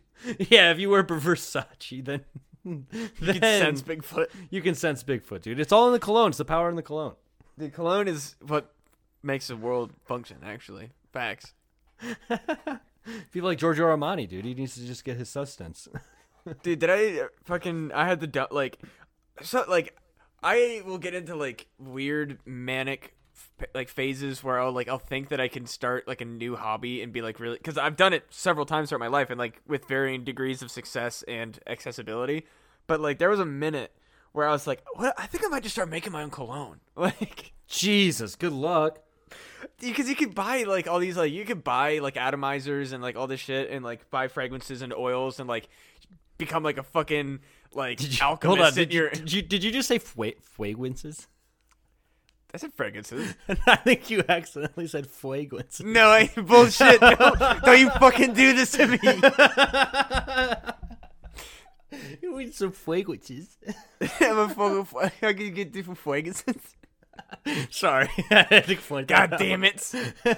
Yeah, 0.50 0.72
if 0.72 0.80
you 0.80 0.90
wear 0.90 1.04
Versace, 1.04 2.04
then 2.04 2.22
You 2.64 2.86
then 3.20 3.40
can 3.40 3.42
sense 3.42 3.82
Bigfoot. 3.82 4.28
you 4.50 4.62
can 4.62 4.76
sense 4.76 5.04
Bigfoot, 5.04 5.42
dude. 5.42 5.60
It's 5.60 5.72
all 5.72 5.88
in 5.88 5.94
the 5.94 6.00
cologne. 6.00 6.30
It's 6.30 6.38
the 6.38 6.46
power 6.46 6.70
in 6.70 6.76
the 6.76 6.82
cologne. 6.84 7.16
The 7.58 7.70
cologne 7.70 8.08
is 8.08 8.36
what 8.46 8.74
makes 9.22 9.48
the 9.48 9.58
world 9.58 9.92
function. 10.06 10.38
Actually, 10.44 10.92
facts. 11.12 11.54
People 13.32 13.50
like 13.50 13.58
Giorgio 13.58 13.86
Armani, 13.86 14.28
dude. 14.28 14.46
He 14.46 14.54
needs 14.54 14.76
to 14.76 14.86
just 14.86 15.04
get 15.04 15.18
his 15.18 15.30
sustenance. 15.30 15.88
Dude, 16.62 16.80
did 16.80 16.90
I 16.90 17.28
fucking? 17.46 17.92
I 17.94 18.06
had 18.06 18.20
the 18.20 18.48
like, 18.52 18.80
so 19.42 19.66
like, 19.68 19.98
I 20.42 20.82
will 20.86 20.98
get 20.98 21.14
into 21.14 21.36
like 21.36 21.68
weird 21.80 22.40
manic 22.46 23.16
like 23.74 23.90
phases 23.90 24.44
where 24.44 24.60
I'll 24.60 24.72
like 24.72 24.88
I'll 24.88 25.00
think 25.00 25.30
that 25.30 25.40
I 25.40 25.48
can 25.48 25.66
start 25.66 26.08
like 26.08 26.22
a 26.22 26.26
new 26.26 26.56
hobby 26.56 27.02
and 27.02 27.12
be 27.12 27.22
like 27.22 27.40
really 27.40 27.58
because 27.58 27.78
I've 27.78 27.96
done 27.96 28.14
it 28.14 28.26
several 28.30 28.66
times 28.66 28.90
throughout 28.90 29.00
my 29.00 29.08
life 29.08 29.30
and 29.30 29.40
like 29.40 29.62
with 29.68 29.88
varying 29.88 30.24
degrees 30.24 30.62
of 30.62 30.70
success 30.70 31.24
and 31.28 31.60
accessibility. 31.66 32.46
But 32.88 33.00
like 33.00 33.18
there 33.18 33.30
was 33.30 33.40
a 33.40 33.46
minute 33.46 33.92
where 34.34 34.48
I 34.48 34.52
was 34.52 34.68
like, 34.68 34.84
what? 34.96 35.14
I 35.18 35.28
think 35.28 35.46
I 35.46 35.48
might 35.48 35.64
just 35.64 35.76
start 35.76 35.90
making 35.90 36.12
my 36.12 36.24
own 36.24 36.32
cologne. 36.32 36.80
Like, 36.96 37.54
Jesus, 37.68 38.36
good 38.36 38.54
luck. 38.54 39.00
because 39.80 40.08
you 40.08 40.16
could 40.16 40.36
buy 40.36 40.64
like 40.64 40.88
all 40.88 41.00
these 41.00 41.18
like 41.18 41.32
you 41.32 41.46
could 41.46 41.64
buy 41.64 42.00
like 42.00 42.16
atomizers 42.16 42.94
and 42.94 43.02
like 43.02 43.16
all 43.16 43.26
this 43.28 43.40
shit 43.40 43.70
and 43.72 43.84
like 43.84 44.10
buy 44.12 44.28
fragrances 44.28 44.82
and 44.82 44.94
oils 44.94 45.40
and 45.40 45.48
like 45.50 45.70
become 46.38 46.62
like 46.64 46.78
a 46.78 46.84
fucking 46.84 47.40
like 47.76 47.98
Did 47.98 48.18
you, 48.20 48.26
alchemist. 48.26 48.58
hold 48.58 48.68
on. 48.68 48.74
Did 48.74 48.94
you, 48.94 49.10
did 49.10 49.32
you 49.34 49.42
did 49.42 49.64
you 49.64 49.72
just 49.72 49.88
say 49.88 49.98
fue- 50.00 50.36
fueguences? 50.42 51.28
I 52.54 52.60
said 52.60 52.72
fragrances. 52.74 53.34
I 53.68 53.78
think 53.78 54.12
you 54.12 54.24
accidentally 54.30 54.86
said 54.88 55.08
fueguences. 55.08 55.84
No, 55.86 56.08
I 56.10 56.28
bullshit. 56.36 57.00
Don't, 57.02 57.40
don't 57.64 57.80
you 57.80 57.90
fucking 57.90 58.34
do 58.34 58.54
this 58.54 58.74
to 58.74 58.88
me. 58.88 59.00
You 62.22 62.40
eat 62.40 62.56
some 62.56 62.72
fueguences. 62.72 63.58
I'm 64.20 64.38
a 64.38 64.50
fucking. 64.50 64.86
fu- 64.86 65.00
How 65.00 65.10
can 65.32 65.42
you 65.42 65.52
get 65.52 65.72
different 65.72 66.00
fragrances? 66.00 66.56
Sorry, 67.70 68.10
I 68.32 68.46
had 68.50 68.66
to 68.68 68.76
point 68.76 69.08
God 69.08 69.36
damn 69.38 69.64
it! 69.64 69.92
I'm 70.26 70.36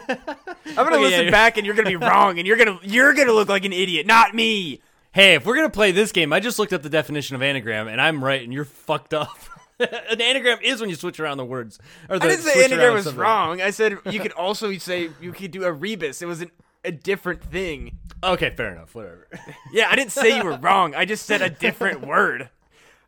gonna 0.75 0.95
Okay, 0.95 0.97
listen 0.97 1.19
you're- 1.21 1.31
back, 1.31 1.57
and 1.57 1.65
you're 1.65 1.75
gonna 1.75 1.89
be 1.89 1.95
wrong, 1.95 2.37
and 2.39 2.47
you're 2.47 2.57
gonna 2.57 2.79
you're 2.83 3.13
gonna 3.13 3.31
look 3.33 3.47
like 3.49 3.63
an 3.65 3.73
idiot, 3.73 4.05
not 4.05 4.33
me. 4.35 4.81
Hey, 5.15 5.35
if 5.35 5.45
we're 5.45 5.55
gonna 5.55 5.69
play 5.69 5.93
this 5.93 6.11
game, 6.11 6.33
I 6.33 6.41
just 6.41 6.59
looked 6.59 6.73
up 6.73 6.81
the 6.81 6.89
definition 6.89 7.37
of 7.37 7.41
anagram, 7.41 7.87
and 7.87 8.01
I'm 8.01 8.21
right, 8.21 8.43
and 8.43 8.51
you're 8.51 8.65
fucked 8.65 9.13
up. 9.13 9.37
An 9.79 10.19
anagram 10.19 10.57
is 10.61 10.81
when 10.81 10.89
you 10.89 10.97
switch 10.97 11.21
around 11.21 11.37
the 11.37 11.45
words. 11.45 11.79
Or 12.09 12.19
the 12.19 12.25
I 12.25 12.29
didn't 12.31 12.43
say 12.43 12.65
anagram 12.65 12.95
was 12.95 13.05
something. 13.05 13.21
wrong. 13.21 13.61
I 13.61 13.69
said 13.69 13.97
you 14.11 14.19
could 14.19 14.33
also 14.33 14.73
say 14.73 15.11
you 15.21 15.31
could 15.31 15.51
do 15.51 15.63
a 15.63 15.71
rebus. 15.71 16.21
It 16.21 16.25
was 16.25 16.41
an, 16.41 16.51
a 16.83 16.91
different 16.91 17.41
thing. 17.41 17.97
Okay, 18.25 18.49
fair 18.49 18.73
enough. 18.73 18.93
Whatever. 18.93 19.29
Yeah, 19.71 19.87
I 19.89 19.95
didn't 19.95 20.11
say 20.11 20.35
you 20.35 20.43
were 20.43 20.57
wrong. 20.61 20.95
I 20.95 21.05
just 21.05 21.25
said 21.25 21.41
a 21.41 21.49
different 21.49 22.05
word. 22.05 22.49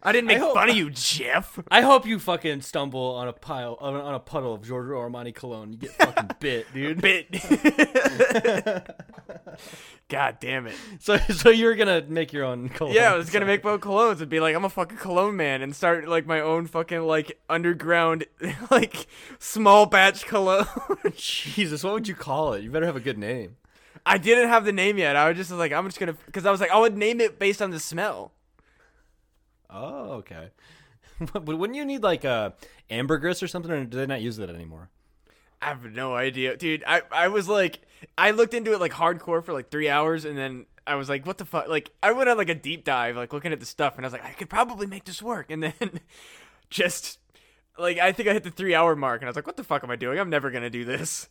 I 0.08 0.14
didn't 0.14 0.28
make 0.28 0.38
hope- 0.38 0.54
fun 0.54 0.70
of 0.70 0.76
you, 0.78 0.90
Jeff. 0.90 1.60
I 1.70 1.82
hope 1.82 2.06
you 2.06 2.18
fucking 2.18 2.62
stumble 2.62 3.16
on 3.16 3.28
a 3.28 3.34
pile 3.34 3.78
on 3.82 3.94
a, 3.94 4.00
on 4.00 4.14
a 4.14 4.20
puddle 4.20 4.54
of 4.54 4.64
Giorgio 4.66 4.96
Armani 4.96 5.36
cologne. 5.36 5.74
You 5.74 5.78
get 5.80 5.92
fucking 6.00 6.30
bit, 6.40 6.74
dude. 6.74 7.02
Bit. 7.02 7.28
God 10.10 10.38
damn 10.40 10.68
it. 10.68 10.76
So, 11.00 11.18
so 11.18 11.50
you're 11.50 11.76
gonna 11.76 12.02
make 12.08 12.32
your 12.32 12.46
own 12.46 12.70
cologne? 12.70 12.96
Yeah, 12.96 13.12
I 13.14 13.18
was 13.18 13.30
gonna 13.30 13.46
make 13.46 13.64
my 13.66 13.72
own 13.72 13.80
colognes 13.80 14.22
and 14.22 14.30
be 14.30 14.40
like, 14.40 14.56
I'm 14.56 14.64
a 14.64 14.70
fucking 14.70 14.98
cologne 14.98 15.36
man 15.36 15.62
and 15.62 15.76
start 15.76 16.08
like 16.08 16.26
my 16.26 16.40
own 16.40 16.68
fucking 16.68 17.02
like 17.02 17.38
underground 17.50 18.26
like 18.72 19.08
small 19.40 19.86
batch 19.86 20.26
cologne. 20.26 20.66
Jesus, 21.16 21.84
what 21.84 21.94
would 21.94 22.08
you 22.08 22.16
call 22.16 22.54
it? 22.54 22.64
You 22.64 22.72
better 22.72 22.86
have 22.86 22.96
a 22.96 23.02
good 23.02 23.18
name. 23.18 23.58
I 24.06 24.18
didn't 24.18 24.48
have 24.48 24.64
the 24.64 24.72
name 24.72 24.98
yet. 24.98 25.18
I 25.18 25.28
was 25.28 25.36
just 25.36 25.52
like, 25.52 25.74
I'm 25.74 25.86
just 25.86 26.00
gonna 26.00 26.16
because 26.28 26.46
I 26.46 26.52
was 26.52 26.62
like, 26.62 26.72
I 26.72 26.80
would 26.80 26.96
name 26.96 27.20
it 27.20 27.38
based 27.38 27.62
on 27.62 27.72
the 27.72 27.80
smell. 27.80 28.32
Oh, 29.70 30.12
okay. 30.14 30.50
but 31.34 31.46
wouldn't 31.46 31.76
you 31.76 31.86
need 31.86 32.04
like 32.04 32.24
a 32.24 32.54
ambergris 32.90 33.42
or 33.42 33.48
something, 33.48 33.72
or 33.72 33.86
do 33.86 33.98
they 33.98 34.06
not 34.06 34.22
use 34.22 34.38
that 34.38 34.50
anymore? 34.50 34.90
I 35.62 35.68
have 35.68 35.92
no 35.92 36.16
idea, 36.16 36.56
dude. 36.56 36.84
I 36.86 37.02
I 37.12 37.28
was 37.30 37.48
like, 37.48 37.82
I 38.18 38.32
looked 38.32 38.54
into 38.54 38.74
it 38.74 38.80
like 38.80 38.94
hardcore 38.94 39.44
for 39.44 39.54
like 39.54 39.70
three 39.70 39.90
hours, 39.90 40.26
and 40.26 40.38
then 40.38 40.66
I 40.86 40.96
was 40.96 41.10
like, 41.10 41.26
what 41.26 41.38
the 41.38 41.46
fuck? 41.46 41.68
Like, 41.68 41.92
I 42.04 42.12
went 42.12 42.30
on 42.30 42.38
like 42.38 42.50
a 42.50 42.56
deep 42.56 42.86
dive, 42.86 43.16
like 43.16 43.34
looking 43.34 43.52
at 43.52 43.60
the 43.60 43.66
stuff, 43.66 43.98
and 43.98 44.06
I 44.06 44.08
was 44.08 44.14
like, 44.14 44.26
I 44.26 44.32
could 44.32 44.50
probably 44.50 44.88
make 44.88 45.06
this 45.06 45.22
work, 45.22 45.50
and 45.50 45.64
then 45.64 45.74
just 46.70 47.20
like 47.78 47.98
I 47.98 48.12
think 48.12 48.30
I 48.30 48.34
hit 48.34 48.44
the 48.44 48.52
three 48.52 48.76
hour 48.76 48.96
mark, 48.96 49.22
and 49.22 49.28
I 49.28 49.30
was 49.30 49.36
like, 49.36 49.48
what 49.48 49.58
the 49.58 49.64
fuck 49.64 49.84
am 49.84 49.90
I 49.90 49.96
doing? 49.96 50.20
I'm 50.20 50.30
never 50.30 50.52
gonna 50.52 50.70
do 50.70 50.86
this. 50.86 51.30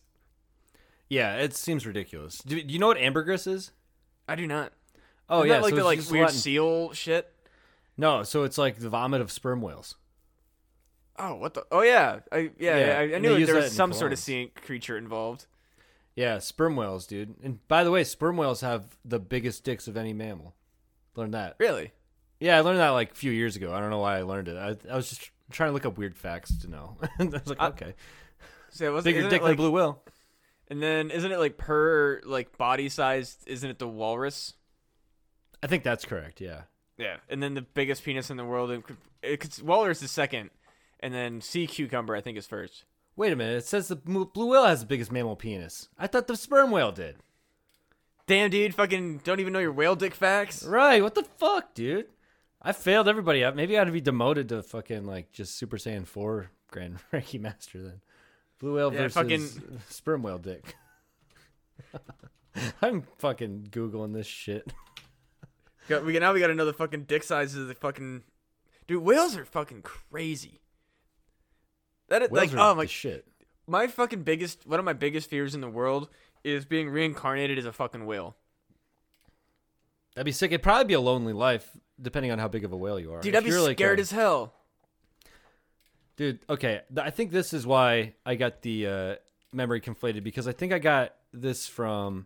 Yeah, 1.09 1.37
it 1.37 1.55
seems 1.55 1.85
ridiculous. 1.85 2.39
Do, 2.39 2.61
do 2.61 2.73
you 2.73 2.79
know 2.79 2.87
what 2.87 2.97
ambergris 2.97 3.47
is? 3.47 3.71
I 4.27 4.35
do 4.35 4.45
not. 4.45 4.73
Oh 5.29 5.39
Isn't 5.39 5.47
yeah, 5.47 5.53
that 5.55 5.63
like 5.63 5.71
so 5.71 5.75
the 5.77 5.83
like 5.85 6.11
weird 6.11 6.29
seal 6.31 6.93
shit. 6.93 7.33
No, 7.97 8.23
so 8.23 8.43
it's 8.43 8.57
like 8.57 8.77
the 8.77 8.89
vomit 8.89 9.21
of 9.21 9.31
sperm 9.31 9.61
whales. 9.61 9.95
Oh, 11.19 11.35
what 11.35 11.53
the? 11.55 11.65
Oh 11.71 11.81
yeah, 11.81 12.19
I 12.31 12.51
yeah, 12.59 12.77
Yeah, 12.77 12.85
I, 12.85 12.99
I 12.99 13.03
and 13.03 13.21
knew 13.23 13.29
they 13.29 13.35
it- 13.35 13.39
use 13.39 13.47
there 13.47 13.55
that 13.55 13.63
was 13.63 13.71
in 13.71 13.75
some 13.77 13.93
sort 13.93 14.13
of 14.13 14.19
sea 14.19 14.51
creature 14.63 14.97
involved. 14.97 15.47
Yeah, 16.15 16.39
sperm 16.39 16.75
whales, 16.75 17.05
dude. 17.07 17.35
And 17.43 17.65
by 17.67 17.83
the 17.83 17.91
way, 17.91 18.03
sperm 18.03 18.37
whales 18.37 18.61
have 18.61 18.97
the 19.05 19.19
biggest 19.19 19.63
dicks 19.63 19.87
of 19.87 19.97
any 19.97 20.13
mammal. 20.13 20.55
Learned 21.15 21.33
that. 21.33 21.55
Really? 21.59 21.91
Yeah, 22.39 22.57
I 22.57 22.61
learned 22.61 22.79
that 22.79 22.89
like 22.89 23.11
a 23.11 23.15
few 23.15 23.31
years 23.31 23.55
ago. 23.55 23.73
I 23.73 23.79
don't 23.79 23.89
know 23.89 23.99
why 23.99 24.17
I 24.17 24.21
learned 24.23 24.47
it. 24.47 24.57
I, 24.57 24.75
I 24.91 24.95
was 24.95 25.09
just 25.09 25.29
trying 25.51 25.69
to 25.69 25.73
look 25.73 25.85
up 25.85 25.97
weird 25.97 26.15
facts 26.15 26.55
to 26.59 26.67
know. 26.69 26.97
and 27.19 27.33
I 27.35 27.39
was 27.39 27.47
like, 27.49 27.61
I- 27.61 27.67
okay, 27.69 27.95
So 28.69 28.85
it 28.85 28.89
was 28.93 29.03
bigger 29.03 29.19
isn't 29.19 29.29
dick 29.31 29.41
than 29.41 29.47
a 29.47 29.51
like, 29.51 29.57
blue 29.57 29.71
whale. 29.71 30.03
and 30.69 30.81
then 30.81 31.09
isn't 31.11 31.31
it 31.31 31.39
like 31.39 31.57
per 31.57 32.21
like 32.25 32.57
body 32.57 32.89
size? 32.89 33.37
Isn't 33.47 33.69
it 33.71 33.79
the 33.79 33.87
walrus? 33.87 34.53
I 35.63 35.67
think 35.67 35.83
that's 35.83 36.05
correct. 36.05 36.41
Yeah. 36.41 36.61
Yeah, 36.97 37.17
and 37.29 37.41
then 37.43 37.53
the 37.53 37.61
biggest 37.61 38.03
penis 38.03 38.29
in 38.29 38.37
the 38.37 38.45
world. 38.45 38.71
and 38.71 38.83
It's 39.21 39.61
walrus 39.61 39.99
the 39.99 40.07
second, 40.07 40.49
and 40.99 41.13
then 41.13 41.41
sea 41.41 41.67
cucumber 41.67 42.15
I 42.15 42.21
think 42.21 42.37
is 42.37 42.47
first. 42.47 42.85
Wait 43.15 43.31
a 43.33 43.35
minute. 43.35 43.57
It 43.57 43.65
says 43.65 43.87
the 43.87 43.95
blue 43.95 44.51
whale 44.51 44.65
has 44.65 44.81
the 44.81 44.85
biggest 44.85 45.11
mammal 45.11 45.35
penis. 45.35 45.89
I 45.97 46.07
thought 46.07 46.27
the 46.27 46.35
sperm 46.37 46.71
whale 46.71 46.91
did. 46.91 47.17
Damn, 48.27 48.49
dude, 48.49 48.75
fucking 48.75 49.19
don't 49.23 49.39
even 49.39 49.53
know 49.53 49.59
your 49.59 49.71
whale 49.71 49.95
dick 49.95 50.13
facts. 50.13 50.63
Right. 50.63 51.01
What 51.01 51.15
the 51.15 51.23
fuck, 51.23 51.73
dude? 51.73 52.07
I 52.61 52.73
failed 52.73 53.07
everybody 53.07 53.43
up. 53.43 53.55
Maybe 53.55 53.77
I 53.77 53.81
ought 53.81 53.85
to 53.85 53.91
be 53.91 54.01
demoted 54.01 54.49
to 54.49 54.61
fucking 54.63 55.05
like 55.05 55.31
just 55.31 55.55
Super 55.57 55.77
Saiyan 55.77 56.05
4 56.05 56.49
Grand 56.69 56.97
Reiki 57.13 57.39
Master 57.39 57.81
then. 57.81 58.01
Blue 58.59 58.75
whale 58.75 58.91
Yeah, 58.91 59.07
versus 59.07 59.13
fucking- 59.13 59.79
sperm 59.89 60.23
whale 60.23 60.39
dick. 60.39 60.75
I'm 62.81 63.03
fucking 63.19 63.67
Googling 63.71 64.13
this 64.13 64.27
shit. 64.27 64.73
Got, 65.87 66.05
we 66.05 66.17
now 66.19 66.33
we 66.33 66.39
got 66.39 66.49
another 66.49 66.73
fucking 66.73 67.03
dick 67.03 67.23
sizes 67.23 67.55
of 67.61 67.67
the 67.67 67.73
fucking 67.73 68.23
dude. 68.87 69.03
Whales 69.03 69.35
are 69.37 69.45
fucking 69.45 69.81
crazy. 69.83 70.61
That 72.09 72.21
is, 72.23 72.29
Whales 72.29 72.53
like 72.53 72.59
are 72.59 72.71
oh 72.71 72.75
my 72.75 72.85
shit. 72.85 73.25
my 73.67 73.87
fucking 73.87 74.23
biggest 74.23 74.65
one 74.67 74.79
of 74.79 74.85
my 74.85 74.93
biggest 74.93 75.29
fears 75.29 75.55
in 75.55 75.61
the 75.61 75.69
world 75.69 76.09
is 76.43 76.65
being 76.65 76.89
reincarnated 76.89 77.57
as 77.57 77.65
a 77.65 77.73
fucking 77.73 78.05
whale. 78.05 78.35
That'd 80.15 80.25
be 80.25 80.31
sick. 80.31 80.51
It'd 80.51 80.63
probably 80.63 80.85
be 80.85 80.93
a 80.93 80.99
lonely 81.01 81.33
life, 81.33 81.69
depending 82.01 82.31
on 82.31 82.39
how 82.39 82.47
big 82.47 82.63
of 82.65 82.71
a 82.71 82.77
whale 82.77 82.99
you 82.99 83.13
are. 83.13 83.21
Dude, 83.21 83.35
If 83.35 83.43
I'd 83.43 83.49
be 83.49 83.55
like 83.57 83.77
scared 83.77 83.99
a- 83.99 84.01
as 84.01 84.11
hell. 84.11 84.53
Dude, 86.15 86.39
okay. 86.49 86.81
I 86.99 87.11
think 87.11 87.29
this 87.31 87.53
is 87.53 87.67
why 87.67 88.13
I 88.25 88.33
got 88.35 88.63
the 88.63 88.87
uh, 88.87 89.15
memory 89.53 89.79
conflated 89.79 90.23
because 90.23 90.47
I 90.47 90.51
think 90.51 90.73
I 90.73 90.79
got 90.79 91.13
this 91.31 91.67
from 91.67 92.25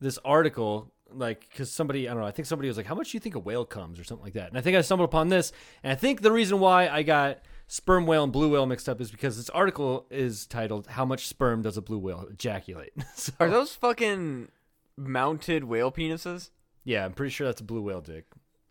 this 0.00 0.18
article, 0.24 0.90
like, 1.14 1.48
because 1.50 1.70
somebody, 1.70 2.08
I 2.08 2.12
don't 2.12 2.22
know, 2.22 2.26
I 2.26 2.30
think 2.30 2.46
somebody 2.46 2.68
was 2.68 2.76
like, 2.76 2.86
How 2.86 2.94
much 2.94 3.10
do 3.10 3.16
you 3.16 3.20
think 3.20 3.34
a 3.34 3.38
whale 3.40 3.64
comes 3.64 3.98
or 3.98 4.04
something 4.04 4.24
like 4.24 4.34
that? 4.34 4.48
And 4.48 4.58
I 4.58 4.60
think 4.60 4.76
I 4.76 4.80
stumbled 4.82 5.08
upon 5.08 5.28
this. 5.28 5.52
And 5.82 5.92
I 5.92 5.96
think 5.96 6.22
the 6.22 6.32
reason 6.32 6.60
why 6.60 6.88
I 6.88 7.02
got 7.02 7.40
sperm 7.66 8.06
whale 8.06 8.24
and 8.24 8.32
blue 8.32 8.50
whale 8.50 8.66
mixed 8.66 8.88
up 8.88 9.00
is 9.00 9.10
because 9.10 9.36
this 9.36 9.50
article 9.50 10.06
is 10.10 10.46
titled, 10.46 10.88
How 10.88 11.04
Much 11.04 11.26
Sperm 11.26 11.62
Does 11.62 11.76
a 11.76 11.82
Blue 11.82 11.98
Whale 11.98 12.26
Ejaculate? 12.30 12.92
so, 13.14 13.32
Are 13.38 13.48
those 13.48 13.74
fucking 13.74 14.48
mounted 14.96 15.64
whale 15.64 15.92
penises? 15.92 16.50
yeah, 16.84 17.04
I'm 17.04 17.12
pretty 17.12 17.30
sure 17.30 17.46
that's 17.46 17.60
a 17.60 17.64
blue 17.64 17.82
whale 17.82 18.00
dick. 18.00 18.24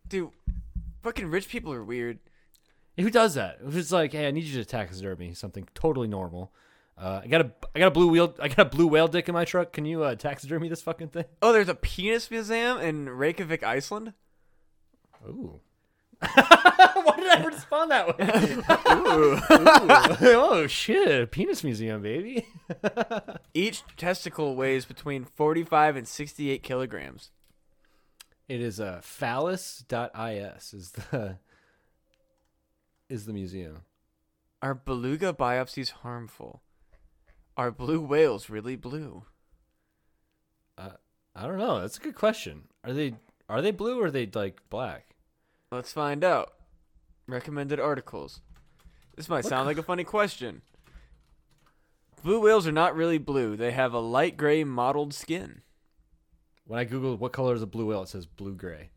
Dude, 0.07 0.31
fucking 1.03 1.29
rich 1.29 1.47
people 1.47 1.71
are 1.71 1.83
weird. 1.83 2.19
Who 2.97 3.09
does 3.09 3.35
that? 3.35 3.59
It's 3.65 3.91
like, 3.91 4.11
hey, 4.11 4.27
I 4.27 4.31
need 4.31 4.43
you 4.43 4.61
to 4.61 4.65
taxidermy 4.65 5.33
something 5.33 5.67
totally 5.73 6.07
normal. 6.07 6.51
Uh, 6.99 7.21
I 7.23 7.27
got 7.27 7.41
a, 7.41 7.51
I 7.73 7.79
got 7.79 7.87
a 7.87 7.91
blue 7.91 8.09
wheel, 8.09 8.35
I 8.41 8.49
got 8.49 8.59
a 8.59 8.65
blue 8.65 8.87
whale 8.87 9.07
dick 9.07 9.29
in 9.29 9.33
my 9.33 9.45
truck. 9.45 9.71
Can 9.71 9.85
you 9.85 10.03
uh, 10.03 10.15
taxidermy 10.15 10.67
this 10.67 10.81
fucking 10.81 11.09
thing? 11.09 11.25
Oh, 11.41 11.53
there's 11.53 11.69
a 11.69 11.75
penis 11.75 12.29
museum 12.29 12.79
in 12.79 13.09
Reykjavik, 13.09 13.63
Iceland. 13.63 14.13
Ooh. 15.25 15.61
Why 16.19 17.13
did 17.15 17.29
I 17.29 17.45
respond 17.45 17.91
that 17.91 18.07
way? 18.17 18.25
Ooh. 18.91 20.35
oh 20.37 20.67
shit! 20.67 21.31
Penis 21.31 21.63
museum, 21.63 22.01
baby. 22.01 22.45
Each 23.53 23.83
testicle 23.95 24.57
weighs 24.57 24.83
between 24.83 25.23
45 25.23 25.95
and 25.95 26.07
68 26.07 26.61
kilograms. 26.61 27.31
It 28.49 28.59
is 28.59 28.81
a 28.81 28.85
uh, 28.85 29.01
phallus.is 29.01 30.73
is 30.73 30.91
the 30.91 31.37
is 33.07 33.25
the 33.25 33.33
museum? 33.33 33.83
Are 34.61 34.75
beluga 34.75 35.31
biopsies 35.31 35.91
harmful? 35.91 36.61
Are 37.59 37.71
blue 37.71 37.99
whales 37.99 38.49
really 38.49 38.77
blue? 38.77 39.25
Uh, 40.77 40.91
I 41.35 41.45
don't 41.45 41.57
know. 41.57 41.81
That's 41.81 41.97
a 41.97 41.99
good 41.99 42.15
question. 42.15 42.69
Are 42.85 42.93
they 42.93 43.15
are 43.49 43.61
they 43.61 43.71
blue 43.71 43.99
or 43.99 44.05
are 44.05 44.11
they 44.11 44.29
like 44.33 44.61
black? 44.69 45.17
Let's 45.69 45.91
find 45.91 46.23
out. 46.23 46.53
Recommended 47.27 47.77
articles. 47.77 48.39
This 49.17 49.27
might 49.27 49.43
sound 49.43 49.65
like 49.65 49.77
a 49.77 49.83
funny 49.83 50.05
question. 50.05 50.61
Blue 52.23 52.39
whales 52.39 52.65
are 52.65 52.71
not 52.71 52.95
really 52.95 53.17
blue. 53.17 53.57
They 53.57 53.71
have 53.71 53.91
a 53.91 53.99
light 53.99 54.37
gray 54.37 54.63
mottled 54.63 55.13
skin. 55.13 55.61
When 56.65 56.79
I 56.79 56.85
googled 56.85 57.19
what 57.19 57.33
color 57.33 57.55
is 57.55 57.61
a 57.61 57.67
blue 57.67 57.87
whale, 57.87 58.03
it 58.03 58.07
says 58.07 58.25
blue 58.25 58.55
gray. 58.55 58.91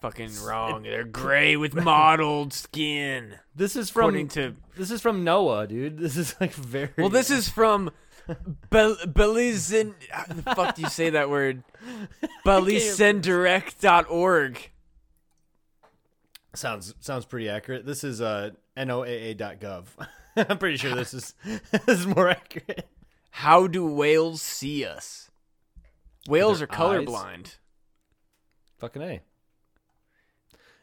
Fucking 0.00 0.42
wrong. 0.44 0.82
They're 0.82 1.04
gray 1.04 1.56
with 1.56 1.74
mottled 1.74 2.52
skin. 2.52 3.36
This 3.54 3.76
is 3.76 3.88
from 3.88 4.02
According 4.02 4.28
to 4.28 4.54
this 4.76 4.90
is 4.90 5.00
from 5.00 5.24
NOAA, 5.24 5.68
dude. 5.68 5.96
This 5.98 6.16
is 6.16 6.34
like 6.40 6.52
very 6.52 6.90
Well, 6.98 7.08
this 7.08 7.30
is 7.30 7.48
from 7.48 7.92
Bel-. 8.70 8.96
How 8.96 9.06
the 9.06 10.42
fuck 10.54 10.74
do 10.74 10.82
you 10.82 10.88
say 10.88 11.10
that 11.10 11.30
word? 11.30 11.62
BelizenDirect.org. 12.44 14.70
sounds 16.54 16.94
sounds 17.00 17.24
pretty 17.24 17.48
accurate. 17.48 17.86
This 17.86 18.02
is 18.04 18.20
uh 18.20 18.50
noaa.gov. 18.76 19.84
I'm 20.36 20.58
pretty 20.58 20.76
sure 20.76 20.94
this 20.94 21.14
is 21.14 21.32
this 21.70 21.88
is 21.88 22.06
more 22.06 22.28
accurate. 22.28 22.86
How 23.30 23.66
do 23.66 23.86
whales 23.86 24.42
see 24.42 24.84
us? 24.84 25.30
Whales 26.28 26.60
are 26.60 26.66
their 26.66 26.78
eyes? 26.78 27.06
colorblind. 27.06 27.56
Fucking 28.78 29.02
a. 29.02 29.22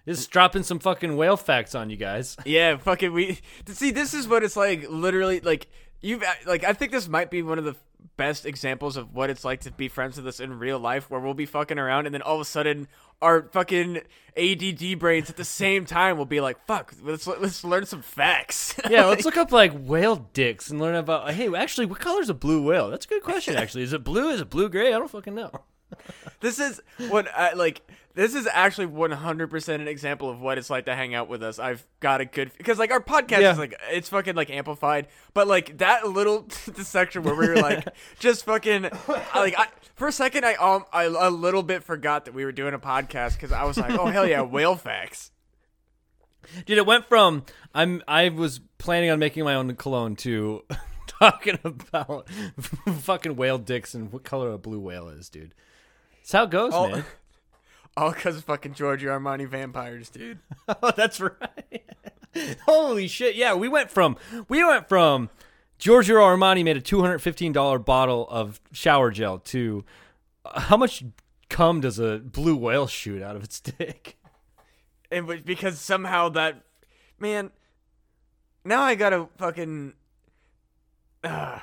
Just 0.06 0.32
dropping 0.32 0.64
some 0.64 0.80
fucking 0.80 1.16
whale 1.16 1.38
facts 1.38 1.76
on 1.76 1.90
you 1.90 1.96
guys. 1.96 2.36
Yeah, 2.46 2.78
fucking 2.78 3.14
we 3.14 3.40
see. 3.68 3.92
This 3.92 4.14
is 4.14 4.28
what 4.28 4.44
it's 4.44 4.58
like. 4.58 4.90
Literally, 4.90 5.40
like 5.40 5.68
you've 6.02 6.24
uh, 6.24 6.34
like. 6.46 6.64
I 6.66 6.74
think 6.74 6.92
this 6.92 7.08
might 7.08 7.32
be 7.32 7.42
one 7.42 7.58
of 7.58 7.64
the 7.64 7.76
best 8.18 8.46
examples 8.46 8.98
of 8.98 9.14
what 9.14 9.30
it's 9.30 9.46
like 9.46 9.62
to 9.62 9.72
be 9.72 9.88
friends 9.88 10.18
with 10.18 10.28
us 10.28 10.40
in 10.42 10.60
real 10.60 10.78
life, 10.78 11.10
where 11.10 11.22
we'll 11.22 11.34
be 11.34 11.46
fucking 11.46 11.80
around, 11.80 12.06
and 12.06 12.14
then 12.14 12.22
all 12.22 12.36
of 12.36 12.42
a 12.42 12.46
sudden, 12.46 12.88
our 13.22 13.44
fucking 13.54 14.02
ADD 14.38 15.00
brains 15.00 15.30
at 15.30 15.38
the 15.38 15.46
same 15.46 15.86
time 15.86 16.18
will 16.18 16.26
be 16.26 16.42
like, 16.42 16.66
"Fuck, 16.66 16.94
let's 17.02 17.26
let's 17.26 17.64
learn 17.64 17.86
some 17.86 18.02
facts." 18.02 18.76
Yeah, 18.90 19.06
let's 19.06 19.24
look 19.24 19.38
up 19.38 19.52
like 19.54 19.72
whale 19.74 20.28
dicks 20.34 20.70
and 20.70 20.80
learn 20.80 20.96
about. 20.96 21.32
Hey, 21.32 21.54
actually, 21.56 21.86
what 21.86 22.00
color 22.00 22.22
is 22.22 22.30
a 22.30 22.34
blue 22.34 22.62
whale? 22.62 22.90
That's 22.90 23.06
a 23.06 23.10
good 23.10 23.24
question. 23.24 23.56
Actually, 23.64 23.84
is 23.84 23.94
it 23.94 24.04
blue? 24.04 24.30
Is 24.32 24.42
it 24.42 24.50
blue 24.50 24.68
gray? 24.68 24.94
I 24.94 25.00
don't 25.00 25.10
fucking 25.10 25.34
know. 25.34 25.50
This 26.40 26.60
is 26.60 26.82
what 27.10 27.28
I 27.36 27.54
like. 27.54 27.82
This 28.16 28.36
is 28.36 28.48
actually 28.52 28.86
100% 28.86 29.74
an 29.74 29.88
example 29.88 30.30
of 30.30 30.40
what 30.40 30.60
it's 30.60 30.70
like 30.70 30.86
to 30.86 30.94
hang 30.96 31.16
out 31.16 31.28
with 31.30 31.42
us. 31.42 31.58
I've 31.58 31.84
got 32.00 32.22
a 32.22 32.26
good 32.26 32.52
because 32.60 32.78
like 32.78 32.92
our 32.92 33.00
podcast 33.00 33.42
Yeah. 33.42 33.54
is 33.54 33.58
like 33.58 33.74
it's 33.90 34.08
fucking 34.10 34.36
like 34.36 34.52
amplified, 34.52 35.08
but 35.34 35.48
like 35.48 35.80
that 35.80 36.08
little 36.08 36.42
the 36.76 36.84
section 36.86 37.24
where 37.24 37.34
we 37.34 37.48
were 37.48 37.56
like 37.56 37.88
just 38.20 38.46
fucking 38.46 38.86
I, 39.08 39.40
like 39.40 39.56
I, 39.58 39.68
for 39.96 40.08
a 40.08 40.12
second 40.12 40.46
I 40.46 40.54
um 40.56 40.86
I 40.94 41.06
a 41.06 41.30
little 41.32 41.64
bit 41.64 41.84
forgot 41.84 42.26
that 42.26 42.36
we 42.36 42.46
were 42.46 42.52
doing 42.52 42.76
a 42.76 42.80
podcast 42.80 43.34
because 43.34 43.52
I 43.52 43.64
was 43.64 43.78
like 43.80 43.98
oh 43.98 44.06
hell 44.06 44.28
yeah 44.28 44.42
whale 44.56 44.76
facts. 44.76 45.32
Dude, 46.66 46.78
it 46.78 46.86
went 46.86 47.06
from 47.06 47.46
I'm 47.74 48.04
I 48.08 48.30
was 48.30 48.60
planning 48.78 49.10
on 49.10 49.18
making 49.18 49.44
my 49.44 49.56
own 49.56 49.74
cologne 49.76 50.16
to 50.18 50.64
talking 51.08 51.58
about 51.64 52.30
fucking 52.30 53.36
whale 53.38 53.58
dicks 53.58 53.96
and 53.96 54.12
what 54.12 54.24
color 54.24 54.52
a 54.52 54.58
blue 54.60 54.80
whale 54.80 55.10
is, 55.10 55.30
dude. 55.30 55.56
That's 56.24 56.32
how 56.32 56.44
it 56.44 56.50
goes, 56.50 56.72
Oh. 56.74 56.90
man. 56.90 57.06
All 57.98 58.12
because 58.12 58.38
of 58.38 58.44
fucking 58.46 58.74
Giorgio 58.74 59.12
Armani 59.18 59.48
vampires, 59.48 60.10
dude. 60.10 60.40
Oh, 60.82 60.92
that's 60.96 61.20
right. 61.20 61.84
Holy 62.66 63.08
shit! 63.08 63.36
Yeah, 63.36 63.54
we 63.54 63.70
went 63.70 63.92
from 63.92 64.18
we 64.50 64.64
went 64.66 64.90
from 64.90 65.30
Giorgio 65.78 66.16
Armani 66.16 66.64
made 66.64 66.78
a 66.78 66.82
two 66.82 67.02
hundred 67.02 67.20
fifteen 67.20 67.52
dollar 67.52 67.78
bottle 67.78 68.28
of 68.30 68.60
shower 68.72 69.12
gel 69.12 69.38
to 69.40 69.86
uh, 70.44 70.60
how 70.62 70.78
much 70.78 71.04
cum 71.50 71.82
does 71.82 72.00
a 72.00 72.18
blue 72.18 72.56
whale 72.56 72.88
shoot 72.88 73.22
out 73.22 73.36
of 73.36 73.44
its 73.44 73.60
dick? 73.60 74.18
and 75.12 75.46
because 75.46 75.80
somehow 75.80 76.28
that 76.30 76.64
man 77.20 77.52
now 78.66 78.82
i 78.82 78.96
gotta 78.96 79.28
fucking 79.38 79.94
uh, 81.24 81.60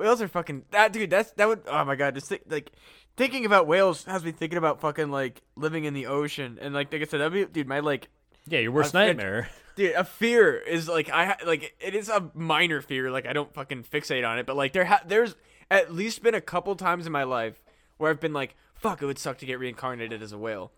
whales 0.00 0.20
are 0.22 0.28
fucking 0.28 0.64
that 0.72 0.92
dude 0.92 1.10
that's 1.10 1.30
that 1.32 1.46
would 1.46 1.60
oh 1.66 1.84
my 1.84 1.94
god 1.94 2.14
just 2.14 2.26
think, 2.28 2.42
like 2.48 2.72
thinking 3.16 3.44
about 3.46 3.66
whales 3.66 4.04
has 4.04 4.24
me 4.24 4.32
thinking 4.32 4.58
about 4.58 4.80
fucking 4.80 5.10
like 5.10 5.42
living 5.56 5.84
in 5.84 5.94
the 5.94 6.06
ocean 6.06 6.58
and 6.60 6.74
like 6.74 6.92
like 6.92 7.02
i 7.02 7.04
said 7.04 7.20
that'd 7.20 7.32
be 7.32 7.44
dude 7.44 7.68
my 7.68 7.80
like 7.80 8.08
Yeah, 8.46 8.58
your 8.60 8.72
worst 8.72 8.94
I- 8.96 9.06
nightmare. 9.06 9.48
dude 9.76 9.92
a 9.94 10.04
fear 10.04 10.56
is 10.56 10.88
like 10.88 11.08
i 11.10 11.36
like 11.46 11.74
it 11.80 11.94
is 11.94 12.08
a 12.08 12.30
minor 12.34 12.80
fear 12.80 13.10
like 13.10 13.26
i 13.26 13.32
don't 13.32 13.52
fucking 13.54 13.84
fixate 13.84 14.26
on 14.28 14.38
it 14.38 14.46
but 14.46 14.56
like 14.56 14.72
there 14.72 14.84
ha- 14.86 15.02
there's 15.06 15.36
at 15.70 15.92
least 15.94 16.22
been 16.22 16.34
a 16.34 16.40
couple 16.40 16.74
times 16.74 17.06
in 17.06 17.12
my 17.12 17.22
life 17.24 17.62
where 17.98 18.10
i've 18.10 18.20
been 18.20 18.32
like 18.32 18.56
fuck 18.74 19.02
it 19.02 19.06
would 19.06 19.18
suck 19.18 19.38
to 19.38 19.46
get 19.46 19.58
reincarnated 19.58 20.22
as 20.22 20.32
a 20.32 20.38
whale 20.38 20.72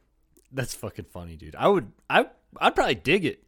That's 0.54 0.74
fucking 0.74 1.06
funny, 1.06 1.36
dude. 1.36 1.54
I 1.56 1.68
would 1.68 1.92
I 2.10 2.26
I'd 2.60 2.74
probably 2.74 2.96
dig 2.96 3.24
it. 3.24 3.42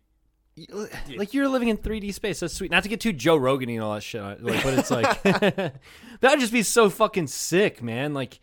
Like 1.16 1.34
you're 1.34 1.48
living 1.48 1.68
in 1.68 1.78
3D 1.78 2.14
space. 2.14 2.40
That's 2.40 2.54
sweet. 2.54 2.70
Not 2.70 2.84
to 2.84 2.88
get 2.88 3.00
too 3.00 3.12
Joe 3.12 3.36
Rogan 3.36 3.68
and 3.70 3.80
all 3.82 3.94
that 3.94 4.02
shit. 4.02 4.22
Like, 4.42 4.62
but 4.62 4.78
it's 4.78 4.90
like 4.90 5.22
that'd 6.20 6.40
just 6.40 6.52
be 6.52 6.62
so 6.62 6.88
fucking 6.90 7.26
sick, 7.26 7.82
man. 7.82 8.14
Like, 8.14 8.38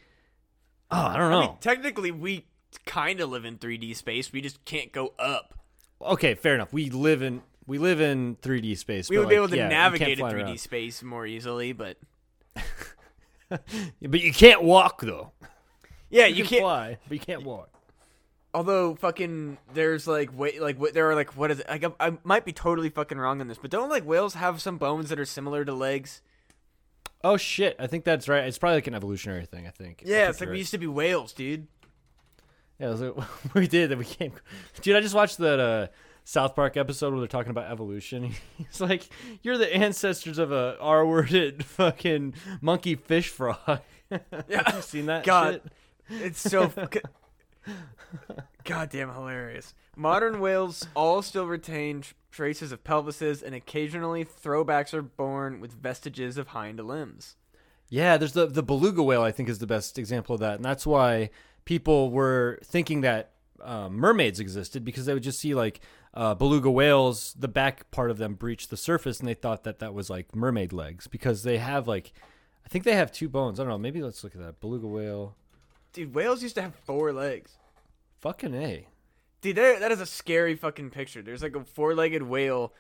oh, 0.92 0.98
I 1.06 1.18
don't 1.18 1.32
know. 1.32 1.38
I 1.40 1.48
mean, 1.48 1.58
technically, 1.62 2.12
we 2.12 2.48
kind 2.86 3.22
of 3.22 3.30
live 3.30 3.46
in 3.46 3.58
3D 3.58 3.96
space. 3.96 4.32
We 4.34 4.42
just 4.42 4.64
can't 4.66 4.92
go 4.92 5.14
up. 5.18 5.54
okay, 6.02 6.36
fair 6.36 6.56
enough. 6.56 6.74
We 6.74 6.90
live 6.90 7.22
in 7.22 7.42
we 7.66 7.78
live 7.78 8.02
in 8.02 8.36
3D 8.38 8.78
space. 8.78 9.10
We 9.10 9.18
would 9.18 9.30
be 9.30 9.36
able 9.36 9.50
to 9.50 9.56
yeah, 9.58 9.70
navigate 9.70 10.20
in 10.20 10.26
3D 10.26 10.44
around. 10.44 10.60
space 10.60 11.02
more 11.04 11.26
easily, 11.26 11.72
but 11.72 11.98
but 13.50 13.62
you 14.02 14.34
can't 14.34 14.64
walk 14.64 15.02
though. 15.02 15.32
yeah, 16.10 16.26
You, 16.26 16.36
you 16.36 16.44
can 16.44 16.50
can't. 16.50 16.62
fly, 16.62 16.98
but 17.08 17.14
you 17.14 17.20
can't 17.20 17.44
walk. 17.44 17.70
Although 18.54 18.96
fucking, 18.96 19.58
there's 19.74 20.08
like 20.08 20.38
wait, 20.38 20.62
like 20.62 20.78
what 20.80 20.94
there 20.94 21.10
are 21.10 21.16
like 21.16 21.38
what 21.38 21.52
is 21.52 21.60
it? 21.62 21.70
Like 21.70 21.86
I, 21.86 22.08
I 22.08 22.18
might 22.24 22.44
be 22.46 22.52
totally 22.52 22.90
fucking 22.90 23.18
wrong 23.18 23.40
on 23.42 23.48
this, 23.48 23.58
but 23.58 23.72
don't 23.72 23.90
like 23.90 24.06
whales 24.06 24.34
have 24.34 24.62
some 24.62 24.78
bones 24.78 25.10
that 25.10 25.20
are 25.20 25.26
similar 25.26 25.64
to 25.64 25.74
legs? 25.74 26.22
Oh 27.24 27.38
shit! 27.38 27.76
I 27.80 27.88
think 27.88 28.04
that's 28.04 28.28
right. 28.28 28.44
It's 28.46 28.58
probably 28.58 28.78
like 28.78 28.88
an 28.88 28.96
evolutionary 28.96 29.46
thing. 29.46 29.68
I 29.68 29.70
think. 29.70 30.04
I 30.06 30.10
Yeah, 30.10 30.18
think 30.18 30.30
it's 30.32 30.40
like 30.42 30.48
we 30.50 30.52
right. 30.54 30.58
used 30.60 30.72
to 30.72 30.78
be 30.80 30.88
whales, 30.88 31.34
dude. 31.34 31.68
Yeah, 32.80 32.90
like, 32.90 33.14
we 33.54 33.68
did. 33.68 33.92
That 33.92 33.98
we 34.00 34.06
came. 34.06 34.34
Dude, 34.82 34.96
I 34.96 35.02
just 35.02 35.14
watched 35.14 35.38
that 35.38 35.60
uh, 35.60 35.88
South 36.24 36.56
Park 36.56 36.78
episode 36.78 37.12
where 37.12 37.20
they're 37.20 37.28
talking 37.28 37.52
about 37.52 37.72
evolution. 37.72 38.34
He's 38.58 38.82
like, 38.82 39.08
"You're 39.44 39.60
the 39.60 39.72
ancestors 39.74 40.40
of 40.40 40.52
a 40.52 40.78
R-worded 40.82 41.64
fucking 41.64 42.34
monkey 42.60 42.96
fish 42.96 43.30
frog." 43.30 43.82
Yeah. 44.10 44.64
Have 44.66 44.76
you 44.76 44.82
seen 44.82 45.06
that? 45.06 45.24
God. 45.24 45.62
shit? 46.10 46.22
It's 46.24 46.42
so 46.42 46.70
goddamn 48.64 49.14
hilarious. 49.14 49.74
Modern 49.96 50.40
whales 50.40 50.88
all 50.96 51.22
still 51.22 51.46
retain 51.46 52.02
tr- 52.02 52.14
traces 52.32 52.72
of 52.72 52.84
pelvises, 52.84 53.44
and 53.44 53.54
occasionally 53.54 54.26
throwbacks 54.26 54.94
are 54.94 55.02
born 55.02 55.60
with 55.60 55.74
vestiges 55.74 56.38
of 56.38 56.50
hind 56.50 56.80
limbs. 56.80 57.36
Yeah, 57.90 58.18
there's 58.18 58.34
the 58.34 58.48
the 58.48 58.64
beluga 58.64 59.04
whale. 59.04 59.22
I 59.22 59.32
think 59.32 59.50
is 59.50 59.60
the 59.60 59.68
best 59.68 59.98
example 60.00 60.34
of 60.36 60.42
that, 60.42 60.56
and 60.56 60.66
that's 60.66 60.88
why 60.88 61.30
people 61.66 62.10
were 62.12 62.60
thinking 62.64 63.02
that 63.02 63.32
uh, 63.62 63.90
mermaids 63.90 64.40
existed 64.40 64.84
because 64.84 65.06
they 65.06 65.14
would 65.14 65.24
just 65.24 65.40
see 65.40 65.54
like 65.54 65.82
uh, 66.14 66.34
beluga 66.36 66.70
whales, 66.70 67.36
the 67.38 67.48
back 67.48 67.90
part 67.92 68.12
of 68.12 68.18
them 68.18 68.36
breached 68.36 68.70
the 68.70 68.78
surface, 68.78 69.20
and 69.20 69.28
they 69.28 69.34
thought 69.34 69.64
that 69.64 69.80
that 69.80 69.94
was 69.94 70.10
like 70.10 70.36
mermaid 70.36 70.74
legs 70.74 71.08
because 71.08 71.44
they 71.44 71.58
have 71.58 71.88
like, 71.88 72.12
I 72.66 72.70
think 72.70 72.84
they 72.84 72.96
have 72.96 73.12
two 73.12 73.30
bones. 73.30 73.60
I 73.60 73.64
don't 73.64 73.70
know. 73.70 73.78
Maybe 73.78 74.02
let's 74.02 74.24
look 74.24 74.36
at 74.36 74.42
that 74.42 74.60
beluga 74.60 74.88
whale. 74.88 75.36
Dude, 75.94 76.14
whales 76.16 76.42
used 76.44 76.56
to 76.56 76.62
have 76.62 76.76
four 76.76 77.12
legs. 77.12 77.52
Fucking 78.20 78.54
a. 78.56 78.88
Dude, 79.42 79.56
that 79.58 79.92
is 79.92 80.00
a 80.00 80.06
scary 80.06 80.56
fucking 80.56 80.92
picture. 80.92 81.22
There's 81.22 81.42
like 81.42 81.56
a 81.56 81.64
four-legged 81.64 82.22
whale 82.24 82.74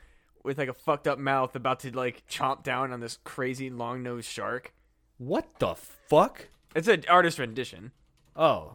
with 0.43 0.57
like 0.57 0.70
a 0.70 0.74
fucked 0.74 1.07
up 1.07 1.18
mouth 1.20 1.55
about 1.55 1.80
to 1.82 1.95
like 1.95 2.24
chomp 2.28 2.64
down 2.64 2.91
on 2.93 2.99
this 2.99 3.18
crazy 3.24 3.70
long-nosed 3.70 4.30
shark. 4.30 4.74
What 5.18 5.47
the 5.59 5.76
fuck? 5.76 6.47
It's 6.76 6.88
an 6.88 7.03
artist 7.09 7.39
rendition. 7.39 7.91
Oh, 8.36 8.74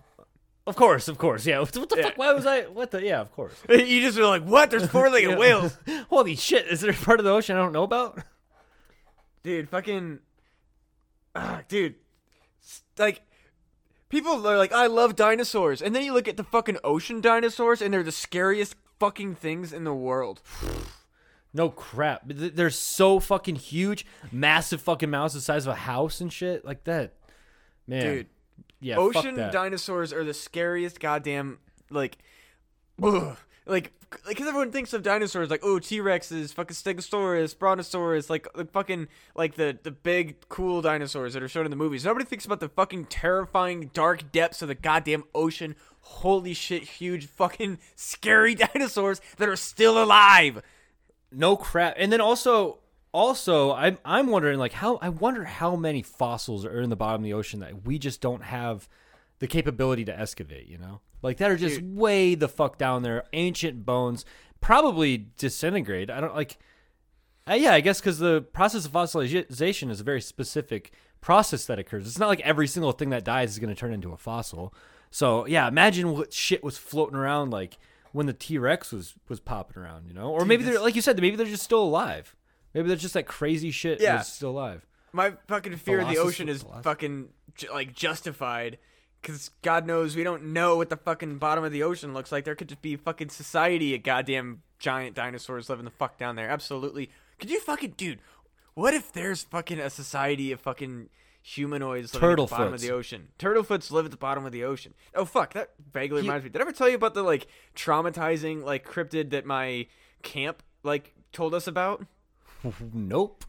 of 0.66 0.74
course, 0.76 1.06
of 1.08 1.16
course. 1.16 1.46
Yeah. 1.46 1.60
What 1.60 1.72
the 1.72 1.86
Yeah. 1.96 2.02
fuck? 2.02 2.18
Why 2.18 2.32
was 2.32 2.44
I? 2.44 2.62
What 2.62 2.90
the? 2.90 3.02
Yeah, 3.04 3.20
of 3.20 3.32
course. 3.32 3.54
You 3.70 4.00
just 4.02 4.18
were 4.18 4.26
like, 4.26 4.42
"What? 4.42 4.70
There's 4.70 4.86
four-legged 4.88 5.30
Yeah. 5.30 5.36
whales." 5.38 5.78
Holy 6.10 6.34
shit! 6.36 6.66
Is 6.66 6.80
there 6.80 6.90
a 6.90 6.94
part 6.94 7.20
of 7.20 7.24
the 7.24 7.30
ocean 7.32 7.56
I 7.56 7.60
don't 7.60 7.72
know 7.72 7.84
about? 7.84 8.18
dude 9.44 9.68
fucking 9.68 10.18
ah, 11.36 11.62
dude 11.68 11.94
like 12.98 13.20
people 14.08 14.46
are 14.46 14.56
like 14.56 14.72
i 14.72 14.86
love 14.86 15.16
dinosaurs 15.16 15.82
and 15.82 15.94
then 15.94 16.04
you 16.04 16.12
look 16.12 16.28
at 16.28 16.36
the 16.36 16.44
fucking 16.44 16.78
ocean 16.84 17.20
dinosaurs 17.20 17.80
and 17.82 17.92
they're 17.92 18.02
the 18.02 18.12
scariest 18.12 18.74
fucking 18.98 19.34
things 19.34 19.72
in 19.72 19.84
the 19.84 19.94
world 19.94 20.42
No 21.54 21.70
crap. 21.70 22.24
They're 22.26 22.68
so 22.68 23.18
fucking 23.18 23.56
huge, 23.56 24.04
massive 24.30 24.82
fucking 24.82 25.08
mouths 25.08 25.32
the 25.32 25.40
size 25.40 25.64
of 25.64 25.72
a 25.72 25.76
house 25.76 26.20
and 26.20 26.30
shit 26.30 26.66
like 26.66 26.84
that. 26.84 27.14
Man, 27.86 28.02
dude 28.02 28.26
yeah, 28.80 28.96
fuck 28.96 29.16
ocean 29.16 29.36
dinosaurs 29.36 30.12
are 30.12 30.24
the 30.24 30.34
scariest 30.34 31.00
goddamn 31.00 31.58
like 31.90 32.18
ugh. 33.02 33.36
Like 33.66 33.92
because 34.28 34.46
everyone 34.46 34.70
thinks 34.70 34.92
of 34.92 35.02
dinosaurs 35.02 35.50
like 35.50 35.60
oh 35.64 35.78
T-Rexes, 35.78 36.54
fucking 36.54 36.74
Stegosaurus, 36.74 37.58
Brontosaurus, 37.58 38.30
like 38.30 38.46
the 38.54 38.64
fucking 38.64 39.08
like 39.34 39.56
the 39.56 39.78
the 39.82 39.90
big 39.90 40.48
cool 40.48 40.80
dinosaurs 40.82 41.34
that 41.34 41.42
are 41.42 41.48
shown 41.48 41.64
in 41.64 41.70
the 41.70 41.76
movies. 41.76 42.04
Nobody 42.04 42.24
thinks 42.24 42.44
about 42.44 42.60
the 42.60 42.68
fucking 42.68 43.06
terrifying 43.06 43.90
dark 43.92 44.30
depths 44.32 44.62
of 44.62 44.68
the 44.68 44.74
goddamn 44.74 45.24
ocean. 45.34 45.74
Holy 46.00 46.54
shit, 46.54 46.84
huge 46.84 47.26
fucking 47.26 47.78
scary 47.96 48.54
dinosaurs 48.74 49.20
that 49.38 49.48
are 49.48 49.56
still 49.56 50.02
alive. 50.02 50.62
no 51.32 51.56
crap. 51.56 51.94
And 51.96 52.12
then 52.12 52.20
also, 52.20 52.78
also, 53.12 53.72
I'm 53.72 53.98
I'm 54.04 54.28
wondering 54.28 54.58
like 54.58 54.72
how 54.72 54.98
I 55.02 55.08
wonder 55.08 55.44
how 55.44 55.74
many 55.74 56.02
fossils 56.02 56.64
are 56.64 56.80
in 56.80 56.90
the 56.90 56.96
bottom 56.96 57.22
of 57.22 57.24
the 57.24 57.32
ocean 57.32 57.60
that 57.60 57.84
we 57.84 57.98
just 57.98 58.20
don't 58.20 58.44
have 58.44 58.88
the 59.40 59.48
capability 59.48 60.04
to 60.04 60.18
excavate. 60.18 60.68
You 60.68 60.78
know, 60.78 61.00
like 61.26 61.36
that 61.38 61.50
are 61.50 61.56
just 61.56 61.80
Dude. 61.80 61.96
way 61.96 62.34
the 62.34 62.48
fuck 62.48 62.78
down 62.78 63.02
there. 63.02 63.24
Ancient 63.32 63.84
bones, 63.84 64.24
probably 64.60 65.26
disintegrate. 65.36 66.10
I 66.10 66.20
don't 66.20 66.34
like. 66.34 66.58
Uh, 67.48 67.54
yeah, 67.54 67.72
I 67.72 67.80
guess 67.80 68.00
because 68.00 68.18
the 68.18 68.40
process 68.40 68.86
of 68.86 68.92
fossilization 68.92 69.90
is 69.90 70.00
a 70.00 70.04
very 70.04 70.20
specific 70.20 70.92
process 71.20 71.66
that 71.66 71.78
occurs. 71.78 72.06
It's 72.06 72.18
not 72.18 72.28
like 72.28 72.40
every 72.40 72.66
single 72.66 72.92
thing 72.92 73.10
that 73.10 73.24
dies 73.24 73.50
is 73.50 73.58
going 73.58 73.74
to 73.74 73.78
turn 73.78 73.92
into 73.92 74.12
a 74.12 74.16
fossil. 74.16 74.74
So 75.10 75.46
yeah, 75.46 75.68
imagine 75.68 76.12
what 76.12 76.32
shit 76.32 76.64
was 76.64 76.76
floating 76.78 77.16
around 77.16 77.50
like 77.50 77.78
when 78.12 78.26
the 78.26 78.32
T 78.32 78.58
Rex 78.58 78.92
was 78.92 79.14
was 79.28 79.40
popping 79.40 79.80
around, 79.82 80.06
you 80.08 80.14
know? 80.14 80.30
Or 80.32 80.40
Dude, 80.40 80.48
maybe 80.48 80.64
they're 80.64 80.80
like 80.80 80.96
you 80.96 81.02
said, 81.02 81.20
maybe 81.20 81.36
they're 81.36 81.46
just 81.46 81.62
still 81.62 81.82
alive. 81.82 82.34
Maybe 82.74 82.88
they're 82.88 82.96
just 82.96 83.14
that 83.14 83.26
crazy 83.26 83.70
shit 83.70 84.00
Yeah. 84.00 84.20
is 84.20 84.26
still 84.26 84.50
alive. 84.50 84.86
My 85.12 85.32
fucking 85.48 85.76
fear 85.76 86.00
of 86.00 86.08
the 86.08 86.18
ocean 86.18 86.48
is 86.48 86.64
fucking 86.82 87.28
like 87.72 87.94
justified. 87.94 88.78
Cause 89.26 89.50
God 89.62 89.88
knows 89.88 90.14
we 90.14 90.22
don't 90.22 90.52
know 90.52 90.76
what 90.76 90.88
the 90.88 90.96
fucking 90.96 91.38
bottom 91.38 91.64
of 91.64 91.72
the 91.72 91.82
ocean 91.82 92.14
looks 92.14 92.30
like. 92.30 92.44
There 92.44 92.54
could 92.54 92.68
just 92.68 92.80
be 92.80 92.94
fucking 92.94 93.30
society 93.30 93.92
of 93.96 94.04
goddamn 94.04 94.62
giant 94.78 95.16
dinosaurs 95.16 95.68
living 95.68 95.84
the 95.84 95.90
fuck 95.90 96.16
down 96.16 96.36
there. 96.36 96.48
Absolutely. 96.48 97.10
Could 97.40 97.50
you 97.50 97.58
fucking 97.58 97.94
dude? 97.96 98.20
What 98.74 98.94
if 98.94 99.10
there's 99.12 99.42
fucking 99.42 99.80
a 99.80 99.90
society 99.90 100.52
of 100.52 100.60
fucking 100.60 101.08
humanoids 101.42 102.14
living 102.14 102.30
at 102.30 102.36
the 102.36 102.46
bottom 102.46 102.72
of 102.74 102.80
the 102.80 102.92
ocean? 102.92 103.28
Turtlefoots 103.36 103.90
live 103.90 104.04
at 104.04 104.12
the 104.12 104.16
bottom 104.16 104.46
of 104.46 104.52
the 104.52 104.62
ocean. 104.62 104.94
Oh 105.12 105.24
fuck, 105.24 105.54
that 105.54 105.70
vaguely 105.92 106.20
reminds 106.22 106.44
me. 106.44 106.50
Did 106.50 106.60
I 106.60 106.62
ever 106.62 106.72
tell 106.72 106.88
you 106.88 106.94
about 106.94 107.14
the 107.14 107.24
like 107.24 107.48
traumatizing 107.74 108.62
like 108.62 108.86
cryptid 108.86 109.30
that 109.30 109.44
my 109.44 109.88
camp 110.22 110.62
like 110.84 111.14
told 111.32 111.52
us 111.52 111.66
about? 111.66 112.06
nope. 112.92 113.44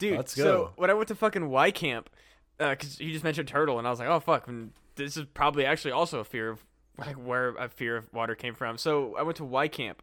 Dude, 0.00 0.16
Let's 0.16 0.34
go. 0.34 0.42
so 0.42 0.72
when 0.76 0.90
I 0.90 0.94
went 0.94 1.06
to 1.08 1.14
fucking 1.14 1.48
Y 1.48 1.70
camp, 1.70 2.10
uh, 2.58 2.70
because 2.70 2.98
you 2.98 3.12
just 3.12 3.22
mentioned 3.22 3.46
turtle, 3.48 3.78
and 3.78 3.86
I 3.86 3.90
was 3.90 4.00
like, 4.00 4.08
oh 4.08 4.18
fuck, 4.18 4.48
and 4.48 4.72
this 4.96 5.16
is 5.16 5.26
probably 5.34 5.64
actually 5.64 5.92
also 5.92 6.20
a 6.20 6.24
fear 6.24 6.50
of 6.50 6.64
like 6.98 7.16
where 7.16 7.50
a 7.50 7.68
fear 7.68 7.96
of 7.96 8.12
water 8.12 8.34
came 8.34 8.54
from. 8.54 8.78
So 8.78 9.14
I 9.16 9.22
went 9.22 9.36
to 9.38 9.44
Y 9.44 9.68
camp, 9.68 10.02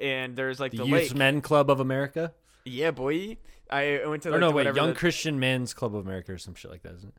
and 0.00 0.36
there's 0.36 0.58
like 0.60 0.72
The, 0.72 0.78
the, 0.78 0.84
Youth 0.86 0.92
lake. 1.10 1.14
Men 1.14 1.40
Club 1.40 1.70
of 1.70 1.80
America? 1.80 2.32
Yeah, 2.64 2.90
boy. 2.90 3.38
I 3.70 4.02
went 4.06 4.22
to 4.24 4.30
like 4.30 4.36
or 4.36 4.40
no, 4.40 4.50
wait, 4.50 4.74
Young 4.74 4.90
the- 4.90 4.94
Christian 4.94 5.38
Men's 5.40 5.72
Club 5.74 5.94
of 5.94 6.04
America 6.04 6.32
or 6.32 6.38
some 6.38 6.54
shit 6.54 6.70
like 6.70 6.82
that, 6.82 6.94
isn't 6.96 7.08
it? 7.08 7.14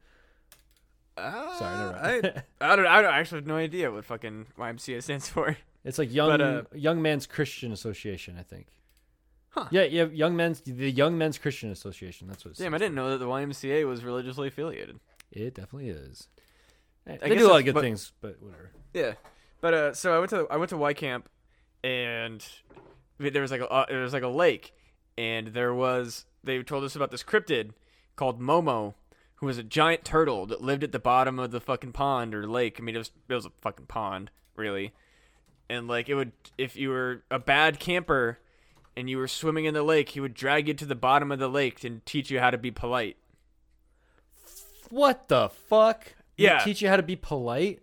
Uh, 1.16 1.58
Sorry, 1.60 1.78
never 1.78 1.96
I. 1.98 2.44
I 2.72 2.76
don't. 2.76 2.88
I 2.88 3.02
don't 3.02 3.14
I 3.14 3.20
actually 3.20 3.40
have 3.40 3.48
no 3.48 3.56
idea 3.56 3.92
what 3.92 4.04
fucking 4.06 4.48
YMCA 4.58 5.04
stands 5.04 5.30
for. 5.30 5.56
It's 5.84 5.98
like 6.00 6.14
Young 6.14 6.30
But, 6.30 6.42
uh, 6.42 6.62
Young 6.74 7.02
Men's 7.02 7.28
Christian 7.28 7.72
Association, 7.72 8.36
I 8.40 8.44
think. 8.44 8.68
Huh. 9.50 9.68
Yeah, 9.70 9.84
yeah, 9.84 10.06
Young 10.06 10.36
Men's 10.36 10.62
the 10.62 10.90
Young 10.92 11.18
Men's 11.18 11.38
Christian 11.38 11.70
Association. 11.72 12.28
That's 12.28 12.44
what 12.44 12.54
it 12.54 12.58
Damn, 12.58 12.74
I 12.74 12.78
didn't 12.80 12.96
know 12.96 13.12
that 13.12 13.18
the 13.20 13.28
YMCA 13.28 13.88
was 13.88 14.04
religiously 14.04 14.48
affiliated. 14.48 15.00
It 15.32 15.54
definitely 15.54 15.90
is. 15.90 16.28
Hey, 17.06 17.20
I 17.22 17.30
they 17.30 17.36
do 17.36 17.48
a 17.48 17.50
lot 17.50 17.60
of 17.60 17.66
good 17.66 17.74
but- 17.74 17.82
things, 17.82 18.12
but 18.22 18.42
whatever. 18.42 18.72
Yeah, 18.94 19.14
but 19.62 19.74
uh, 19.74 19.94
so 19.94 20.16
I 20.16 20.20
went 20.20 20.30
to 20.30 20.48
I 20.50 20.58
went 20.58 20.70
to 20.70 20.78
Y 20.78 20.94
camp, 20.94 21.30
and 21.84 22.46
there 23.18 23.42
was 23.42 23.52
like 23.52 23.62
a 23.62 23.68
uh, 23.68 23.86
there 23.90 24.02
was 24.02 24.14
like 24.14 24.24
a 24.24 24.28
lake, 24.28 24.74
and 25.18 25.48
there 25.48 25.74
was 25.74 26.26
they 26.44 26.62
told 26.62 26.84
us 26.84 26.96
about 26.96 27.12
this 27.12 27.24
cryptid 27.24 27.72
called 28.16 28.40
Momo, 28.40 28.94
who 29.36 29.48
was 29.48 29.58
a 29.58 29.64
giant 29.64 30.06
turtle 30.06 30.46
that 30.46 30.62
lived 30.62 30.84
at 30.84 30.92
the 30.92 31.00
bottom 31.00 31.40
of 31.40 31.52
the 31.52 31.60
fucking 31.60 31.92
pond 31.92 32.36
or 32.36 32.46
lake. 32.48 32.78
I 32.80 32.84
mean, 32.84 32.96
it 32.96 33.00
was 33.00 33.12
it 33.28 33.34
was 33.34 33.46
a 33.46 33.52
fucking 33.62 33.88
pond, 33.88 34.30
really, 34.56 34.94
and 35.70 35.88
like 35.88 36.10
it 36.10 36.16
would 36.16 36.34
if 36.58 36.76
you 36.76 36.90
were 36.90 37.24
a 37.32 37.40
bad 37.40 37.80
camper. 37.80 38.40
And 38.96 39.10
you 39.10 39.18
were 39.18 39.28
swimming 39.28 39.66
in 39.66 39.74
the 39.74 39.82
lake, 39.82 40.10
he 40.10 40.20
would 40.20 40.36
drag 40.36 40.68
you 40.68 40.76
to 40.76 40.86
the 40.86 40.94
bottom 40.94 41.32
of 41.32 41.40
the 41.40 41.48
lake 41.48 41.84
and 41.84 42.06
teach 42.06 42.30
you 42.30 42.40
how 42.40 42.52
to 42.52 42.60
be 42.60 42.70
polite. 42.70 43.18
What 44.92 45.30
the 45.30 45.50
fuck? 45.50 46.14
They 46.38 46.46
Yeah. 46.46 46.60
teach 46.60 46.82
you 46.82 46.90
how 46.90 46.98
to 46.98 47.04
be 47.04 47.16
polite. 47.16 47.80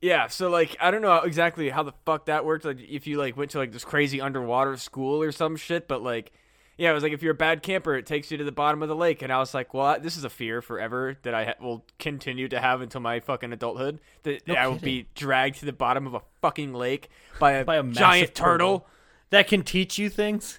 Yeah, 0.00 0.26
so 0.26 0.48
like 0.50 0.76
I 0.80 0.90
don't 0.90 1.02
know 1.02 1.18
exactly 1.18 1.70
how 1.70 1.82
the 1.84 1.92
fuck 2.04 2.26
that 2.26 2.44
worked. 2.44 2.64
Like 2.64 2.80
if 2.80 3.06
you 3.06 3.18
like 3.18 3.36
went 3.36 3.52
to 3.52 3.58
like 3.58 3.70
this 3.72 3.84
crazy 3.84 4.20
underwater 4.20 4.76
school 4.76 5.22
or 5.22 5.30
some 5.30 5.56
shit, 5.56 5.86
but 5.86 6.02
like 6.02 6.32
yeah, 6.78 6.90
it 6.90 6.94
was 6.94 7.02
like 7.04 7.12
if 7.12 7.22
you're 7.22 7.32
a 7.32 7.36
bad 7.36 7.62
camper, 7.62 7.94
it 7.94 8.06
takes 8.06 8.30
you 8.30 8.38
to 8.38 8.42
the 8.44 8.50
bottom 8.50 8.82
of 8.82 8.88
the 8.88 8.96
lake, 8.96 9.22
and 9.22 9.30
I 9.32 9.38
was 9.38 9.52
like, 9.54 9.74
well, 9.74 10.00
this 10.00 10.16
is 10.16 10.24
a 10.24 10.30
fear 10.30 10.60
forever 10.62 11.16
that 11.22 11.34
I 11.34 11.44
ha- 11.44 11.54
will 11.60 11.84
continue 11.98 12.48
to 12.48 12.58
have 12.58 12.80
until 12.80 13.00
my 13.02 13.20
fucking 13.20 13.52
adulthood. 13.52 14.00
That 14.24 14.48
No 14.48 14.54
I 14.54 14.66
will 14.66 14.78
be 14.78 15.06
dragged 15.14 15.58
to 15.60 15.66
the 15.66 15.72
bottom 15.72 16.06
of 16.06 16.14
a 16.14 16.22
fucking 16.40 16.72
lake 16.72 17.08
by 17.38 17.52
a, 17.52 17.64
By 17.64 17.76
a 17.76 17.82
giant 17.84 18.34
turtle. 18.34 18.78
turtle. 18.78 18.86
That 19.30 19.46
can 19.48 19.62
teach 19.62 19.98
you 19.98 20.08
things. 20.08 20.58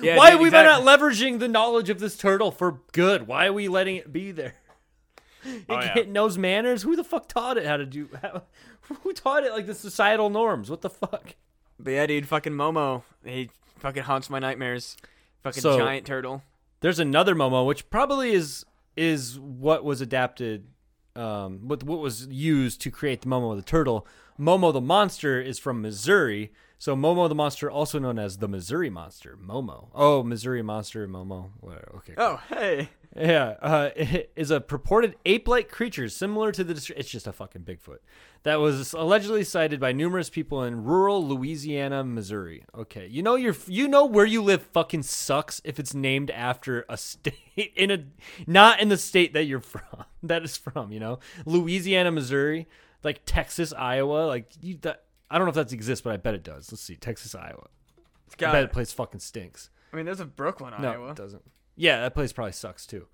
Yeah, 0.00 0.16
Why 0.18 0.30
dude, 0.30 0.38
are 0.38 0.42
we 0.42 0.48
exactly. 0.48 0.84
not 0.84 1.00
leveraging 1.00 1.38
the 1.40 1.48
knowledge 1.48 1.90
of 1.90 1.98
this 1.98 2.16
turtle 2.16 2.52
for 2.52 2.80
good? 2.92 3.26
Why 3.26 3.46
are 3.46 3.52
we 3.52 3.66
letting 3.66 3.96
it 3.96 4.12
be 4.12 4.30
there? 4.30 4.54
It, 5.44 5.64
Oh, 5.68 5.80
yeah. 5.80 5.98
it 5.98 6.08
knows 6.08 6.36
manners. 6.38 6.82
Who 6.82 6.96
the 6.96 7.04
fuck 7.04 7.28
taught 7.28 7.56
it 7.56 7.66
how 7.66 7.76
to 7.76 7.86
do? 7.86 8.08
How, 8.22 8.42
who 9.02 9.12
taught 9.12 9.44
it 9.44 9.52
like 9.52 9.66
the 9.66 9.74
societal 9.74 10.30
norms? 10.30 10.70
What 10.70 10.80
the 10.82 10.90
fuck? 10.90 11.34
But 11.78 11.90
yeah, 11.92 12.06
dude, 12.06 12.28
fucking 12.28 12.52
Momo, 12.52 13.02
he 13.24 13.50
fucking 13.78 14.02
haunts 14.02 14.28
my 14.28 14.38
nightmares. 14.38 14.96
Fucking 15.42 15.62
So- 15.62 15.78
giant 15.78 16.06
turtle. 16.06 16.42
There's 16.80 16.98
another 16.98 17.34
Momo, 17.34 17.66
which 17.66 17.88
probably 17.90 18.32
is 18.32 18.64
is 18.96 19.38
what 19.38 19.84
was 19.84 20.00
adapted, 20.00 20.66
um, 21.16 21.60
what 21.68 21.82
what 21.82 22.00
was 22.00 22.26
used 22.26 22.80
to 22.82 22.90
create 22.90 23.20
the 23.22 23.28
Momo 23.28 23.54
the 23.54 23.62
turtle. 23.62 24.06
Momo 24.38 24.72
the 24.72 24.80
monster 24.80 25.40
is 25.40 25.58
from 25.58 25.82
Missouri, 25.82 26.52
so 26.78 26.96
Momo 26.96 27.28
the 27.28 27.34
monster, 27.34 27.70
also 27.70 27.98
known 27.98 28.18
as 28.18 28.38
the 28.38 28.48
Missouri 28.48 28.88
monster, 28.88 29.36
Momo. 29.36 29.88
Oh, 29.94 30.22
Missouri 30.22 30.62
monster, 30.62 31.06
Momo. 31.06 31.50
Okay. 31.96 32.14
Oh, 32.16 32.40
hey. 32.48 32.88
Yeah, 33.16 33.56
uh, 33.60 33.90
it 33.96 34.32
is 34.36 34.50
a 34.50 34.60
purported 34.60 35.16
ape-like 35.26 35.68
creature 35.68 36.08
similar 36.08 36.52
to 36.52 36.62
the. 36.62 36.74
It's 36.96 37.08
just 37.10 37.26
a 37.26 37.32
fucking 37.32 37.62
Bigfoot 37.62 37.98
that 38.44 38.56
was 38.60 38.92
allegedly 38.92 39.44
sighted 39.44 39.80
by 39.80 39.92
numerous 39.92 40.30
people 40.30 40.62
in 40.62 40.84
rural 40.84 41.26
Louisiana, 41.26 42.04
Missouri. 42.04 42.64
Okay, 42.74 43.06
you 43.06 43.22
know 43.22 43.34
your 43.34 43.54
you 43.66 43.88
know 43.88 44.04
where 44.06 44.26
you 44.26 44.42
live 44.42 44.62
fucking 44.62 45.02
sucks 45.02 45.60
if 45.64 45.78
it's 45.78 45.92
named 45.94 46.30
after 46.30 46.86
a 46.88 46.96
state 46.96 47.72
in 47.76 47.90
a 47.90 48.04
not 48.46 48.80
in 48.80 48.88
the 48.88 48.96
state 48.96 49.32
that 49.34 49.44
you're 49.44 49.60
from. 49.60 50.04
That 50.22 50.44
is 50.44 50.56
from 50.56 50.92
you 50.92 51.00
know 51.00 51.18
Louisiana, 51.44 52.12
Missouri, 52.12 52.68
like 53.02 53.22
Texas, 53.26 53.72
Iowa. 53.72 54.26
Like 54.26 54.52
you, 54.60 54.78
that, 54.82 55.04
I 55.30 55.38
don't 55.38 55.46
know 55.46 55.50
if 55.50 55.56
that 55.56 55.72
exists, 55.72 56.02
but 56.02 56.12
I 56.12 56.16
bet 56.16 56.34
it 56.34 56.44
does. 56.44 56.70
Let's 56.70 56.82
see, 56.82 56.96
Texas, 56.96 57.34
Iowa. 57.34 57.66
It's 58.26 58.36
I 58.38 58.40
got 58.40 58.52
bet 58.52 58.62
the 58.68 58.72
place 58.72 58.92
fucking 58.92 59.20
stinks. 59.20 59.70
I 59.92 59.96
mean, 59.96 60.06
there's 60.06 60.20
a 60.20 60.24
Brooklyn, 60.24 60.72
No, 60.80 60.92
Iowa. 60.92 61.10
it 61.10 61.16
doesn't. 61.16 61.42
Yeah, 61.80 62.00
that 62.02 62.14
place 62.14 62.32
probably 62.32 62.52
sucks 62.52 62.86
too. 62.86 63.06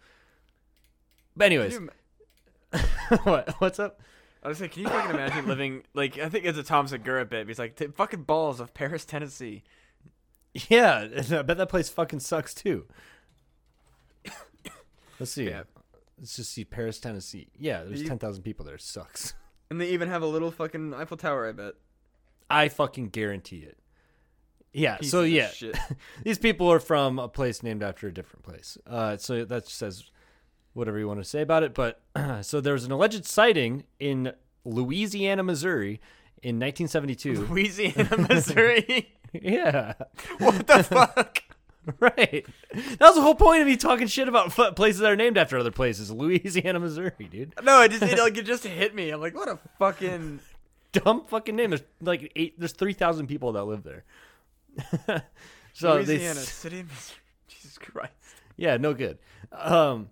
But 1.36 1.46
anyways, 1.46 1.74
you- 1.74 1.90
what 3.22 3.54
what's 3.60 3.78
up? 3.78 4.00
I 4.42 4.48
was 4.48 4.60
like, 4.60 4.72
can 4.72 4.82
you 4.82 4.88
fucking 4.88 5.10
imagine 5.14 5.46
living 5.48 5.82
like 5.94 6.18
I 6.18 6.28
think 6.28 6.44
it's 6.44 6.58
a 6.58 6.62
Tom 6.62 6.88
Segura 6.88 7.24
bit. 7.24 7.46
He's 7.46 7.58
like, 7.58 7.76
"T- 7.76 7.86
fucking 7.86 8.22
balls 8.24 8.58
of 8.60 8.74
Paris, 8.74 9.04
Tennessee. 9.04 9.62
Yeah, 10.68 11.06
I 11.30 11.42
bet 11.42 11.58
that 11.58 11.68
place 11.68 11.88
fucking 11.90 12.20
sucks 12.20 12.54
too. 12.54 12.86
Let's 15.18 15.32
see. 15.32 15.48
Yeah. 15.48 15.62
Let's 16.18 16.36
just 16.36 16.50
see 16.52 16.64
Paris, 16.64 16.98
Tennessee. 16.98 17.48
Yeah, 17.58 17.84
there's 17.84 18.02
You- 18.02 18.08
ten 18.08 18.18
thousand 18.18 18.42
people 18.42 18.64
there. 18.64 18.78
Sucks. 18.78 19.34
And 19.70 19.80
they 19.80 19.88
even 19.90 20.08
have 20.08 20.22
a 20.22 20.26
little 20.26 20.50
fucking 20.50 20.94
Eiffel 20.94 21.16
Tower. 21.16 21.48
I 21.48 21.52
bet. 21.52 21.74
I 22.48 22.68
fucking 22.68 23.08
guarantee 23.10 23.58
it. 23.60 23.78
Yeah. 24.76 24.96
Pieces 24.98 25.10
so 25.10 25.22
yeah, 25.22 25.50
these 26.22 26.38
people 26.38 26.70
are 26.70 26.80
from 26.80 27.18
a 27.18 27.28
place 27.28 27.62
named 27.62 27.82
after 27.82 28.08
a 28.08 28.14
different 28.14 28.44
place. 28.44 28.76
Uh, 28.86 29.16
so 29.16 29.44
that 29.44 29.66
says 29.68 30.04
whatever 30.74 30.98
you 30.98 31.08
want 31.08 31.18
to 31.20 31.24
say 31.24 31.40
about 31.40 31.62
it. 31.62 31.74
But 31.74 32.00
so 32.42 32.60
there 32.60 32.74
was 32.74 32.84
an 32.84 32.92
alleged 32.92 33.24
sighting 33.24 33.84
in 33.98 34.32
Louisiana, 34.64 35.42
Missouri, 35.42 36.00
in 36.42 36.60
1972. 36.60 37.46
Louisiana, 37.48 38.28
Missouri. 38.28 39.14
yeah. 39.32 39.94
what 40.38 40.66
the 40.66 40.84
fuck? 40.84 41.42
Right. 42.00 42.44
That 42.74 43.00
was 43.00 43.14
the 43.14 43.22
whole 43.22 43.36
point 43.36 43.62
of 43.62 43.68
me 43.68 43.76
talking 43.76 44.08
shit 44.08 44.28
about 44.28 44.50
places 44.76 45.00
that 45.00 45.10
are 45.10 45.16
named 45.16 45.38
after 45.38 45.56
other 45.56 45.70
places. 45.70 46.10
Louisiana, 46.10 46.80
Missouri, 46.80 47.28
dude. 47.30 47.54
No, 47.62 47.80
it 47.82 47.92
just 47.92 48.02
it, 48.02 48.18
like 48.18 48.36
it 48.36 48.44
just 48.44 48.64
hit 48.64 48.94
me. 48.94 49.10
I'm 49.10 49.20
like, 49.20 49.34
what 49.34 49.48
a 49.48 49.58
fucking. 49.78 50.40
Dumb 50.92 51.24
fucking 51.26 51.54
name. 51.54 51.70
There's 51.70 51.82
like 52.00 52.32
eight. 52.34 52.58
There's 52.58 52.72
three 52.72 52.92
thousand 52.92 53.26
people 53.28 53.52
that 53.52 53.64
live 53.64 53.82
there. 53.82 54.04
so 55.72 56.02
they, 56.02 56.14
Louisiana 56.14 56.40
City, 56.40 56.82
Missouri. 56.82 57.18
Jesus 57.48 57.78
Christ. 57.78 58.12
yeah, 58.56 58.76
no 58.76 58.94
good. 58.94 59.18
Um, 59.52 60.10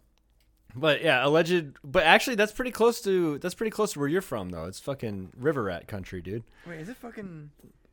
but 0.74 1.02
yeah, 1.02 1.24
alleged. 1.26 1.76
But 1.84 2.04
actually, 2.04 2.36
that's 2.36 2.52
pretty 2.52 2.70
close 2.70 3.00
to 3.02 3.38
that's 3.38 3.54
pretty 3.54 3.70
close 3.70 3.92
to 3.92 3.98
where 4.00 4.08
you're 4.08 4.22
from, 4.22 4.50
though. 4.50 4.64
It's 4.64 4.80
fucking 4.80 5.32
river 5.36 5.64
rat 5.64 5.86
country, 5.88 6.20
dude. 6.20 6.44
Wait, 6.66 6.80
is 6.80 6.88
it 6.88 6.96
fucking? 6.96 7.50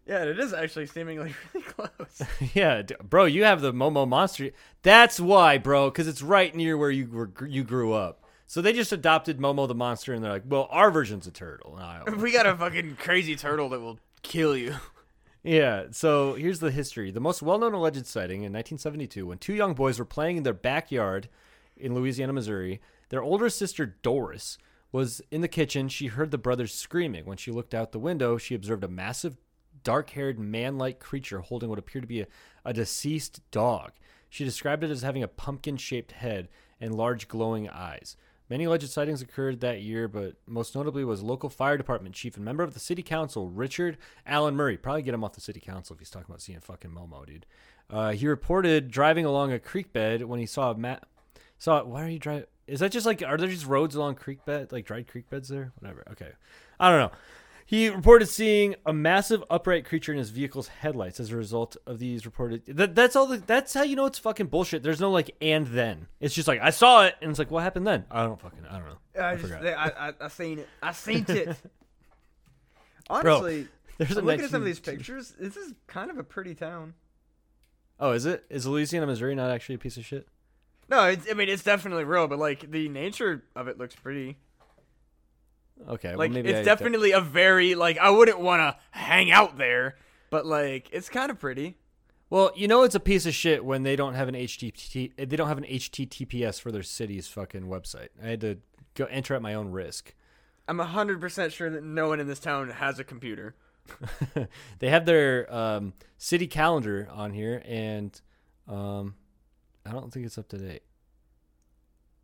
Yeah, 0.08 0.24
it 0.24 0.40
is 0.40 0.52
actually 0.54 0.88
seemingly 0.88 1.34
really 1.54 1.66
close. 1.68 2.22
yeah, 2.54 2.82
d- 2.82 2.96
bro, 3.04 3.26
you 3.26 3.44
have 3.44 3.62
the 3.62 3.72
Momo 3.72 4.08
monster. 4.08 4.50
That's 4.82 5.20
why, 5.20 5.58
bro, 5.60 5.90
because 5.90 6.08
it's 6.08 6.24
right 6.24 6.54
near 6.56 6.76
where 6.76 6.90
you 6.90 7.08
were, 7.08 7.48
you 7.48 7.64
grew 7.64 7.94
up. 7.94 8.24
So 8.48 8.62
they 8.62 8.74
just 8.74 8.92
adopted 8.92 9.38
Momo 9.38 9.68
the 9.68 9.76
monster, 9.76 10.14
and 10.14 10.24
they're 10.24 10.32
like, 10.32 10.44
well, 10.46 10.68
our 10.72 10.92
version's 10.92 11.28
a 11.28 11.32
turtle. 11.32 11.80
we 12.18 12.34
got 12.34 12.46
a 12.46 12.56
fucking 12.56 12.98
crazy 13.00 13.36
turtle 13.36 13.70
that 13.70 13.80
will 13.80 14.00
kill 14.24 14.58
you. 14.58 14.76
Yeah, 15.44 15.86
so 15.92 16.36
here's 16.36 16.60
the 16.60 16.72
history. 16.72 17.10
The 17.10 17.20
most 17.20 17.42
well 17.42 17.58
known 17.58 17.74
alleged 17.74 18.06
sighting 18.06 18.44
in 18.44 18.54
1972 18.54 19.26
when 19.26 19.40
two 19.40 19.54
young 19.54 19.74
boys 19.74 19.98
were 19.98 20.06
playing 20.06 20.38
in 20.38 20.44
their 20.44 20.54
backyard 20.54 21.30
in 21.76 21.96
Louisiana, 21.96 22.34
Missouri. 22.34 22.80
Their 23.10 23.24
older 23.24 23.50
sister, 23.50 23.86
Doris, 23.86 24.58
was 24.92 25.22
in 25.32 25.42
the 25.42 25.48
kitchen. 25.48 25.90
She 25.90 26.08
heard 26.08 26.32
the 26.32 26.38
brothers 26.38 26.74
screaming. 26.74 27.26
When 27.26 27.38
she 27.38 27.52
looked 27.52 27.74
out 27.74 27.92
the 27.92 28.00
window, 28.00 28.38
she 28.38 28.54
observed 28.54 28.84
a 28.84 28.88
massive, 28.88 29.36
dark 29.84 30.12
haired, 30.12 30.40
man 30.40 30.78
like 30.78 31.00
creature 31.00 31.40
holding 31.40 31.70
what 31.70 31.80
appeared 31.80 32.04
to 32.04 32.08
be 32.08 32.22
a, 32.22 32.28
a 32.64 32.74
deceased 32.74 33.42
dog. 33.50 33.94
She 34.30 34.46
described 34.46 34.84
it 34.84 34.92
as 34.92 35.02
having 35.02 35.24
a 35.24 35.28
pumpkin 35.28 35.76
shaped 35.78 36.12
head 36.12 36.50
and 36.80 36.94
large 36.94 37.28
glowing 37.28 37.68
eyes. 37.68 38.16
Many 38.52 38.66
alleged 38.66 38.90
sightings 38.90 39.22
occurred 39.22 39.62
that 39.62 39.80
year, 39.80 40.10
but 40.10 40.36
most 40.46 40.76
notably 40.76 41.06
was 41.06 41.24
local 41.24 41.48
fire 41.48 41.78
department 41.78 42.14
chief 42.14 42.36
and 42.36 42.44
member 42.44 42.64
of 42.64 42.74
the 42.74 42.82
city 42.82 43.02
council, 43.02 43.48
Richard 43.48 43.98
Allen 44.28 44.58
Murray. 44.58 44.76
Probably 44.76 45.04
get 45.04 45.14
him 45.14 45.24
off 45.24 45.32
the 45.32 45.40
city 45.40 45.62
council 45.62 45.94
if 45.94 46.00
he's 46.00 46.10
talking 46.10 46.26
about 46.28 46.42
seeing 46.42 46.60
fucking 46.60 46.92
Momo, 46.92 47.26
dude. 47.26 47.46
Uh, 47.90 48.12
he 48.12 48.28
reported 48.28 48.92
driving 48.92 49.24
along 49.24 49.54
a 49.54 49.60
creek 49.60 49.94
bed 49.94 50.24
when 50.24 50.42
he 50.42 50.46
saw 50.46 50.72
a 50.72 50.78
mat. 50.78 51.06
Saw 51.60 51.82
why 51.86 52.04
are 52.04 52.10
you 52.10 52.20
driving? 52.20 52.44
Is 52.68 52.82
that 52.82 52.92
just 52.92 53.06
like 53.06 53.24
are 53.24 53.38
there 53.38 53.48
just 53.48 53.66
roads 53.66 53.96
along 53.96 54.16
creek 54.16 54.44
bed, 54.44 54.74
like 54.74 54.86
dried 54.86 55.08
creek 55.08 55.30
beds 55.30 55.48
there? 55.48 55.72
Whatever. 55.80 56.04
Okay, 56.12 56.32
I 56.78 56.90
don't 56.90 57.00
know. 57.00 57.18
He 57.72 57.88
reported 57.88 58.28
seeing 58.28 58.76
a 58.86 58.92
massive 58.92 59.46
upright 59.50 59.86
creature 59.86 60.12
in 60.12 60.18
his 60.18 60.30
vehicle's 60.30 60.68
headlights 60.68 61.22
as 61.22 61.32
a 61.32 61.38
result 61.38 61.78
of 61.88 62.00
these 62.00 62.26
reported. 62.26 62.66
That, 62.66 62.96
that's 62.96 63.16
all. 63.16 63.28
The, 63.28 63.38
that's 63.38 63.74
how 63.74 63.84
you 63.84 63.96
know 63.96 64.08
it's 64.08 64.20
fucking 64.20 64.48
bullshit. 64.48 64.84
There's 64.84 65.00
no 65.00 65.10
like 65.10 65.34
and 65.42 65.66
then. 65.68 66.08
It's 66.20 66.36
just 66.36 66.50
like 66.50 66.60
I 66.60 66.72
saw 66.72 67.06
it 67.06 67.16
and 67.22 67.30
it's 67.30 67.40
like 67.40 67.50
what 67.50 67.64
happened 67.64 67.88
then? 67.88 68.04
I 68.12 68.24
don't 68.26 68.38
fucking. 68.42 68.66
I 68.70 68.78
don't 68.78 68.88
know. 68.90 69.24
I, 69.24 69.36
just- 69.38 69.48
just, 69.48 69.64
I, 69.64 70.10
I, 70.10 70.14
I 70.20 70.28
seen 70.28 70.60
it. 70.60 70.68
I 70.84 70.92
seen 70.92 71.26
it. 71.30 71.56
Bro, 73.22 73.38
Honestly, 73.38 73.70
There's 73.98 74.18
a 74.18 74.20
I'm 74.20 74.26
looking 74.26 74.44
at 74.44 74.52
some 74.52 74.62
of 74.62 74.66
these 74.66 74.82
pictures. 74.82 75.34
This 75.40 75.56
is 75.56 75.74
kind 75.88 76.12
of 76.12 76.18
a 76.18 76.24
pretty 76.24 76.56
town. 76.56 76.94
Oh, 78.02 78.12
is 78.12 78.26
it? 78.26 78.44
Is 78.50 78.68
Louisiana, 78.68 79.08
Missouri 79.08 79.34
not 79.34 79.50
actually 79.50 79.76
a 79.76 79.78
piece 79.78 79.96
of 79.96 80.06
shit? 80.06 80.28
No, 80.90 81.06
it's, 81.06 81.26
I 81.32 81.36
mean 81.36 81.48
it's 81.48 81.64
definitely 81.64 82.04
real, 82.04 82.28
but 82.28 82.38
like 82.38 82.70
the 82.70 82.90
nature 82.90 83.46
of 83.56 83.70
it 83.70 83.78
looks 83.78 83.96
pretty. 83.96 84.40
Okay, 85.90 86.10
well, 86.10 86.20
Like 86.20 86.32
maybe 86.32 86.50
it's 86.50 86.60
I- 86.60 86.64
definitely 86.64 87.12
a 87.12 87.22
very 87.22 87.76
like 87.76 87.98
I 87.98 88.10
wouldn't 88.10 88.40
want 88.40 88.62
to 88.62 88.78
hang 88.92 89.32
out 89.32 89.58
there, 89.58 89.98
but 90.30 90.46
like 90.46 90.90
it's 90.92 91.10
kind 91.10 91.30
of 91.32 91.40
pretty. 91.40 91.78
Well, 92.30 92.52
you 92.56 92.68
know 92.68 92.84
it's 92.84 92.96
a 92.96 93.00
piece 93.00 93.26
of 93.26 93.34
shit 93.34 93.66
when 93.66 93.84
they 93.84 93.96
don't 93.98 94.14
have 94.14 94.30
an 94.30 94.36
HTTP. 94.36 95.12
They 95.18 95.36
don't 95.36 95.50
have 95.50 95.58
an 95.58 95.66
HTTPS 95.66 96.62
for 96.62 96.72
their 96.72 96.84
city's 96.84 97.28
fucking 97.28 97.64
website. 97.64 98.08
I 98.24 98.28
had 98.28 98.42
to 98.42 98.58
go 98.96 99.06
enter 99.06 99.36
at 99.36 99.42
my 99.42 99.54
own 99.54 99.72
risk. 99.72 100.14
I'm 100.68 100.80
hundred 100.80 101.20
percent 101.20 101.52
sure 101.52 101.70
that 101.70 101.84
no 101.84 102.08
one 102.08 102.20
in 102.22 102.28
this 102.28 102.40
town 102.40 102.70
has 102.70 103.00
a 103.00 103.04
computer. 103.04 103.56
they 104.80 104.90
have 104.90 105.06
their 105.06 105.54
um, 105.54 105.94
city 106.18 106.48
calendar 106.48 107.10
on 107.12 107.32
here, 107.34 107.62
and 107.66 108.22
um, 108.68 109.16
I 109.86 109.92
don't 109.92 110.14
think 110.14 110.26
it's 110.26 110.38
up 110.38 110.48
to 110.50 110.58
date. 110.58 110.84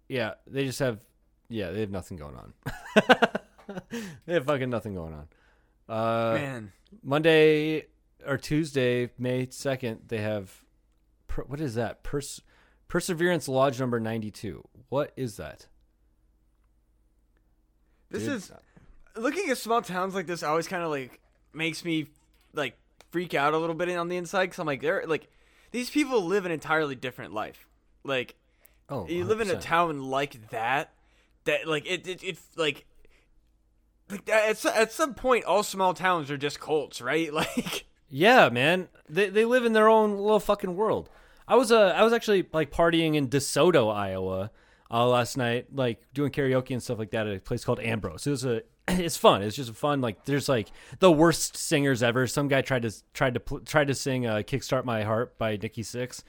Yeah, 0.07 0.35
they 0.45 0.65
just 0.65 0.79
have. 0.79 1.03
Yeah, 1.49 1.71
they 1.71 1.81
have 1.81 1.91
nothing 1.91 2.17
going 2.17 2.35
on. 2.35 2.53
they 4.25 4.33
have 4.33 4.45
fucking 4.45 4.69
nothing 4.69 4.93
going 4.93 5.13
on. 5.13 5.27
Uh, 5.89 6.33
Man, 6.33 6.71
Monday 7.03 7.85
or 8.25 8.37
Tuesday, 8.37 9.09
May 9.17 9.47
second, 9.49 10.01
they 10.07 10.17
have. 10.17 10.63
Per, 11.27 11.43
what 11.43 11.61
is 11.61 11.75
that? 11.75 12.03
Pers- 12.03 12.41
Perseverance 12.87 13.47
Lodge 13.47 13.79
number 13.79 13.99
ninety 13.99 14.31
two. 14.31 14.67
What 14.89 15.13
is 15.15 15.37
that? 15.37 15.67
this 18.09 18.23
Dude, 18.23 18.33
is 18.33 18.51
looking 19.15 19.49
at 19.49 19.57
small 19.57 19.81
towns 19.81 20.15
like 20.15 20.27
this. 20.27 20.43
Always 20.43 20.67
kind 20.67 20.83
of 20.83 20.89
like 20.89 21.19
makes 21.53 21.83
me 21.83 22.07
like 22.53 22.77
freak 23.11 23.33
out 23.33 23.53
a 23.53 23.57
little 23.57 23.75
bit 23.75 23.89
on 23.95 24.07
the 24.07 24.17
inside 24.17 24.45
because 24.45 24.59
I'm 24.59 24.67
like 24.67 24.81
they're 24.81 25.05
like 25.05 25.27
these 25.71 25.89
people 25.89 26.23
live 26.25 26.45
an 26.45 26.51
entirely 26.51 26.95
different 26.95 27.33
life. 27.33 27.67
Like 28.03 28.35
Oh, 28.89 29.07
you 29.07 29.25
live 29.25 29.41
in 29.41 29.49
a 29.49 29.57
town 29.59 30.01
like 30.03 30.49
that 30.51 30.93
that 31.47 31.67
like 31.67 31.85
it 31.85 32.07
it, 32.07 32.23
it 32.23 32.37
like 32.55 32.85
like 34.09 34.29
at, 34.29 34.63
at 34.65 34.91
some 34.91 35.13
point 35.13 35.43
all 35.43 35.63
small 35.63 35.93
towns 35.93 36.31
are 36.31 36.37
just 36.37 36.59
cults 36.59 37.01
right 37.01 37.33
like 37.41 37.85
Yeah, 38.09 38.49
man. 38.49 38.87
They 39.09 39.29
they 39.29 39.45
live 39.45 39.65
in 39.65 39.73
their 39.73 39.89
own 39.89 40.17
little 40.17 40.39
fucking 40.39 40.75
world. 40.75 41.09
I 41.47 41.55
was 41.55 41.71
uh 41.71 41.93
I 41.95 42.03
was 42.03 42.13
actually 42.13 42.45
like 42.53 42.71
partying 42.71 43.15
in 43.15 43.27
DeSoto, 43.27 43.93
Iowa, 43.93 44.51
uh, 44.89 45.07
last 45.07 45.37
night, 45.37 45.67
like 45.73 46.01
doing 46.13 46.31
karaoke 46.31 46.71
and 46.71 46.81
stuff 46.81 46.99
like 46.99 47.11
that 47.11 47.27
at 47.27 47.37
a 47.37 47.39
place 47.39 47.65
called 47.65 47.79
Ambrose. 47.79 48.27
It 48.27 48.31
was 48.31 48.45
a 48.45 48.61
it's 48.87 49.17
fun. 49.17 49.43
It's 49.43 49.55
just 49.55 49.73
fun. 49.73 50.01
Like 50.01 50.25
there's 50.25 50.47
like 50.47 50.69
the 50.99 51.11
worst 51.11 51.57
singers 51.57 52.01
ever. 52.01 52.27
Some 52.27 52.47
guy 52.47 52.61
tried 52.61 52.83
to 52.83 52.93
tried 53.13 53.33
to 53.33 53.59
tried 53.65 53.87
to 53.87 53.95
sing 53.95 54.25
uh, 54.25 54.37
"Kickstart 54.37 54.85
My 54.85 55.03
Heart" 55.03 55.37
by 55.37 55.57
Nikki 55.57 55.83
Sixx. 55.83 56.23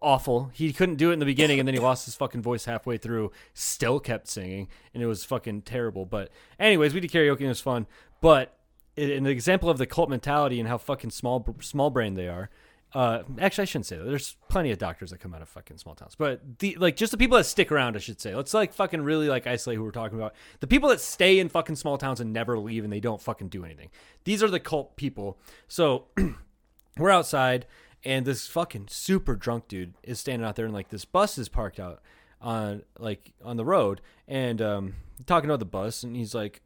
Awful. 0.00 0.50
He 0.54 0.72
couldn't 0.72 0.96
do 0.96 1.10
it 1.10 1.14
in 1.14 1.18
the 1.18 1.26
beginning, 1.26 1.58
and 1.58 1.68
then 1.68 1.74
he 1.74 1.80
lost 1.80 2.06
his 2.06 2.14
fucking 2.14 2.42
voice 2.42 2.64
halfway 2.64 2.96
through. 2.96 3.32
Still 3.52 4.00
kept 4.00 4.28
singing, 4.28 4.68
and 4.94 5.02
it 5.02 5.06
was 5.06 5.24
fucking 5.24 5.62
terrible. 5.62 6.06
But 6.06 6.30
anyways, 6.58 6.94
we 6.94 7.00
did 7.00 7.10
karaoke 7.10 7.38
and 7.38 7.46
it 7.46 7.48
was 7.48 7.60
fun. 7.60 7.86
But 8.20 8.56
an 8.96 9.26
example 9.26 9.68
of 9.68 9.78
the 9.78 9.86
cult 9.86 10.08
mentality 10.08 10.60
and 10.60 10.68
how 10.68 10.78
fucking 10.78 11.10
small 11.10 11.56
small 11.60 11.90
brain 11.90 12.14
they 12.14 12.28
are. 12.28 12.50
Uh, 12.94 13.24
actually, 13.40 13.62
I 13.62 13.64
shouldn't 13.64 13.86
say 13.86 13.96
that. 13.96 14.04
There's 14.04 14.36
plenty 14.48 14.70
of 14.70 14.78
doctors 14.78 15.10
that 15.10 15.18
come 15.18 15.34
out 15.34 15.42
of 15.42 15.48
fucking 15.48 15.78
small 15.78 15.96
towns, 15.96 16.14
but 16.14 16.60
the 16.60 16.76
like 16.76 16.94
just 16.94 17.10
the 17.10 17.18
people 17.18 17.36
that 17.36 17.44
stick 17.44 17.72
around, 17.72 17.96
I 17.96 17.98
should 17.98 18.20
say. 18.20 18.34
Let's 18.36 18.54
like 18.54 18.72
fucking 18.72 19.02
really 19.02 19.28
like 19.28 19.48
isolate 19.48 19.78
who 19.78 19.84
we're 19.84 19.90
talking 19.90 20.16
about. 20.16 20.34
The 20.60 20.68
people 20.68 20.88
that 20.90 21.00
stay 21.00 21.40
in 21.40 21.48
fucking 21.48 21.74
small 21.74 21.98
towns 21.98 22.20
and 22.20 22.32
never 22.32 22.56
leave 22.56 22.84
and 22.84 22.92
they 22.92 23.00
don't 23.00 23.20
fucking 23.20 23.48
do 23.48 23.64
anything. 23.64 23.90
These 24.22 24.44
are 24.44 24.48
the 24.48 24.60
cult 24.60 24.96
people. 24.96 25.38
So 25.66 26.06
we're 26.96 27.10
outside 27.10 27.66
and 28.04 28.26
this 28.26 28.46
fucking 28.46 28.88
super 28.88 29.34
drunk 29.34 29.68
dude 29.68 29.94
is 30.02 30.20
standing 30.20 30.46
out 30.46 30.56
there 30.56 30.66
and 30.66 30.74
like 30.74 30.88
this 30.88 31.04
bus 31.04 31.38
is 31.38 31.48
parked 31.48 31.80
out 31.80 32.02
on 32.40 32.82
like 32.98 33.32
on 33.42 33.56
the 33.56 33.64
road. 33.64 34.00
And 34.28 34.60
um 34.60 34.94
talking 35.26 35.48
about 35.48 35.60
the 35.60 35.64
bus 35.64 36.02
and 36.02 36.16
he's 36.16 36.34
like 36.34 36.62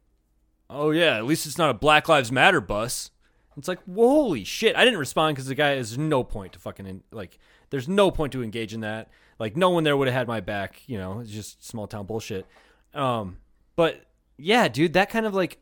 oh 0.69 0.91
yeah 0.91 1.17
at 1.17 1.25
least 1.25 1.45
it's 1.45 1.57
not 1.57 1.69
a 1.69 1.73
black 1.73 2.09
lives 2.09 2.31
matter 2.31 2.61
bus. 2.61 3.11
It's 3.57 3.67
like 3.67 3.79
holy 3.93 4.43
shit. 4.43 4.75
I 4.75 4.85
didn't 4.85 4.99
respond 4.99 5.35
because 5.35 5.47
the 5.47 5.55
guy 5.55 5.69
has 5.71 5.97
no 5.97 6.23
point 6.23 6.53
to 6.53 6.59
fucking 6.59 6.85
in, 6.85 7.03
like 7.11 7.39
there's 7.69 7.87
no 7.87 8.11
point 8.11 8.33
to 8.33 8.43
engage 8.43 8.73
in 8.73 8.81
that. 8.81 9.09
Like 9.37 9.55
no 9.55 9.69
one 9.69 9.83
there 9.83 9.95
would 9.95 10.07
have 10.07 10.15
had 10.15 10.27
my 10.27 10.39
back 10.41 10.81
you 10.87 10.97
know 10.97 11.19
it's 11.19 11.31
just 11.31 11.65
small 11.65 11.87
town 11.87 12.05
bullshit. 12.05 12.45
Um 12.93 13.37
but 13.75 14.05
yeah 14.37 14.67
dude 14.67 14.93
that 14.93 15.09
kind 15.09 15.25
of 15.25 15.33
like 15.33 15.59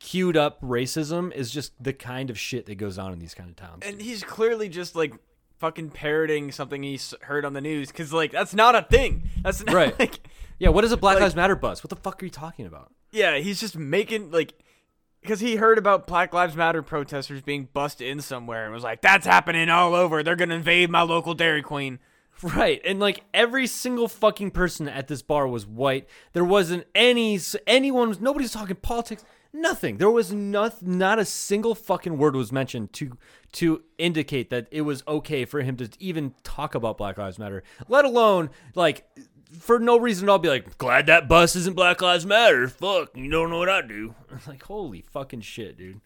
unqueued 0.00 0.36
up 0.36 0.60
racism 0.60 1.32
is 1.32 1.50
just 1.50 1.72
the 1.82 1.92
kind 1.92 2.30
of 2.30 2.38
shit 2.38 2.66
that 2.66 2.76
goes 2.76 2.98
on 2.98 3.12
in 3.12 3.18
these 3.18 3.34
kind 3.34 3.50
of 3.50 3.56
towns 3.56 3.82
and 3.84 4.00
he's 4.00 4.22
clearly 4.22 4.68
just 4.68 4.94
like 4.94 5.12
fucking 5.58 5.90
parroting 5.90 6.52
something 6.52 6.82
he 6.84 6.98
heard 7.22 7.44
on 7.44 7.52
the 7.52 7.60
news 7.60 7.88
because 7.88 8.12
like 8.12 8.30
that's 8.30 8.54
not 8.54 8.74
a 8.76 8.82
thing 8.82 9.28
that's 9.42 9.64
not, 9.64 9.74
Right. 9.74 9.98
like 9.98 10.20
Yeah, 10.60 10.68
what 10.70 10.84
is 10.84 10.92
a 10.92 10.96
Black 10.96 11.14
Like- 11.14 11.22
Lives 11.22 11.36
Matter 11.36 11.54
bus? 11.56 11.82
What 11.82 11.90
the 11.90 11.96
fuck 11.96 12.22
are 12.22 12.26
you 12.26 12.30
talking 12.30 12.66
about? 12.66 12.92
yeah 13.10 13.38
he's 13.38 13.58
just 13.58 13.76
making 13.76 14.30
like 14.30 14.52
because 15.22 15.40
he 15.40 15.56
heard 15.56 15.78
about 15.78 16.06
black 16.06 16.32
lives 16.34 16.54
matter 16.54 16.82
protesters 16.82 17.40
being 17.42 17.66
busted 17.72 18.06
in 18.06 18.20
somewhere 18.20 18.64
and 18.66 18.72
was 18.74 18.84
like 18.84 19.00
that's 19.02 19.26
happening 19.26 19.68
all 19.70 19.94
over 19.94 20.22
they're 20.22 20.36
gonna 20.36 20.54
invade 20.54 20.90
my 20.90 21.02
local 21.02 21.34
dairy 21.34 21.62
queen 21.62 21.98
Right, 22.42 22.80
and 22.84 23.00
like 23.00 23.22
every 23.34 23.66
single 23.66 24.06
fucking 24.06 24.52
person 24.52 24.88
at 24.88 25.08
this 25.08 25.22
bar 25.22 25.48
was 25.48 25.66
white. 25.66 26.08
There 26.34 26.44
wasn't 26.44 26.86
any 26.94 27.36
anyone. 27.66 28.10
was 28.10 28.20
Nobody's 28.20 28.52
talking 28.52 28.76
politics. 28.76 29.24
Nothing. 29.52 29.96
There 29.96 30.10
was 30.10 30.32
not 30.32 30.82
not 30.82 31.18
a 31.18 31.24
single 31.24 31.74
fucking 31.74 32.18
word 32.18 32.36
was 32.36 32.52
mentioned 32.52 32.92
to 32.94 33.16
to 33.52 33.82
indicate 33.96 34.50
that 34.50 34.66
it 34.70 34.82
was 34.82 35.02
okay 35.08 35.44
for 35.44 35.62
him 35.62 35.76
to 35.78 35.88
even 35.98 36.34
talk 36.42 36.74
about 36.74 36.98
Black 36.98 37.16
Lives 37.16 37.38
Matter. 37.38 37.62
Let 37.88 38.04
alone 38.04 38.50
like 38.74 39.08
for 39.58 39.78
no 39.78 39.98
reason 39.98 40.28
at 40.28 40.32
all 40.32 40.38
be 40.38 40.50
like, 40.50 40.76
glad 40.76 41.06
that 41.06 41.26
bus 41.28 41.56
isn't 41.56 41.74
Black 41.74 42.02
Lives 42.02 42.26
Matter. 42.26 42.68
Fuck, 42.68 43.16
you 43.16 43.30
don't 43.30 43.48
know 43.48 43.58
what 43.58 43.70
I 43.70 43.80
do. 43.82 44.14
Like 44.46 44.62
holy 44.64 45.04
fucking 45.10 45.40
shit, 45.40 45.78
dude. 45.78 46.00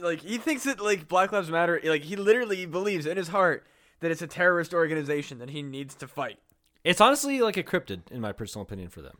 Like 0.00 0.20
he 0.20 0.38
thinks 0.38 0.64
that 0.64 0.80
like 0.80 1.08
black 1.08 1.30
lives 1.32 1.50
matter 1.50 1.80
like 1.84 2.02
he 2.02 2.16
literally 2.16 2.66
believes 2.66 3.06
in 3.06 3.16
his 3.16 3.28
heart 3.28 3.66
that 4.00 4.10
it's 4.10 4.22
a 4.22 4.26
terrorist 4.26 4.74
organization 4.74 5.38
that 5.38 5.50
he 5.50 5.62
needs 5.62 5.94
to 5.96 6.08
fight 6.08 6.38
It's 6.82 7.00
honestly 7.00 7.40
like 7.40 7.56
a 7.56 7.62
cryptid, 7.62 8.10
in 8.10 8.20
my 8.20 8.32
personal 8.32 8.62
opinion, 8.62 8.88
for 8.88 9.02
them. 9.02 9.18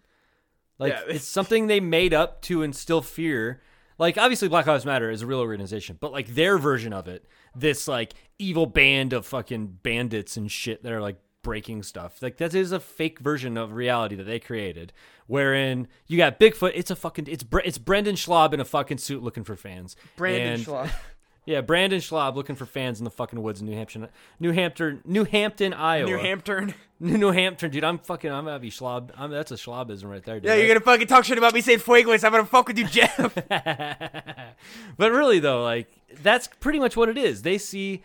Like 0.78 0.92
Yeah, 0.92 1.02
it's 1.14 1.24
something 1.26 1.66
they 1.66 1.80
made 1.80 2.12
up 2.14 2.42
to 2.42 2.62
instill 2.62 3.02
fear. 3.02 3.60
Like 3.98 4.18
obviously, 4.18 4.48
Black 4.48 4.66
Lives 4.66 4.84
Matter 4.84 5.10
is 5.10 5.22
a 5.22 5.26
real 5.26 5.40
organization, 5.40 5.96
but 6.00 6.12
like 6.12 6.28
their 6.34 6.58
version 6.58 6.92
of 6.92 7.06
it, 7.06 7.26
this 7.54 7.86
like 7.86 8.14
evil 8.38 8.66
band 8.66 9.12
of 9.12 9.24
fucking 9.26 9.78
bandits 9.82 10.36
and 10.36 10.50
shit 10.50 10.82
that 10.82 10.92
are 10.92 11.00
like 11.00 11.16
breaking 11.42 11.82
stuff. 11.84 12.20
Like 12.20 12.38
that 12.38 12.54
is 12.54 12.72
a 12.72 12.80
fake 12.80 13.20
version 13.20 13.56
of 13.56 13.74
reality 13.74 14.16
that 14.16 14.24
they 14.24 14.40
created, 14.40 14.92
wherein 15.28 15.86
you 16.08 16.16
got 16.16 16.40
Bigfoot. 16.40 16.72
It's 16.74 16.90
a 16.90 16.96
fucking 16.96 17.26
it's 17.28 17.44
Bre- 17.44 17.60
it's 17.64 17.78
Brendan 17.78 18.16
Schaub 18.16 18.52
in 18.52 18.58
a 18.60 18.64
fucking 18.64 18.98
suit 18.98 19.22
looking 19.22 19.44
for 19.44 19.54
fans. 19.54 19.94
Brandon 20.16 20.54
And- 20.54 20.64
Schaub. 20.66 20.90
Yeah, 21.46 21.60
Brandon 21.60 22.00
Schlob 22.00 22.36
looking 22.36 22.56
for 22.56 22.64
fans 22.64 22.98
in 22.98 23.04
the 23.04 23.10
fucking 23.10 23.42
woods 23.42 23.60
in 23.60 23.66
New 23.66 23.74
Hampshire, 23.74 24.08
New 24.40 24.52
Hampshire, 24.52 25.00
New 25.04 25.24
Hampton, 25.24 25.74
Iowa. 25.74 26.08
New 26.08 26.18
Hampton. 26.18 26.74
New, 27.00 27.18
New 27.18 27.32
Hampshire, 27.32 27.68
dude. 27.68 27.84
I'm 27.84 27.98
fucking. 27.98 28.30
I'm 28.30 28.46
gonna 28.46 28.58
be 28.58 28.70
Schlob. 28.70 29.10
I'm, 29.16 29.30
that's 29.30 29.50
a 29.50 29.56
Schlobism 29.56 30.04
right 30.04 30.24
there, 30.24 30.36
dude. 30.36 30.44
Yeah, 30.44 30.54
you're 30.54 30.68
gonna 30.68 30.80
fucking 30.80 31.06
talk 31.06 31.24
shit 31.24 31.36
about 31.36 31.52
me 31.52 31.60
saying 31.60 31.80
Fuegues. 31.80 32.24
I'm 32.24 32.32
gonna 32.32 32.46
fuck 32.46 32.68
with 32.68 32.78
you, 32.78 32.86
Jeff. 32.86 33.34
but 34.96 35.12
really 35.12 35.38
though, 35.38 35.62
like 35.62 35.88
that's 36.22 36.48
pretty 36.60 36.78
much 36.78 36.96
what 36.96 37.08
it 37.08 37.18
is. 37.18 37.42
They 37.42 37.58
see, 37.58 38.02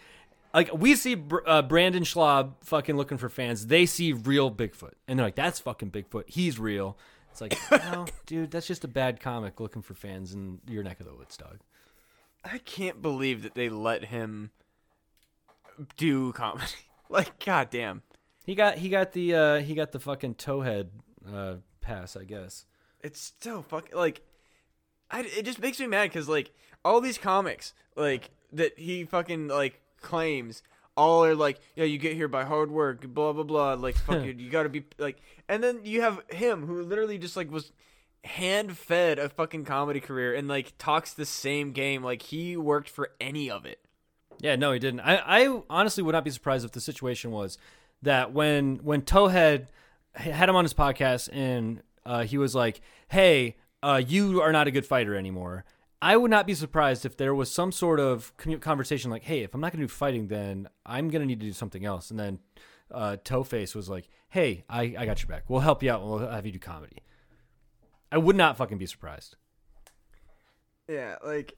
like 0.53 0.73
we 0.73 0.95
see 0.95 1.15
uh, 1.45 1.61
Brandon 1.61 2.03
Schlob 2.03 2.55
fucking 2.61 2.97
looking 2.97 3.17
for 3.17 3.29
fans. 3.29 3.67
They 3.67 3.85
see 3.85 4.11
real 4.11 4.51
Bigfoot, 4.51 4.93
and 5.07 5.17
they're 5.17 5.27
like, 5.27 5.35
"That's 5.35 5.59
fucking 5.59 5.91
Bigfoot. 5.91 6.23
He's 6.27 6.59
real." 6.59 6.97
It's 7.31 7.41
like, 7.41 7.57
no, 7.71 8.05
dude, 8.25 8.51
that's 8.51 8.67
just 8.67 8.83
a 8.83 8.87
bad 8.87 9.19
comic 9.19 9.59
looking 9.59 9.81
for 9.81 9.93
fans 9.93 10.33
in 10.33 10.59
your 10.67 10.83
neck 10.83 10.99
of 10.99 11.05
the 11.05 11.15
woods, 11.15 11.37
dog. 11.37 11.59
I 12.43 12.59
can't 12.59 13.01
believe 13.01 13.43
that 13.43 13.55
they 13.55 13.69
let 13.69 14.05
him 14.05 14.51
do 15.97 16.31
comedy. 16.33 16.65
Like, 17.11 17.43
goddamn. 17.43 18.03
He 18.45 18.53
got 18.53 18.77
he 18.77 18.87
got 18.87 19.13
the 19.13 19.33
uh, 19.33 19.59
he 19.61 19.73
got 19.73 19.91
the 19.91 19.99
fucking 19.99 20.35
towhead 20.35 20.89
uh, 21.27 21.55
pass, 21.81 22.15
I 22.15 22.23
guess. 22.23 22.65
It's 23.01 23.33
so 23.41 23.63
fucking 23.63 23.95
like, 23.97 24.21
I 25.09 25.21
it 25.21 25.43
just 25.43 25.57
makes 25.57 25.79
me 25.79 25.87
mad 25.87 26.09
because 26.09 26.29
like 26.29 26.51
all 26.85 27.01
these 27.01 27.17
comics 27.17 27.73
like 27.95 28.29
that 28.53 28.77
he 28.77 29.05
fucking 29.05 29.47
like 29.47 29.81
claims 30.01 30.61
all 30.95 31.23
are 31.23 31.35
like 31.35 31.59
yeah 31.75 31.85
you 31.85 31.97
get 31.97 32.13
here 32.13 32.27
by 32.27 32.43
hard 32.43 32.71
work 32.71 33.05
blah 33.07 33.33
blah 33.33 33.43
blah 33.43 33.73
like 33.73 33.95
fucking 33.95 34.25
you 34.39 34.45
you 34.45 34.49
gotta 34.49 34.69
be 34.69 34.83
like 34.97 35.17
and 35.47 35.63
then 35.63 35.81
you 35.83 36.01
have 36.01 36.21
him 36.29 36.65
who 36.65 36.81
literally 36.83 37.17
just 37.17 37.37
like 37.37 37.51
was 37.51 37.71
hand 38.25 38.77
fed 38.77 39.17
a 39.17 39.29
fucking 39.29 39.65
comedy 39.65 39.99
career 39.99 40.35
and 40.35 40.47
like 40.47 40.73
talks 40.77 41.13
the 41.13 41.25
same 41.25 41.71
game 41.71 42.03
like 42.03 42.21
he 42.23 42.57
worked 42.57 42.89
for 42.89 43.11
any 43.19 43.49
of 43.49 43.65
it 43.65 43.79
Yeah, 44.41 44.55
no, 44.55 44.71
he 44.71 44.79
didn't. 44.79 45.01
I, 45.01 45.17
I 45.43 45.61
honestly 45.69 46.03
would 46.03 46.13
not 46.13 46.23
be 46.23 46.31
surprised 46.31 46.63
if 46.65 46.71
the 46.71 46.81
situation 46.81 47.31
was 47.31 47.57
that 48.01 48.31
when 48.33 48.77
when 48.77 49.01
Toehead 49.01 49.67
had 50.13 50.49
him 50.49 50.55
on 50.55 50.63
his 50.63 50.73
podcast 50.73 51.29
and 51.31 51.81
uh, 52.05 52.23
he 52.23 52.37
was 52.37 52.55
like, 52.55 52.81
"Hey, 53.09 53.57
uh, 53.83 54.01
you 54.05 54.41
are 54.41 54.51
not 54.51 54.67
a 54.67 54.71
good 54.71 54.85
fighter 54.85 55.15
anymore." 55.15 55.65
I 56.01 56.15
would 56.15 56.31
not 56.31 56.47
be 56.47 56.53
surprised 56.53 57.05
if 57.05 57.17
there 57.17 57.35
was 57.35 57.51
some 57.51 57.73
sort 57.73 57.99
of 57.99 58.31
conversation 58.61 59.11
like, 59.11 59.23
"Hey, 59.23 59.43
if 59.43 59.53
I'm 59.53 59.61
not 59.61 59.73
going 59.73 59.81
to 59.81 59.87
do 59.87 59.93
fighting, 59.93 60.27
then 60.27 60.69
I'm 60.85 61.09
going 61.09 61.21
to 61.21 61.25
need 61.25 61.41
to 61.41 61.45
do 61.45 61.53
something 61.53 61.83
else." 61.83 62.09
And 62.09 62.19
then 62.19 62.39
uh, 62.91 63.17
Towface 63.23 63.75
was 63.75 63.89
like, 63.89 64.07
"Hey, 64.29 64.63
I, 64.69 64.95
I 64.97 65.05
got 65.05 65.21
your 65.21 65.27
back. 65.27 65.43
We'll 65.49 65.59
help 65.59 65.83
you 65.83 65.91
out. 65.91 66.05
We'll 66.05 66.19
have 66.19 66.45
you 66.45 66.53
do 66.53 66.59
comedy." 66.59 67.03
I 68.11 68.17
would 68.17 68.35
not 68.35 68.57
fucking 68.57 68.77
be 68.77 68.85
surprised. 68.85 69.35
Yeah, 70.87 71.15
like, 71.23 71.55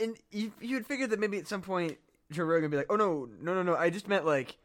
and 0.00 0.16
you 0.30 0.52
you 0.60 0.76
would 0.76 0.86
figure 0.86 1.06
that 1.06 1.18
maybe 1.20 1.38
at 1.38 1.46
some 1.46 1.60
point 1.60 1.98
Joe 2.32 2.44
Rogan 2.44 2.64
would 2.64 2.70
be 2.70 2.76
like, 2.78 2.90
"Oh 2.90 2.96
no, 2.96 3.28
no, 3.40 3.54
no, 3.54 3.62
no! 3.62 3.76
I 3.76 3.90
just 3.90 4.08
meant 4.08 4.24
like, 4.24 4.56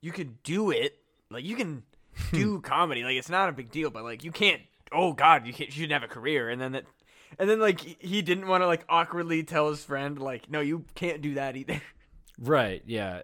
you 0.00 0.10
could 0.12 0.42
do 0.42 0.70
it. 0.70 0.98
Like, 1.30 1.44
you 1.44 1.54
can 1.56 1.84
do 2.32 2.60
comedy. 2.60 3.04
Like, 3.04 3.16
it's 3.16 3.28
not 3.28 3.48
a 3.48 3.52
big 3.52 3.70
deal. 3.70 3.90
But 3.90 4.02
like, 4.04 4.24
you 4.24 4.32
can't. 4.32 4.62
Oh 4.90 5.12
God, 5.12 5.46
you 5.46 5.52
can't. 5.52 5.68
You 5.68 5.74
shouldn't 5.74 5.92
have 5.92 6.02
a 6.02 6.12
career." 6.12 6.48
And 6.50 6.60
then 6.60 6.72
that, 6.72 6.84
and 7.38 7.48
then 7.48 7.60
like 7.60 7.80
he 7.80 8.20
didn't 8.22 8.48
want 8.48 8.62
to 8.62 8.66
like 8.66 8.84
awkwardly 8.88 9.44
tell 9.44 9.68
his 9.70 9.84
friend 9.84 10.18
like, 10.18 10.50
"No, 10.50 10.60
you 10.60 10.84
can't 10.94 11.22
do 11.22 11.34
that 11.34 11.56
either." 11.56 11.80
Right. 12.40 12.84
Yeah. 12.86 13.20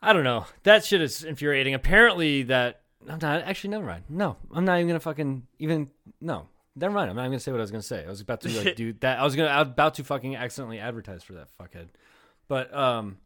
I 0.00 0.12
don't 0.12 0.22
know. 0.22 0.46
That 0.62 0.84
shit 0.84 1.00
is 1.00 1.24
infuriating. 1.24 1.74
Apparently, 1.74 2.44
that 2.44 2.82
I'm 3.02 3.18
not 3.18 3.42
actually. 3.42 3.70
Never 3.70 3.86
mind. 3.86 4.04
No, 4.08 4.36
I'm 4.52 4.64
not 4.64 4.76
even 4.76 4.88
gonna 4.88 5.00
fucking 5.00 5.46
even. 5.58 5.90
No, 6.20 6.48
never 6.74 6.92
mind. 6.92 7.10
I'm 7.10 7.16
not 7.16 7.22
even 7.22 7.32
gonna 7.32 7.40
say 7.40 7.52
what 7.52 7.58
I 7.58 7.62
was 7.62 7.70
gonna 7.70 7.82
say. 7.82 8.04
I 8.04 8.08
was 8.08 8.20
about 8.20 8.40
to 8.42 8.48
like 8.48 8.76
do 8.76 8.92
that. 9.00 9.18
I 9.18 9.24
was 9.24 9.36
gonna. 9.36 9.48
I 9.48 9.58
was 9.60 9.68
about 9.68 9.94
to 9.94 10.04
fucking 10.04 10.36
accidentally 10.36 10.78
advertise 10.78 11.22
for 11.22 11.34
that 11.34 11.48
fuckhead. 11.58 11.88
But 12.48 12.74
um, 12.74 13.18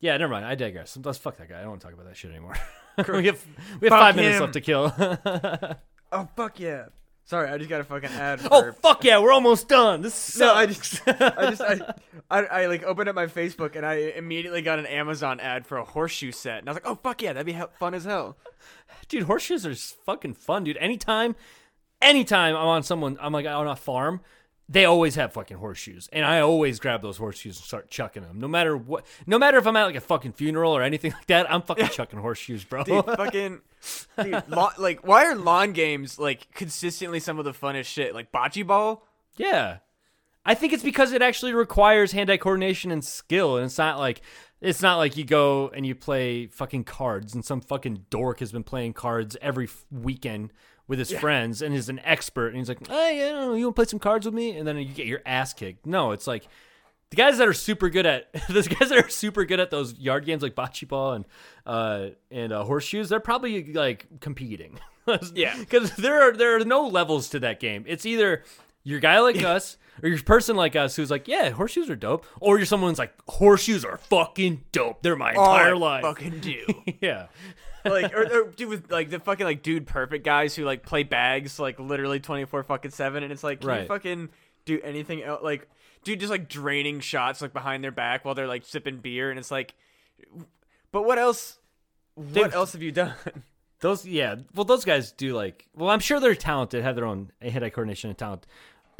yeah. 0.00 0.16
Never 0.16 0.32
mind. 0.32 0.46
I 0.46 0.54
digress. 0.54 0.96
Let's 1.02 1.18
fuck 1.18 1.36
that 1.38 1.48
guy. 1.48 1.58
I 1.58 1.60
don't 1.60 1.70
want 1.70 1.80
to 1.82 1.86
talk 1.86 1.94
about 1.94 2.06
that 2.06 2.16
shit 2.16 2.30
anymore. 2.30 2.56
we 3.08 3.26
have 3.26 3.44
we 3.80 3.88
have 3.88 3.90
Fuck 3.90 3.90
five 3.90 4.16
minutes 4.16 4.40
left 4.40 4.52
to 4.54 4.60
kill. 4.60 4.92
oh 6.12 6.28
fuck 6.36 6.58
yeah! 6.58 6.86
Sorry, 7.28 7.50
I 7.50 7.58
just 7.58 7.68
got 7.68 7.80
a 7.80 7.84
fucking 7.84 8.10
ad. 8.10 8.40
Oh, 8.50 8.62
for, 8.62 8.68
oh 8.70 8.72
fuck 8.72 9.04
yeah, 9.04 9.18
we're 9.18 9.32
almost 9.32 9.68
done. 9.68 10.00
This 10.00 10.38
No, 10.38 10.54
I 10.54 10.66
just, 10.66 11.02
I 11.06 11.50
just, 11.50 11.60
I, 11.60 11.94
I, 12.30 12.42
I 12.44 12.66
like 12.66 12.82
opened 12.82 13.08
up 13.08 13.14
my 13.14 13.26
Facebook 13.26 13.76
and 13.76 13.84
I 13.84 13.94
immediately 14.16 14.62
got 14.62 14.78
an 14.78 14.86
Amazon 14.86 15.38
ad 15.38 15.66
for 15.66 15.76
a 15.76 15.84
horseshoe 15.84 16.32
set, 16.32 16.60
and 16.60 16.68
I 16.68 16.72
was 16.72 16.76
like, 16.76 16.86
"Oh 16.86 16.94
fuck 16.94 17.20
yeah, 17.20 17.34
that'd 17.34 17.46
be 17.46 17.60
fun 17.78 17.94
as 17.94 18.04
hell." 18.04 18.36
dude 19.08 19.24
horseshoes 19.24 19.66
are 19.66 19.74
fucking 20.04 20.34
fun 20.34 20.64
dude 20.64 20.76
anytime 20.78 21.34
anytime 22.00 22.54
i'm 22.54 22.66
on 22.66 22.82
someone 22.82 23.16
i'm 23.20 23.32
like 23.32 23.46
on 23.46 23.66
a 23.66 23.76
farm 23.76 24.20
they 24.68 24.84
always 24.84 25.14
have 25.14 25.32
fucking 25.32 25.56
horseshoes 25.56 26.08
and 26.12 26.24
i 26.24 26.40
always 26.40 26.78
grab 26.78 27.00
those 27.02 27.16
horseshoes 27.16 27.56
and 27.56 27.64
start 27.64 27.90
chucking 27.90 28.22
them 28.22 28.38
no 28.38 28.46
matter 28.48 28.76
what 28.76 29.04
no 29.26 29.38
matter 29.38 29.56
if 29.58 29.66
i'm 29.66 29.76
at 29.76 29.84
like 29.84 29.94
a 29.94 30.00
fucking 30.00 30.32
funeral 30.32 30.76
or 30.76 30.82
anything 30.82 31.10
like 31.16 31.26
that 31.26 31.50
i'm 31.50 31.62
fucking 31.62 31.88
chucking 31.88 32.18
horseshoes 32.18 32.64
bro 32.64 32.84
Dude, 32.84 33.04
fucking, 33.16 33.60
dude, 34.22 34.48
lawn, 34.48 34.72
like, 34.78 35.06
why 35.06 35.24
are 35.24 35.34
lawn 35.34 35.72
games 35.72 36.18
like 36.18 36.52
consistently 36.54 37.20
some 37.20 37.38
of 37.38 37.44
the 37.44 37.52
funnest 37.52 37.86
shit? 37.86 38.14
Like 38.14 38.30
bocce 38.32 38.66
ball. 38.66 39.06
yeah 39.36 39.78
i 40.44 40.54
think 40.54 40.72
it's 40.72 40.82
because 40.82 41.12
it 41.12 41.22
actually 41.22 41.54
requires 41.54 42.12
hand-eye 42.12 42.36
coordination 42.36 42.90
and 42.90 43.04
skill 43.04 43.56
and 43.56 43.66
it's 43.66 43.78
not 43.78 43.98
like 43.98 44.20
it's 44.60 44.82
not 44.82 44.96
like 44.96 45.16
you 45.16 45.24
go 45.24 45.68
and 45.68 45.86
you 45.86 45.94
play 45.94 46.46
fucking 46.48 46.82
cards 46.84 47.32
and 47.34 47.44
some 47.44 47.60
fucking 47.60 48.04
dork 48.10 48.40
has 48.40 48.50
been 48.52 48.64
playing 48.64 48.92
cards 48.92 49.36
every 49.40 49.66
f- 49.66 49.84
weekend 49.90 50.52
with 50.88 50.98
his 50.98 51.12
friends 51.12 51.62
and 51.62 51.74
is 51.74 51.88
an 51.88 52.00
expert 52.02 52.48
and 52.48 52.56
he's 52.56 52.68
like, 52.68 52.84
hey, 52.88 53.18
you, 53.28 53.32
know, 53.32 53.54
you 53.54 53.66
want 53.66 53.76
to 53.76 53.80
play 53.82 53.88
some 53.88 53.98
cards 54.00 54.24
with 54.26 54.34
me? 54.34 54.56
And 54.56 54.66
then 54.66 54.76
you 54.78 54.86
get 54.86 55.06
your 55.06 55.20
ass 55.26 55.52
kicked. 55.52 55.86
No, 55.86 56.10
it's 56.12 56.26
like 56.26 56.48
the 57.10 57.16
guys 57.16 57.38
that 57.38 57.46
are 57.46 57.52
super 57.54 57.88
good 57.90 58.06
at 58.06 58.28
those 58.48 58.66
guys 58.68 58.88
that 58.88 58.98
are 59.04 59.08
super 59.08 59.44
good 59.44 59.60
at 59.60 59.70
those 59.70 59.94
yard 59.98 60.24
games 60.24 60.42
like 60.42 60.54
bocce 60.54 60.88
ball 60.88 61.12
and 61.12 61.24
uh, 61.66 62.08
and 62.30 62.52
uh, 62.52 62.64
horseshoes. 62.64 63.08
They're 63.10 63.20
probably 63.20 63.72
like 63.72 64.06
competing. 64.20 64.80
Yeah. 65.32 65.56
because 65.58 65.92
there 65.96 66.20
are 66.20 66.32
there 66.36 66.56
are 66.56 66.64
no 66.66 66.86
levels 66.86 67.30
to 67.30 67.38
that 67.40 67.60
game. 67.60 67.84
It's 67.86 68.04
either 68.04 68.44
you're 68.84 68.98
a 68.98 69.00
guy 69.00 69.20
like 69.20 69.42
us 69.42 69.78
or 70.02 70.08
you're 70.10 70.18
a 70.18 70.22
person 70.22 70.54
like 70.54 70.76
us 70.76 70.96
who's 70.96 71.10
like, 71.10 71.26
yeah, 71.28 71.48
horseshoes 71.48 71.88
are 71.88 71.96
dope, 71.96 72.26
or 72.40 72.58
you're 72.58 72.66
someone 72.66 72.90
who's 72.90 72.98
like, 72.98 73.14
horseshoes 73.26 73.86
are 73.86 73.96
fucking 73.96 74.64
dope. 74.70 75.02
They're 75.02 75.16
my 75.16 75.30
entire 75.30 75.74
All 75.74 75.84
I 75.84 76.00
life. 76.00 76.02
fucking 76.02 76.40
do. 76.40 76.62
yeah. 77.00 77.28
Like, 77.90 78.14
or, 78.14 78.24
or 78.24 78.50
dude 78.50 78.68
with 78.68 78.90
like 78.90 79.10
the 79.10 79.18
fucking 79.20 79.44
like 79.46 79.62
dude 79.62 79.86
perfect 79.86 80.24
guys 80.24 80.54
who 80.54 80.64
like 80.64 80.84
play 80.84 81.02
bags 81.02 81.58
like 81.58 81.78
literally 81.78 82.20
twenty 82.20 82.44
four 82.44 82.62
fucking 82.62 82.90
seven, 82.90 83.22
and 83.22 83.32
it's 83.32 83.44
like, 83.44 83.60
can 83.60 83.80
you 83.82 83.86
fucking 83.86 84.28
do 84.64 84.80
anything 84.82 85.22
else? 85.22 85.42
Like, 85.42 85.68
dude, 86.04 86.20
just 86.20 86.30
like 86.30 86.48
draining 86.48 87.00
shots 87.00 87.40
like 87.42 87.52
behind 87.52 87.82
their 87.84 87.90
back 87.90 88.24
while 88.24 88.34
they're 88.34 88.46
like 88.46 88.64
sipping 88.64 88.98
beer, 88.98 89.30
and 89.30 89.38
it's 89.38 89.50
like, 89.50 89.74
but 90.92 91.02
what 91.04 91.18
else? 91.18 91.58
What 92.14 92.32
They've- 92.34 92.52
else 92.52 92.72
have 92.72 92.82
you 92.82 92.92
done? 92.92 93.14
Those 93.80 94.04
yeah, 94.04 94.34
well 94.56 94.64
those 94.64 94.84
guys 94.84 95.12
do 95.12 95.34
like 95.34 95.68
well 95.72 95.88
I'm 95.90 96.00
sure 96.00 96.18
they're 96.18 96.34
talented, 96.34 96.82
have 96.82 96.96
their 96.96 97.06
own 97.06 97.30
hand-eye 97.40 97.70
coordination 97.70 98.10
and 98.10 98.18
talent 98.18 98.44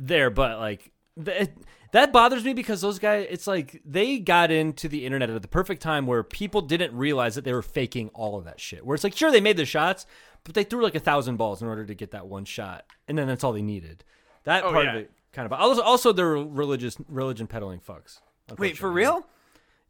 there, 0.01 0.31
but 0.31 0.61
like 0.61 0.93
th- 1.25 1.51
that 1.93 2.13
bothers 2.13 2.45
me 2.45 2.53
because 2.55 2.81
those 2.81 2.99
guys 2.99 3.27
it's 3.31 3.47
like 3.47 3.81
they 3.85 4.19
got 4.19 4.51
into 4.51 4.89
the 4.89 5.07
internet 5.07 5.31
at 5.31 5.41
the 5.43 5.49
perfect 5.49 5.81
time 5.83 6.07
where 6.07 6.23
people 6.23 6.61
didn't 6.61 6.95
realize 6.97 7.35
that 7.35 7.45
they 7.45 7.53
were 7.53 7.63
faking 7.63 8.09
all 8.15 8.39
of 8.39 8.45
that 8.45 8.61
shit. 8.61 8.85
Where 8.85 8.95
it's 8.95 9.05
like 9.05 9.17
sure 9.17 9.31
they 9.31 9.41
made 9.41 9.57
the 9.57 9.65
shots, 9.65 10.07
but 10.45 10.55
they 10.55 10.65
threw 10.65 10.83
like 10.83 10.95
a 10.95 11.01
thousand 11.01 11.37
balls 11.37 11.63
in 11.63 11.69
order 11.69 11.85
to 11.87 11.95
get 11.95 12.11
that 12.13 12.27
one 12.27 12.45
shot, 12.45 12.85
and 13.07 13.17
then 13.19 13.27
that's 13.27 13.43
all 13.45 13.53
they 13.53 13.63
needed. 13.63 14.05
That 14.45 14.65
Oh, 14.65 14.73
part 14.73 14.85
yeah. 14.85 14.91
of 14.95 14.97
it 15.03 15.11
kind 15.33 15.47
of 15.47 15.53
also 15.53 15.83
also 15.83 16.13
they're 16.13 16.29
religious 16.37 16.97
religion 17.09 17.47
peddling 17.47 17.81
fucks. 17.81 18.21
Wait, 18.59 18.77
for 18.79 18.91
real? 18.91 19.27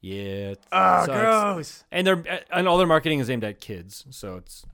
Yeah. 0.00 0.54
Oh, 0.70 1.06
gross. 1.06 1.84
and 1.90 2.06
they're 2.06 2.24
and 2.52 2.68
all 2.68 2.78
their 2.78 2.86
marketing 2.86 3.18
is 3.18 3.28
aimed 3.30 3.44
at 3.44 3.60
kids, 3.60 4.04
so 4.10 4.36
it's 4.36 4.64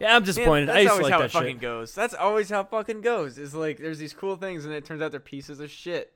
yeah. 0.00 0.08
I'm 0.16 0.22
Man, 0.22 0.22
disappointed. 0.22 0.68
that's 0.68 0.76
I 0.76 0.80
used 0.80 0.88
to 0.88 0.92
always 0.92 1.04
like 1.04 1.12
how 1.12 1.18
that 1.20 1.24
it 1.26 1.32
fucking 1.32 1.58
goes. 1.58 1.94
That's 1.94 2.14
always 2.14 2.50
how 2.50 2.60
it 2.62 2.70
fucking 2.70 3.00
goes. 3.02 3.38
Is 3.38 3.54
like 3.54 3.78
there's 3.78 3.98
these 3.98 4.12
cool 4.14 4.36
things, 4.36 4.64
and 4.64 4.74
it 4.74 4.84
turns 4.84 5.02
out 5.02 5.10
they're 5.10 5.20
pieces 5.20 5.60
of 5.60 5.70
shit. 5.70 6.12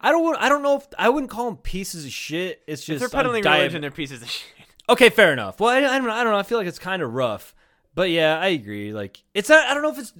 I 0.00 0.10
don't. 0.10 0.36
I 0.36 0.48
don't 0.48 0.62
know 0.62 0.76
if 0.76 0.86
I 0.98 1.08
wouldn't 1.08 1.30
call 1.30 1.44
them 1.46 1.56
pieces 1.58 2.04
of 2.04 2.10
shit. 2.10 2.62
It's 2.66 2.82
If 2.82 2.86
just 2.86 3.00
they're 3.00 3.08
peddling 3.08 3.46
I'm 3.46 3.52
religion, 3.58 3.80
they're 3.82 3.90
pieces 3.90 4.22
of 4.22 4.30
shit. 4.30 4.46
Okay, 4.90 5.10
fair 5.10 5.34
enough. 5.34 5.60
Well, 5.60 5.68
I, 5.68 5.76
I 5.78 5.98
don't. 5.98 6.06
know. 6.06 6.12
I 6.12 6.24
don't 6.24 6.32
know. 6.32 6.38
I 6.38 6.42
feel 6.42 6.56
like 6.56 6.66
it's 6.66 6.78
kind 6.78 7.02
of 7.02 7.12
rough, 7.12 7.54
but 7.94 8.08
yeah, 8.08 8.38
I 8.40 8.46
agree. 8.48 8.94
Like 8.94 9.22
it's 9.34 9.50
not. 9.50 9.66
I 9.66 9.74
don't 9.74 9.82
know 9.82 9.90
if 9.92 9.98
it's. 9.98 10.14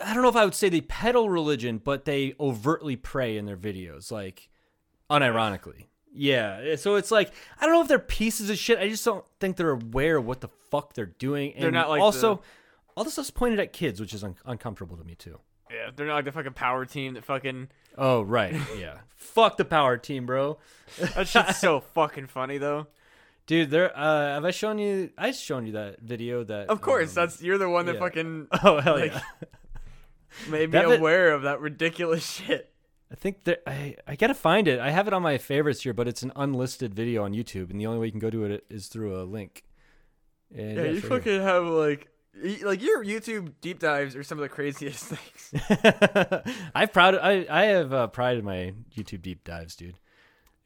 I 0.00 0.12
don't 0.12 0.24
know 0.24 0.28
if 0.28 0.34
I 0.34 0.44
would 0.44 0.56
say 0.56 0.68
they 0.68 0.80
peddle 0.80 1.30
religion, 1.30 1.78
but 1.78 2.04
they 2.04 2.34
overtly 2.40 2.96
pray 2.96 3.36
in 3.36 3.46
their 3.46 3.56
videos, 3.56 4.10
like 4.10 4.48
unironically. 5.08 5.84
Yeah. 6.16 6.76
So 6.76 6.94
it's 6.96 7.10
like 7.10 7.30
I 7.60 7.66
don't 7.66 7.74
know 7.74 7.82
if 7.82 7.88
they're 7.88 7.98
pieces 7.98 8.50
of 8.50 8.58
shit. 8.58 8.78
I 8.78 8.88
just 8.88 9.04
don't 9.04 9.24
think 9.40 9.56
they're 9.56 9.70
aware 9.70 10.16
of 10.16 10.26
what 10.26 10.40
the 10.40 10.48
fuck 10.70 10.94
they're 10.94 11.06
doing. 11.06 11.52
And 11.54 11.62
They're 11.64 11.70
not 11.70 11.88
like 11.88 12.00
also 12.00 12.36
the- 12.36 12.42
all 12.96 13.04
this 13.04 13.12
stuff's 13.12 13.30
pointed 13.30 13.60
at 13.60 13.72
kids, 13.72 14.00
which 14.00 14.14
is 14.14 14.24
un- 14.24 14.36
uncomfortable 14.46 14.96
to 14.96 15.04
me 15.04 15.14
too. 15.14 15.38
Yeah, 15.70 15.90
they're 15.94 16.06
not 16.06 16.14
like 16.14 16.24
the 16.24 16.32
fucking 16.32 16.52
power 16.54 16.84
team 16.84 17.14
that 17.14 17.24
fucking. 17.24 17.68
Oh 17.98 18.22
right, 18.22 18.54
yeah. 18.78 18.98
Fuck 19.16 19.56
the 19.56 19.64
power 19.64 19.96
team, 19.96 20.24
bro. 20.26 20.58
That 21.14 21.28
shit's 21.28 21.58
so 21.58 21.80
fucking 21.94 22.28
funny 22.28 22.58
though. 22.58 22.86
Dude, 23.46 23.70
there. 23.70 23.96
Uh, 23.96 24.34
have 24.34 24.44
I 24.44 24.50
shown 24.50 24.78
you? 24.78 25.10
I 25.18 25.30
shown 25.32 25.66
you 25.66 25.72
that 25.72 26.00
video. 26.00 26.42
That 26.44 26.68
Of 26.68 26.80
course, 26.80 27.10
um, 27.10 27.14
that's 27.16 27.42
you're 27.42 27.58
the 27.58 27.68
one 27.68 27.86
that 27.86 27.94
yeah. 27.94 28.00
fucking 28.00 28.48
Oh 28.64 28.80
hell 28.80 28.94
like, 28.98 29.12
yeah! 29.12 29.20
made 30.48 30.70
me 30.72 30.78
That 30.78 30.98
aware 30.98 31.32
of 31.32 31.42
that 31.42 31.60
ridiculous 31.60 32.24
shit. 32.28 32.72
I 33.10 33.14
think 33.14 33.44
that 33.44 33.62
I 33.66 33.96
I 34.06 34.16
gotta 34.16 34.34
find 34.34 34.66
it. 34.66 34.80
I 34.80 34.90
have 34.90 35.06
it 35.06 35.14
on 35.14 35.22
my 35.22 35.38
favorites 35.38 35.82
here, 35.82 35.92
but 35.92 36.08
it's 36.08 36.22
an 36.22 36.32
unlisted 36.34 36.94
video 36.94 37.24
on 37.24 37.32
YouTube, 37.32 37.70
and 37.70 37.80
the 37.80 37.86
only 37.86 38.00
way 38.00 38.06
you 38.06 38.12
can 38.12 38.20
go 38.20 38.30
to 38.30 38.44
it 38.44 38.64
is 38.68 38.88
through 38.88 39.20
a 39.20 39.24
link. 39.24 39.64
And 40.54 40.76
Yeah, 40.76 40.84
you 40.84 41.00
fucking 41.00 41.40
have 41.42 41.64
like 41.66 42.08
like 42.62 42.82
your 42.82 43.04
YouTube 43.04 43.54
deep 43.60 43.78
dives 43.78 44.14
are 44.16 44.22
some 44.22 44.38
of 44.38 44.42
the 44.42 44.48
craziest 44.48 45.04
things. 45.14 45.62
I've 46.74 46.92
proud. 46.92 47.14
I 47.16 47.46
I 47.48 47.64
have 47.66 47.92
uh, 47.92 48.06
pride 48.08 48.38
in 48.38 48.44
my 48.44 48.74
YouTube 48.96 49.22
deep 49.22 49.44
dives, 49.44 49.76
dude. 49.76 49.98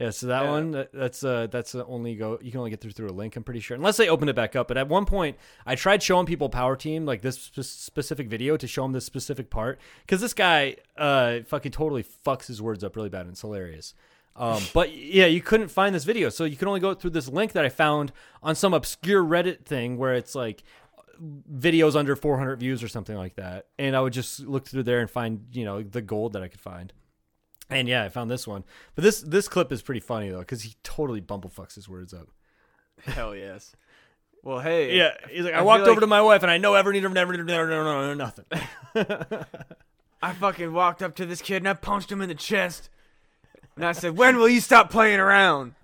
Yeah, 0.01 0.11
so 0.11 0.29
that 0.29 0.45
Yeah. 0.45 0.51
one 0.51 0.71
that, 0.71 0.93
that's 0.95 1.23
uh 1.23 1.47
that's 1.51 1.73
the 1.73 1.85
only 1.85 2.15
go 2.17 2.39
you 2.41 2.51
can 2.51 2.59
only 2.59 2.71
get 2.71 2.81
through 2.81 2.93
through 2.93 3.11
a 3.11 3.13
link. 3.13 3.37
I'm 3.37 3.43
pretty 3.45 3.61
sure, 3.61 3.75
unless 3.77 3.99
they 3.99 4.09
open 4.09 4.31
it 4.31 4.35
back 4.35 4.57
up. 4.57 4.67
But 4.67 4.79
at 4.79 4.89
one 4.89 5.05
point, 5.05 5.37
I 5.67 5.75
tried 5.75 6.03
showing 6.03 6.25
people 6.25 6.49
Power 6.49 6.75
Team 6.75 7.05
like 7.05 7.21
this 7.21 7.39
spe- 7.39 7.61
specific 7.61 8.29
video 8.29 8.57
to 8.57 8.67
show 8.67 8.83
them 8.83 8.93
this 8.93 9.05
specific 9.05 9.51
part 9.51 9.79
because 10.07 10.23
this 10.23 10.33
guy 10.33 10.77
uh 10.97 11.41
fucking 11.47 11.73
totally 11.73 12.03
fucks 12.03 12.47
his 12.47 12.63
words 12.63 12.83
up 12.83 12.97
really 12.97 13.11
bad 13.11 13.23
and 13.23 13.33
it's 13.33 13.43
hilarious. 13.43 13.93
Um, 14.37 14.63
but 14.73 14.95
yeah, 14.97 15.27
you 15.27 15.43
couldn't 15.43 15.69
find 15.69 15.95
this 15.95 16.05
video, 16.05 16.31
so 16.31 16.45
you 16.45 16.57
can 16.57 16.67
only 16.69 16.81
go 16.81 16.95
through 16.95 17.11
this 17.11 17.29
link 17.29 17.53
that 17.53 17.65
I 17.67 17.69
found 17.69 18.11
on 18.43 18.55
some 18.55 18.73
obscure 18.73 19.23
Reddit 19.23 19.67
thing 19.67 19.99
where 19.99 20.15
it's 20.15 20.35
like 20.35 20.63
videos 21.53 21.95
under 21.95 22.17
400 22.17 22.61
views 22.61 22.83
or 22.83 22.89
something 22.89 23.17
like 23.17 23.35
that, 23.35 23.67
and 23.79 23.95
I 23.95 24.01
would 24.01 24.15
just 24.15 24.41
look 24.41 24.67
through 24.67 24.85
there 24.85 25.01
and 25.01 25.11
find 25.11 25.45
you 25.53 25.65
know 25.67 25.83
the 25.83 26.01
gold 26.01 26.33
that 26.33 26.43
I 26.43 26.49
could 26.49 26.61
find. 26.61 26.93
And 27.71 27.89
yeah, 27.89 28.05
I 28.05 28.09
found 28.09 28.31
this 28.31 28.47
one. 28.47 28.65
But 28.95 29.05
this 29.05 29.21
this 29.21 29.49
clip 29.49 29.73
is 29.73 29.83
pretty 29.83 30.01
funny 30.01 30.31
though, 30.31 30.41
because 30.41 30.63
he 30.63 30.75
totally 30.83 31.21
bumblefucks 31.21 31.75
his 31.77 31.89
words 31.89 32.13
up. 32.13 32.29
Hell 33.05 33.35
yes. 33.35 33.75
Well, 34.43 34.61
hey. 34.61 34.97
Yeah, 34.97 35.13
he's 35.31 35.45
like, 35.45 35.55
I, 35.55 35.59
I 35.59 35.63
walked 35.63 35.83
over 35.83 35.93
like- 35.93 36.01
to 36.01 36.07
my 36.07 36.23
wife 36.23 36.43
and 36.43 36.51
I 36.51 36.59
know 36.59 36.75
every 36.75 37.01
never 37.01 37.15
never 37.15 37.33
never 37.37 37.69
never 37.69 37.85
never 37.85 38.15
nothing. 38.15 38.45
I 40.23 40.33
fucking 40.33 40.73
walked 40.73 41.03
up 41.03 41.15
to 41.17 41.27
this 41.27 41.41
kid 41.41 41.59
and 41.59 41.69
I 41.69 41.75
punched 41.75 42.11
him 42.11 42.21
in 42.21 42.29
the 42.29 42.35
chest. 42.35 42.91
And 43.77 43.85
I 43.85 43.93
said, 43.93 44.17
"When 44.17 44.37
will 44.37 44.49
you 44.49 44.61
stop 44.61 44.91
playing 44.91 45.21
around?" 45.21 45.75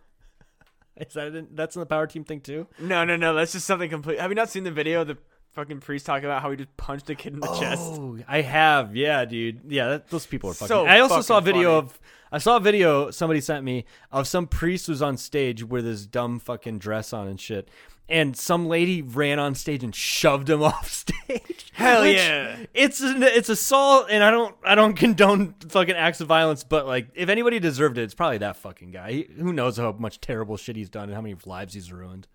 Is 0.96 1.12
that 1.14 1.34
in, 1.34 1.48
that's 1.52 1.76
in 1.76 1.80
the 1.80 1.86
power 1.86 2.06
team 2.06 2.24
thing 2.24 2.40
too? 2.40 2.66
No, 2.78 3.04
no, 3.04 3.16
no. 3.16 3.34
That's 3.34 3.52
just 3.52 3.66
something 3.66 3.88
complete. 3.88 4.18
Have 4.18 4.30
you 4.30 4.34
not 4.34 4.50
seen 4.50 4.64
the 4.64 4.70
video 4.70 5.02
of 5.02 5.08
the 5.08 5.18
fucking 5.56 5.80
priest 5.80 6.06
talking 6.06 6.26
about 6.26 6.42
how 6.42 6.50
he 6.52 6.56
just 6.56 6.76
punched 6.76 7.10
a 7.10 7.14
kid 7.16 7.34
in 7.34 7.40
the 7.40 7.52
chest? 7.58 7.82
Oh, 7.82 8.16
I 8.28 8.42
have. 8.42 8.94
Yeah, 8.94 9.24
dude. 9.24 9.62
Yeah, 9.66 9.88
that, 9.88 10.08
those 10.10 10.26
people 10.26 10.50
are 10.50 10.54
fucking. 10.54 10.68
So 10.68 10.86
I 10.86 11.00
also 11.00 11.20
saw 11.22 11.38
a 11.38 11.40
video 11.40 11.80
funny. 11.80 11.90
of. 11.90 12.00
I 12.30 12.38
saw 12.38 12.56
a 12.56 12.60
video 12.60 13.10
somebody 13.10 13.40
sent 13.40 13.64
me 13.64 13.84
of 14.12 14.28
some 14.28 14.46
priest 14.46 14.88
was 14.88 15.00
on 15.00 15.16
stage 15.16 15.64
with 15.64 15.84
his 15.84 16.06
dumb 16.06 16.38
fucking 16.38 16.78
dress 16.78 17.12
on 17.12 17.26
and 17.28 17.40
shit, 17.40 17.68
and 18.08 18.36
some 18.36 18.66
lady 18.66 19.00
ran 19.00 19.38
on 19.38 19.54
stage 19.54 19.82
and 19.84 19.94
shoved 19.94 20.50
him 20.50 20.62
off 20.70 20.90
stage. 20.90 21.70
Hell 21.72 22.02
Which- 22.02 22.16
yeah. 22.16 22.56
It's 22.74 23.00
an, 23.00 23.22
it's 23.22 23.48
assault, 23.48 24.08
and 24.10 24.22
I 24.24 24.30
don't 24.30 24.54
I 24.64 24.74
don't 24.74 24.94
condone 25.04 25.54
fucking 25.68 25.94
acts 25.94 26.20
of 26.20 26.28
violence, 26.28 26.64
but 26.64 26.86
like 26.86 27.08
if 27.14 27.28
anybody 27.28 27.58
deserved 27.60 27.96
it, 27.96 28.02
it's 28.02 28.14
probably 28.14 28.38
that 28.38 28.56
fucking 28.56 28.90
guy. 28.90 29.12
He, 29.12 29.28
who 29.38 29.52
knows 29.52 29.76
how 29.76 29.92
much 29.92 30.20
terrible 30.20 30.56
shit 30.56 30.76
he's 30.76 30.90
done 30.90 31.04
and 31.04 31.14
how 31.14 31.20
many 31.22 31.36
lives 31.46 31.74
he's 31.74 31.92
ruined. 31.92 32.26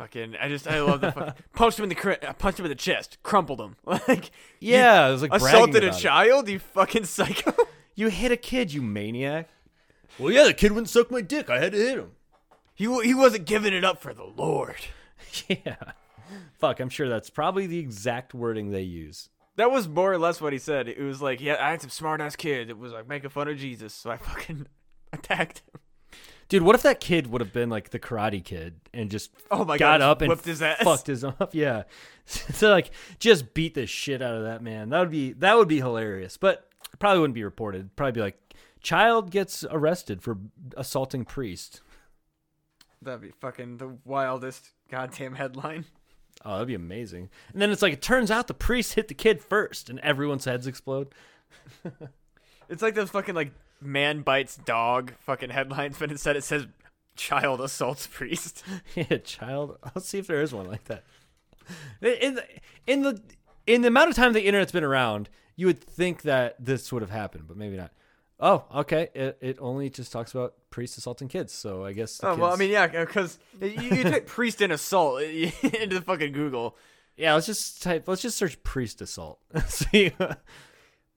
Fucking, 0.00 0.34
I 0.40 0.48
just, 0.48 0.66
I 0.66 0.80
love 0.80 1.02
the 1.02 1.12
fucking 1.12 1.34
punched 1.52 1.78
him 1.78 1.82
in 1.82 1.88
the, 1.90 1.94
cr- 1.94 2.12
I 2.22 2.28
uh, 2.28 2.32
punched 2.32 2.58
him 2.58 2.64
in 2.64 2.70
the 2.70 2.74
chest, 2.74 3.18
crumpled 3.22 3.60
him, 3.60 3.76
like 3.84 4.30
Yeah, 4.58 5.06
it 5.08 5.12
was 5.12 5.20
like 5.20 5.34
assaulted 5.34 5.84
a 5.84 5.88
about 5.88 5.98
it. 5.98 6.02
child. 6.02 6.48
You 6.48 6.58
fucking 6.58 7.04
psycho. 7.04 7.52
You 7.96 8.08
hit 8.08 8.32
a 8.32 8.36
kid, 8.38 8.72
you 8.72 8.80
maniac. 8.80 9.50
Well, 10.18 10.32
yeah, 10.32 10.44
the 10.44 10.54
kid 10.54 10.72
wouldn't 10.72 10.88
suck 10.88 11.10
my 11.10 11.20
dick. 11.20 11.50
I 11.50 11.58
had 11.58 11.72
to 11.72 11.78
hit 11.78 11.98
him. 11.98 12.12
He 12.74 12.84
he 13.02 13.12
wasn't 13.12 13.44
giving 13.44 13.74
it 13.74 13.84
up 13.84 14.00
for 14.00 14.14
the 14.14 14.24
Lord. 14.24 14.76
Yeah. 15.48 15.76
Fuck, 16.58 16.80
I'm 16.80 16.88
sure 16.88 17.10
that's 17.10 17.28
probably 17.28 17.66
the 17.66 17.78
exact 17.78 18.32
wording 18.32 18.70
they 18.70 18.80
use. 18.82 19.28
That 19.56 19.70
was 19.70 19.86
more 19.86 20.10
or 20.10 20.16
less 20.18 20.40
what 20.40 20.54
he 20.54 20.58
said. 20.58 20.88
It 20.88 21.00
was 21.02 21.20
like, 21.20 21.42
yeah, 21.42 21.56
I 21.60 21.72
had 21.72 21.82
some 21.82 21.90
smart 21.90 22.22
ass 22.22 22.36
kid 22.36 22.68
that 22.68 22.78
was 22.78 22.92
like 22.92 23.06
making 23.06 23.28
fun 23.30 23.48
of 23.48 23.58
Jesus, 23.58 23.92
so 23.92 24.10
I 24.10 24.16
fucking 24.16 24.66
attacked 25.12 25.58
him. 25.74 25.80
Dude, 26.50 26.62
what 26.62 26.74
if 26.74 26.82
that 26.82 27.00
kid 27.00 27.28
would 27.28 27.40
have 27.40 27.52
been 27.52 27.70
like 27.70 27.90
the 27.90 27.98
karate 27.98 28.44
kid 28.44 28.74
and 28.92 29.10
just 29.10 29.30
Oh 29.50 29.64
my 29.64 29.78
got 29.78 30.00
God, 30.00 30.02
up 30.02 30.20
and 30.20 30.38
his 30.40 30.60
ass. 30.60 30.82
fucked 30.82 31.06
his 31.06 31.24
up? 31.40 31.54
Yeah. 31.54 31.84
so 32.26 32.68
like 32.70 32.90
just 33.18 33.54
beat 33.54 33.74
the 33.74 33.86
shit 33.86 34.20
out 34.20 34.34
of 34.34 34.42
that 34.44 34.62
man. 34.62 34.90
That 34.90 35.00
would 35.00 35.10
be 35.10 35.32
that 35.34 35.56
would 35.56 35.68
be 35.68 35.78
hilarious. 35.78 36.36
But 36.36 36.68
probably 36.98 37.20
wouldn't 37.20 37.34
be 37.34 37.44
reported. 37.44 37.94
Probably 37.96 38.12
be 38.12 38.20
like 38.20 38.36
child 38.82 39.30
gets 39.30 39.64
arrested 39.70 40.22
for 40.22 40.36
assaulting 40.76 41.24
priest. 41.24 41.80
That'd 43.00 43.22
be 43.22 43.30
fucking 43.40 43.78
the 43.78 43.96
wildest 44.04 44.70
goddamn 44.90 45.36
headline. 45.36 45.86
Oh, 46.44 46.54
that'd 46.54 46.68
be 46.68 46.74
amazing. 46.74 47.30
And 47.52 47.62
then 47.62 47.70
it's 47.70 47.80
like 47.82 47.92
it 47.92 48.02
turns 48.02 48.30
out 48.30 48.46
the 48.48 48.54
priest 48.54 48.94
hit 48.94 49.08
the 49.08 49.14
kid 49.14 49.40
first 49.40 49.88
and 49.88 49.98
everyone's 50.00 50.44
heads 50.46 50.66
explode. 50.66 51.14
It's 52.68 52.82
like 52.82 52.94
those 52.94 53.10
fucking 53.10 53.34
like 53.34 53.50
man 53.80 54.22
bites 54.22 54.56
dog 54.56 55.12
fucking 55.20 55.50
headlines, 55.50 55.96
but 55.98 56.10
instead 56.10 56.36
it 56.36 56.44
says 56.44 56.66
child 57.16 57.60
assaults 57.60 58.06
priest. 58.06 58.62
Yeah, 58.94 59.18
child. 59.18 59.78
I'll 59.82 60.02
see 60.02 60.18
if 60.18 60.26
there 60.26 60.42
is 60.42 60.52
one 60.52 60.66
like 60.66 60.84
that. 60.84 61.04
In 62.00 62.34
the, 62.34 62.44
in 62.86 63.02
the 63.02 63.20
in 63.66 63.82
the 63.82 63.88
amount 63.88 64.10
of 64.10 64.16
time 64.16 64.32
the 64.32 64.44
internet's 64.44 64.72
been 64.72 64.84
around, 64.84 65.28
you 65.56 65.66
would 65.66 65.80
think 65.80 66.22
that 66.22 66.56
this 66.58 66.92
would 66.92 67.02
have 67.02 67.10
happened, 67.10 67.44
but 67.46 67.56
maybe 67.56 67.76
not. 67.76 67.92
Oh, 68.40 68.64
okay. 68.74 69.10
It, 69.14 69.38
it 69.40 69.58
only 69.60 69.90
just 69.90 70.10
talks 70.12 70.32
about 70.32 70.54
priests 70.70 70.96
assaulting 70.96 71.28
kids, 71.28 71.52
so 71.52 71.84
I 71.84 71.92
guess. 71.92 72.18
The 72.18 72.30
Oh 72.30 72.36
well, 72.36 72.52
I 72.52 72.56
mean, 72.56 72.70
yeah, 72.70 72.86
because 72.86 73.38
you, 73.60 73.68
you 73.68 74.02
type 74.04 74.26
priest 74.26 74.62
and 74.62 74.72
assault 74.72 75.22
into 75.22 75.96
the 75.96 76.02
fucking 76.04 76.32
Google. 76.32 76.76
yeah. 77.16 77.34
Let's 77.34 77.46
just 77.46 77.82
type. 77.82 78.08
Let's 78.08 78.22
just 78.22 78.38
search 78.38 78.60
priest 78.62 79.02
assault. 79.02 79.40
see. 79.66 80.12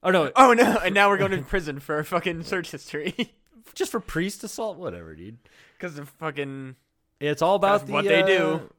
Oh 0.04 0.12
no, 0.12 0.32
Oh 0.36 0.54
no! 0.54 0.78
And 0.84 0.93
now 0.93 1.10
we're 1.10 1.18
going 1.18 1.32
to 1.32 1.41
prison 1.41 1.80
for 1.80 2.04
fucking 2.04 2.43
search 2.43 2.72
history 2.72 3.34
just 3.74 3.91
for 3.91 3.99
priest 3.99 4.43
assault. 4.43 4.78
Whatever, 4.78 5.16
dude. 5.16 5.38
because 5.78 5.97
of 5.97 6.10
fucking. 6.10 6.76
It's 7.20 7.41
all 7.41 7.56
about 7.56 7.86
the, 7.88 7.93
what 7.93 8.06
they 8.06 8.22
uh, 8.22 8.28
do. 8.28 8.70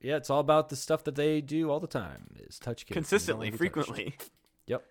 Yeah, 0.00 0.16
it's 0.16 0.30
all 0.30 0.40
about 0.40 0.68
the 0.68 0.76
stuff 0.76 1.04
that 1.04 1.14
they 1.14 1.40
do 1.40 1.70
all 1.70 1.80
the 1.80 1.86
time. 1.86 2.28
Is 2.46 2.58
touch 2.58 2.86
kids 2.86 2.94
consistently, 2.94 3.46
be 3.48 3.50
touched. 3.52 3.58
frequently. 3.58 4.16
Yep. 4.66 4.82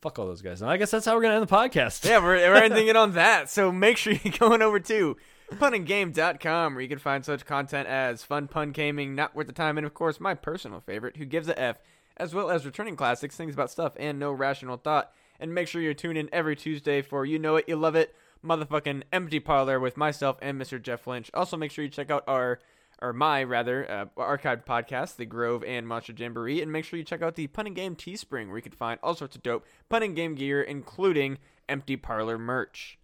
Fuck 0.00 0.18
all 0.18 0.26
those 0.26 0.42
guys. 0.42 0.62
And 0.62 0.70
I 0.70 0.76
guess 0.76 0.90
that's 0.90 1.04
how 1.04 1.14
we're 1.16 1.22
gonna 1.22 1.34
end 1.34 1.48
the 1.48 1.54
podcast. 1.54 2.04
Yeah, 2.04 2.18
we're, 2.18 2.36
we're 2.36 2.62
ending 2.62 2.86
it 2.88 2.96
on 2.96 3.12
that. 3.14 3.50
So 3.50 3.72
make 3.72 3.96
sure 3.96 4.12
you're 4.12 4.32
going 4.38 4.62
over 4.62 4.78
to 4.80 5.16
punandgame.com 5.52 6.74
where 6.74 6.82
you 6.82 6.88
can 6.88 6.98
find 6.98 7.24
such 7.24 7.44
content 7.44 7.88
as 7.88 8.22
fun 8.22 8.48
pun 8.48 8.70
gaming, 8.70 9.14
not 9.14 9.34
worth 9.34 9.46
the 9.46 9.52
time, 9.52 9.76
and 9.78 9.86
of 9.86 9.94
course 9.94 10.20
my 10.20 10.34
personal 10.34 10.80
favorite, 10.80 11.16
Who 11.16 11.24
Gives 11.24 11.48
a 11.48 11.58
F, 11.60 11.76
as 12.16 12.34
well 12.34 12.50
as 12.50 12.64
returning 12.66 12.96
classics, 12.96 13.36
things 13.36 13.54
about 13.54 13.70
stuff, 13.70 13.92
and 13.98 14.18
no 14.18 14.32
rational 14.32 14.76
thought. 14.76 15.12
And 15.40 15.54
make 15.54 15.68
sure 15.68 15.80
you 15.80 15.94
tune 15.94 16.16
in 16.16 16.28
every 16.32 16.56
Tuesday 16.56 17.02
for 17.02 17.24
You 17.24 17.38
Know 17.38 17.56
It, 17.56 17.66
You 17.68 17.76
Love 17.76 17.94
It, 17.94 18.14
motherfucking 18.44 19.02
Empty 19.12 19.40
Parlor 19.40 19.78
with 19.80 19.96
myself 19.96 20.36
and 20.42 20.60
Mr. 20.60 20.80
Jeff 20.80 21.06
Lynch. 21.06 21.30
Also 21.34 21.56
make 21.56 21.70
sure 21.70 21.84
you 21.84 21.90
check 21.90 22.10
out 22.10 22.24
our 22.26 22.58
or 23.00 23.12
my 23.12 23.42
rather 23.44 23.88
uh, 23.90 24.06
archived 24.16 24.64
podcast, 24.64 25.16
The 25.16 25.24
Grove 25.24 25.62
and 25.64 25.86
Monster 25.86 26.12
Jamboree, 26.16 26.60
and 26.60 26.72
make 26.72 26.84
sure 26.84 26.98
you 26.98 27.04
check 27.04 27.22
out 27.22 27.36
the 27.36 27.46
Pun 27.46 27.68
and 27.68 27.76
Game 27.76 27.94
Teespring, 27.94 28.48
where 28.48 28.56
you 28.56 28.62
can 28.62 28.72
find 28.72 28.98
all 29.02 29.14
sorts 29.14 29.36
of 29.36 29.42
dope 29.42 29.64
pun 29.88 30.02
and 30.02 30.16
game 30.16 30.34
gear, 30.34 30.60
including 30.60 31.38
Empty 31.68 31.96
Parlor 31.96 32.38
merch. 32.38 32.98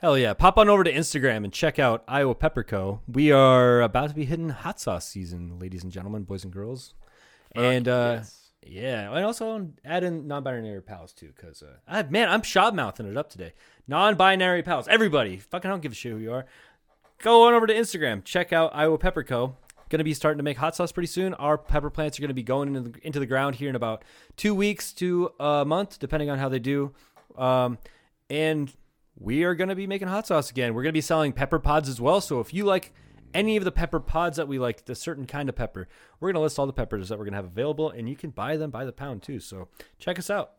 Hell 0.00 0.16
yeah. 0.16 0.32
Pop 0.34 0.56
on 0.58 0.68
over 0.68 0.84
to 0.84 0.92
Instagram 0.92 1.42
and 1.42 1.52
check 1.52 1.80
out 1.80 2.04
Iowa 2.06 2.36
Pepper 2.36 2.62
Co. 2.62 3.00
We 3.08 3.32
are 3.32 3.80
about 3.80 4.10
to 4.10 4.14
be 4.14 4.24
hitting 4.24 4.50
hot 4.50 4.78
sauce 4.78 5.08
season, 5.08 5.58
ladies 5.58 5.82
and 5.82 5.90
gentlemen, 5.90 6.22
boys 6.22 6.44
and 6.44 6.52
girls. 6.52 6.94
and 7.56 7.88
uh 7.88 8.18
yes. 8.18 8.37
Yeah, 8.66 9.14
and 9.14 9.24
also 9.24 9.68
add 9.84 10.04
in 10.04 10.26
non-binary 10.26 10.82
pals 10.82 11.12
too, 11.12 11.32
because 11.34 11.62
uh, 11.62 11.76
I, 11.86 12.02
man, 12.02 12.28
I'm 12.28 12.42
shot 12.42 12.74
mouthing 12.74 13.06
it 13.06 13.16
up 13.16 13.30
today. 13.30 13.52
Non-binary 13.86 14.62
pals, 14.62 14.88
everybody, 14.88 15.38
fucking, 15.38 15.70
I 15.70 15.72
don't 15.72 15.80
give 15.80 15.92
a 15.92 15.94
shit 15.94 16.12
who 16.12 16.18
you 16.18 16.32
are. 16.32 16.46
Go 17.18 17.46
on 17.46 17.54
over 17.54 17.66
to 17.66 17.74
Instagram, 17.74 18.24
check 18.24 18.52
out 18.52 18.70
Iowa 18.74 18.98
Pepper 18.98 19.22
Co. 19.22 19.56
Going 19.88 20.00
to 20.00 20.04
be 20.04 20.12
starting 20.12 20.36
to 20.36 20.44
make 20.44 20.58
hot 20.58 20.76
sauce 20.76 20.92
pretty 20.92 21.06
soon. 21.06 21.32
Our 21.34 21.56
pepper 21.56 21.88
plants 21.88 22.18
are 22.18 22.20
going 22.20 22.28
to 22.28 22.34
be 22.34 22.42
going 22.42 22.74
into 22.74 22.90
the, 22.90 23.06
into 23.06 23.18
the 23.18 23.24
ground 23.24 23.54
here 23.54 23.70
in 23.70 23.74
about 23.74 24.04
two 24.36 24.54
weeks 24.54 24.92
to 24.94 25.32
a 25.40 25.64
month, 25.64 25.98
depending 25.98 26.28
on 26.28 26.38
how 26.38 26.50
they 26.50 26.58
do. 26.58 26.92
Um, 27.38 27.78
and 28.28 28.70
we 29.18 29.44
are 29.44 29.54
going 29.54 29.70
to 29.70 29.74
be 29.74 29.86
making 29.86 30.08
hot 30.08 30.26
sauce 30.26 30.50
again. 30.50 30.74
We're 30.74 30.82
going 30.82 30.92
to 30.92 30.98
be 30.98 31.00
selling 31.00 31.32
pepper 31.32 31.58
pods 31.58 31.88
as 31.88 32.02
well. 32.02 32.20
So 32.20 32.38
if 32.40 32.52
you 32.52 32.66
like 32.66 32.92
any 33.34 33.56
of 33.56 33.64
the 33.64 33.72
pepper 33.72 34.00
pods 34.00 34.36
that 34.36 34.48
we 34.48 34.58
like, 34.58 34.84
the 34.84 34.94
certain 34.94 35.26
kind 35.26 35.48
of 35.48 35.56
pepper, 35.56 35.88
we're 36.20 36.28
going 36.28 36.34
to 36.34 36.40
list 36.40 36.58
all 36.58 36.66
the 36.66 36.72
peppers 36.72 37.08
that 37.08 37.18
we're 37.18 37.24
going 37.24 37.32
to 37.32 37.38
have 37.38 37.44
available, 37.44 37.90
and 37.90 38.08
you 38.08 38.16
can 38.16 38.30
buy 38.30 38.56
them 38.56 38.70
by 38.70 38.84
the 38.84 38.92
pound 38.92 39.22
too. 39.22 39.40
So 39.40 39.68
check 39.98 40.18
us 40.18 40.30
out. 40.30 40.52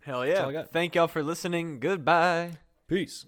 Hell 0.00 0.26
yeah. 0.26 0.64
Thank 0.72 0.94
y'all 0.94 1.08
for 1.08 1.22
listening. 1.22 1.80
Goodbye. 1.80 2.58
Peace. 2.86 3.26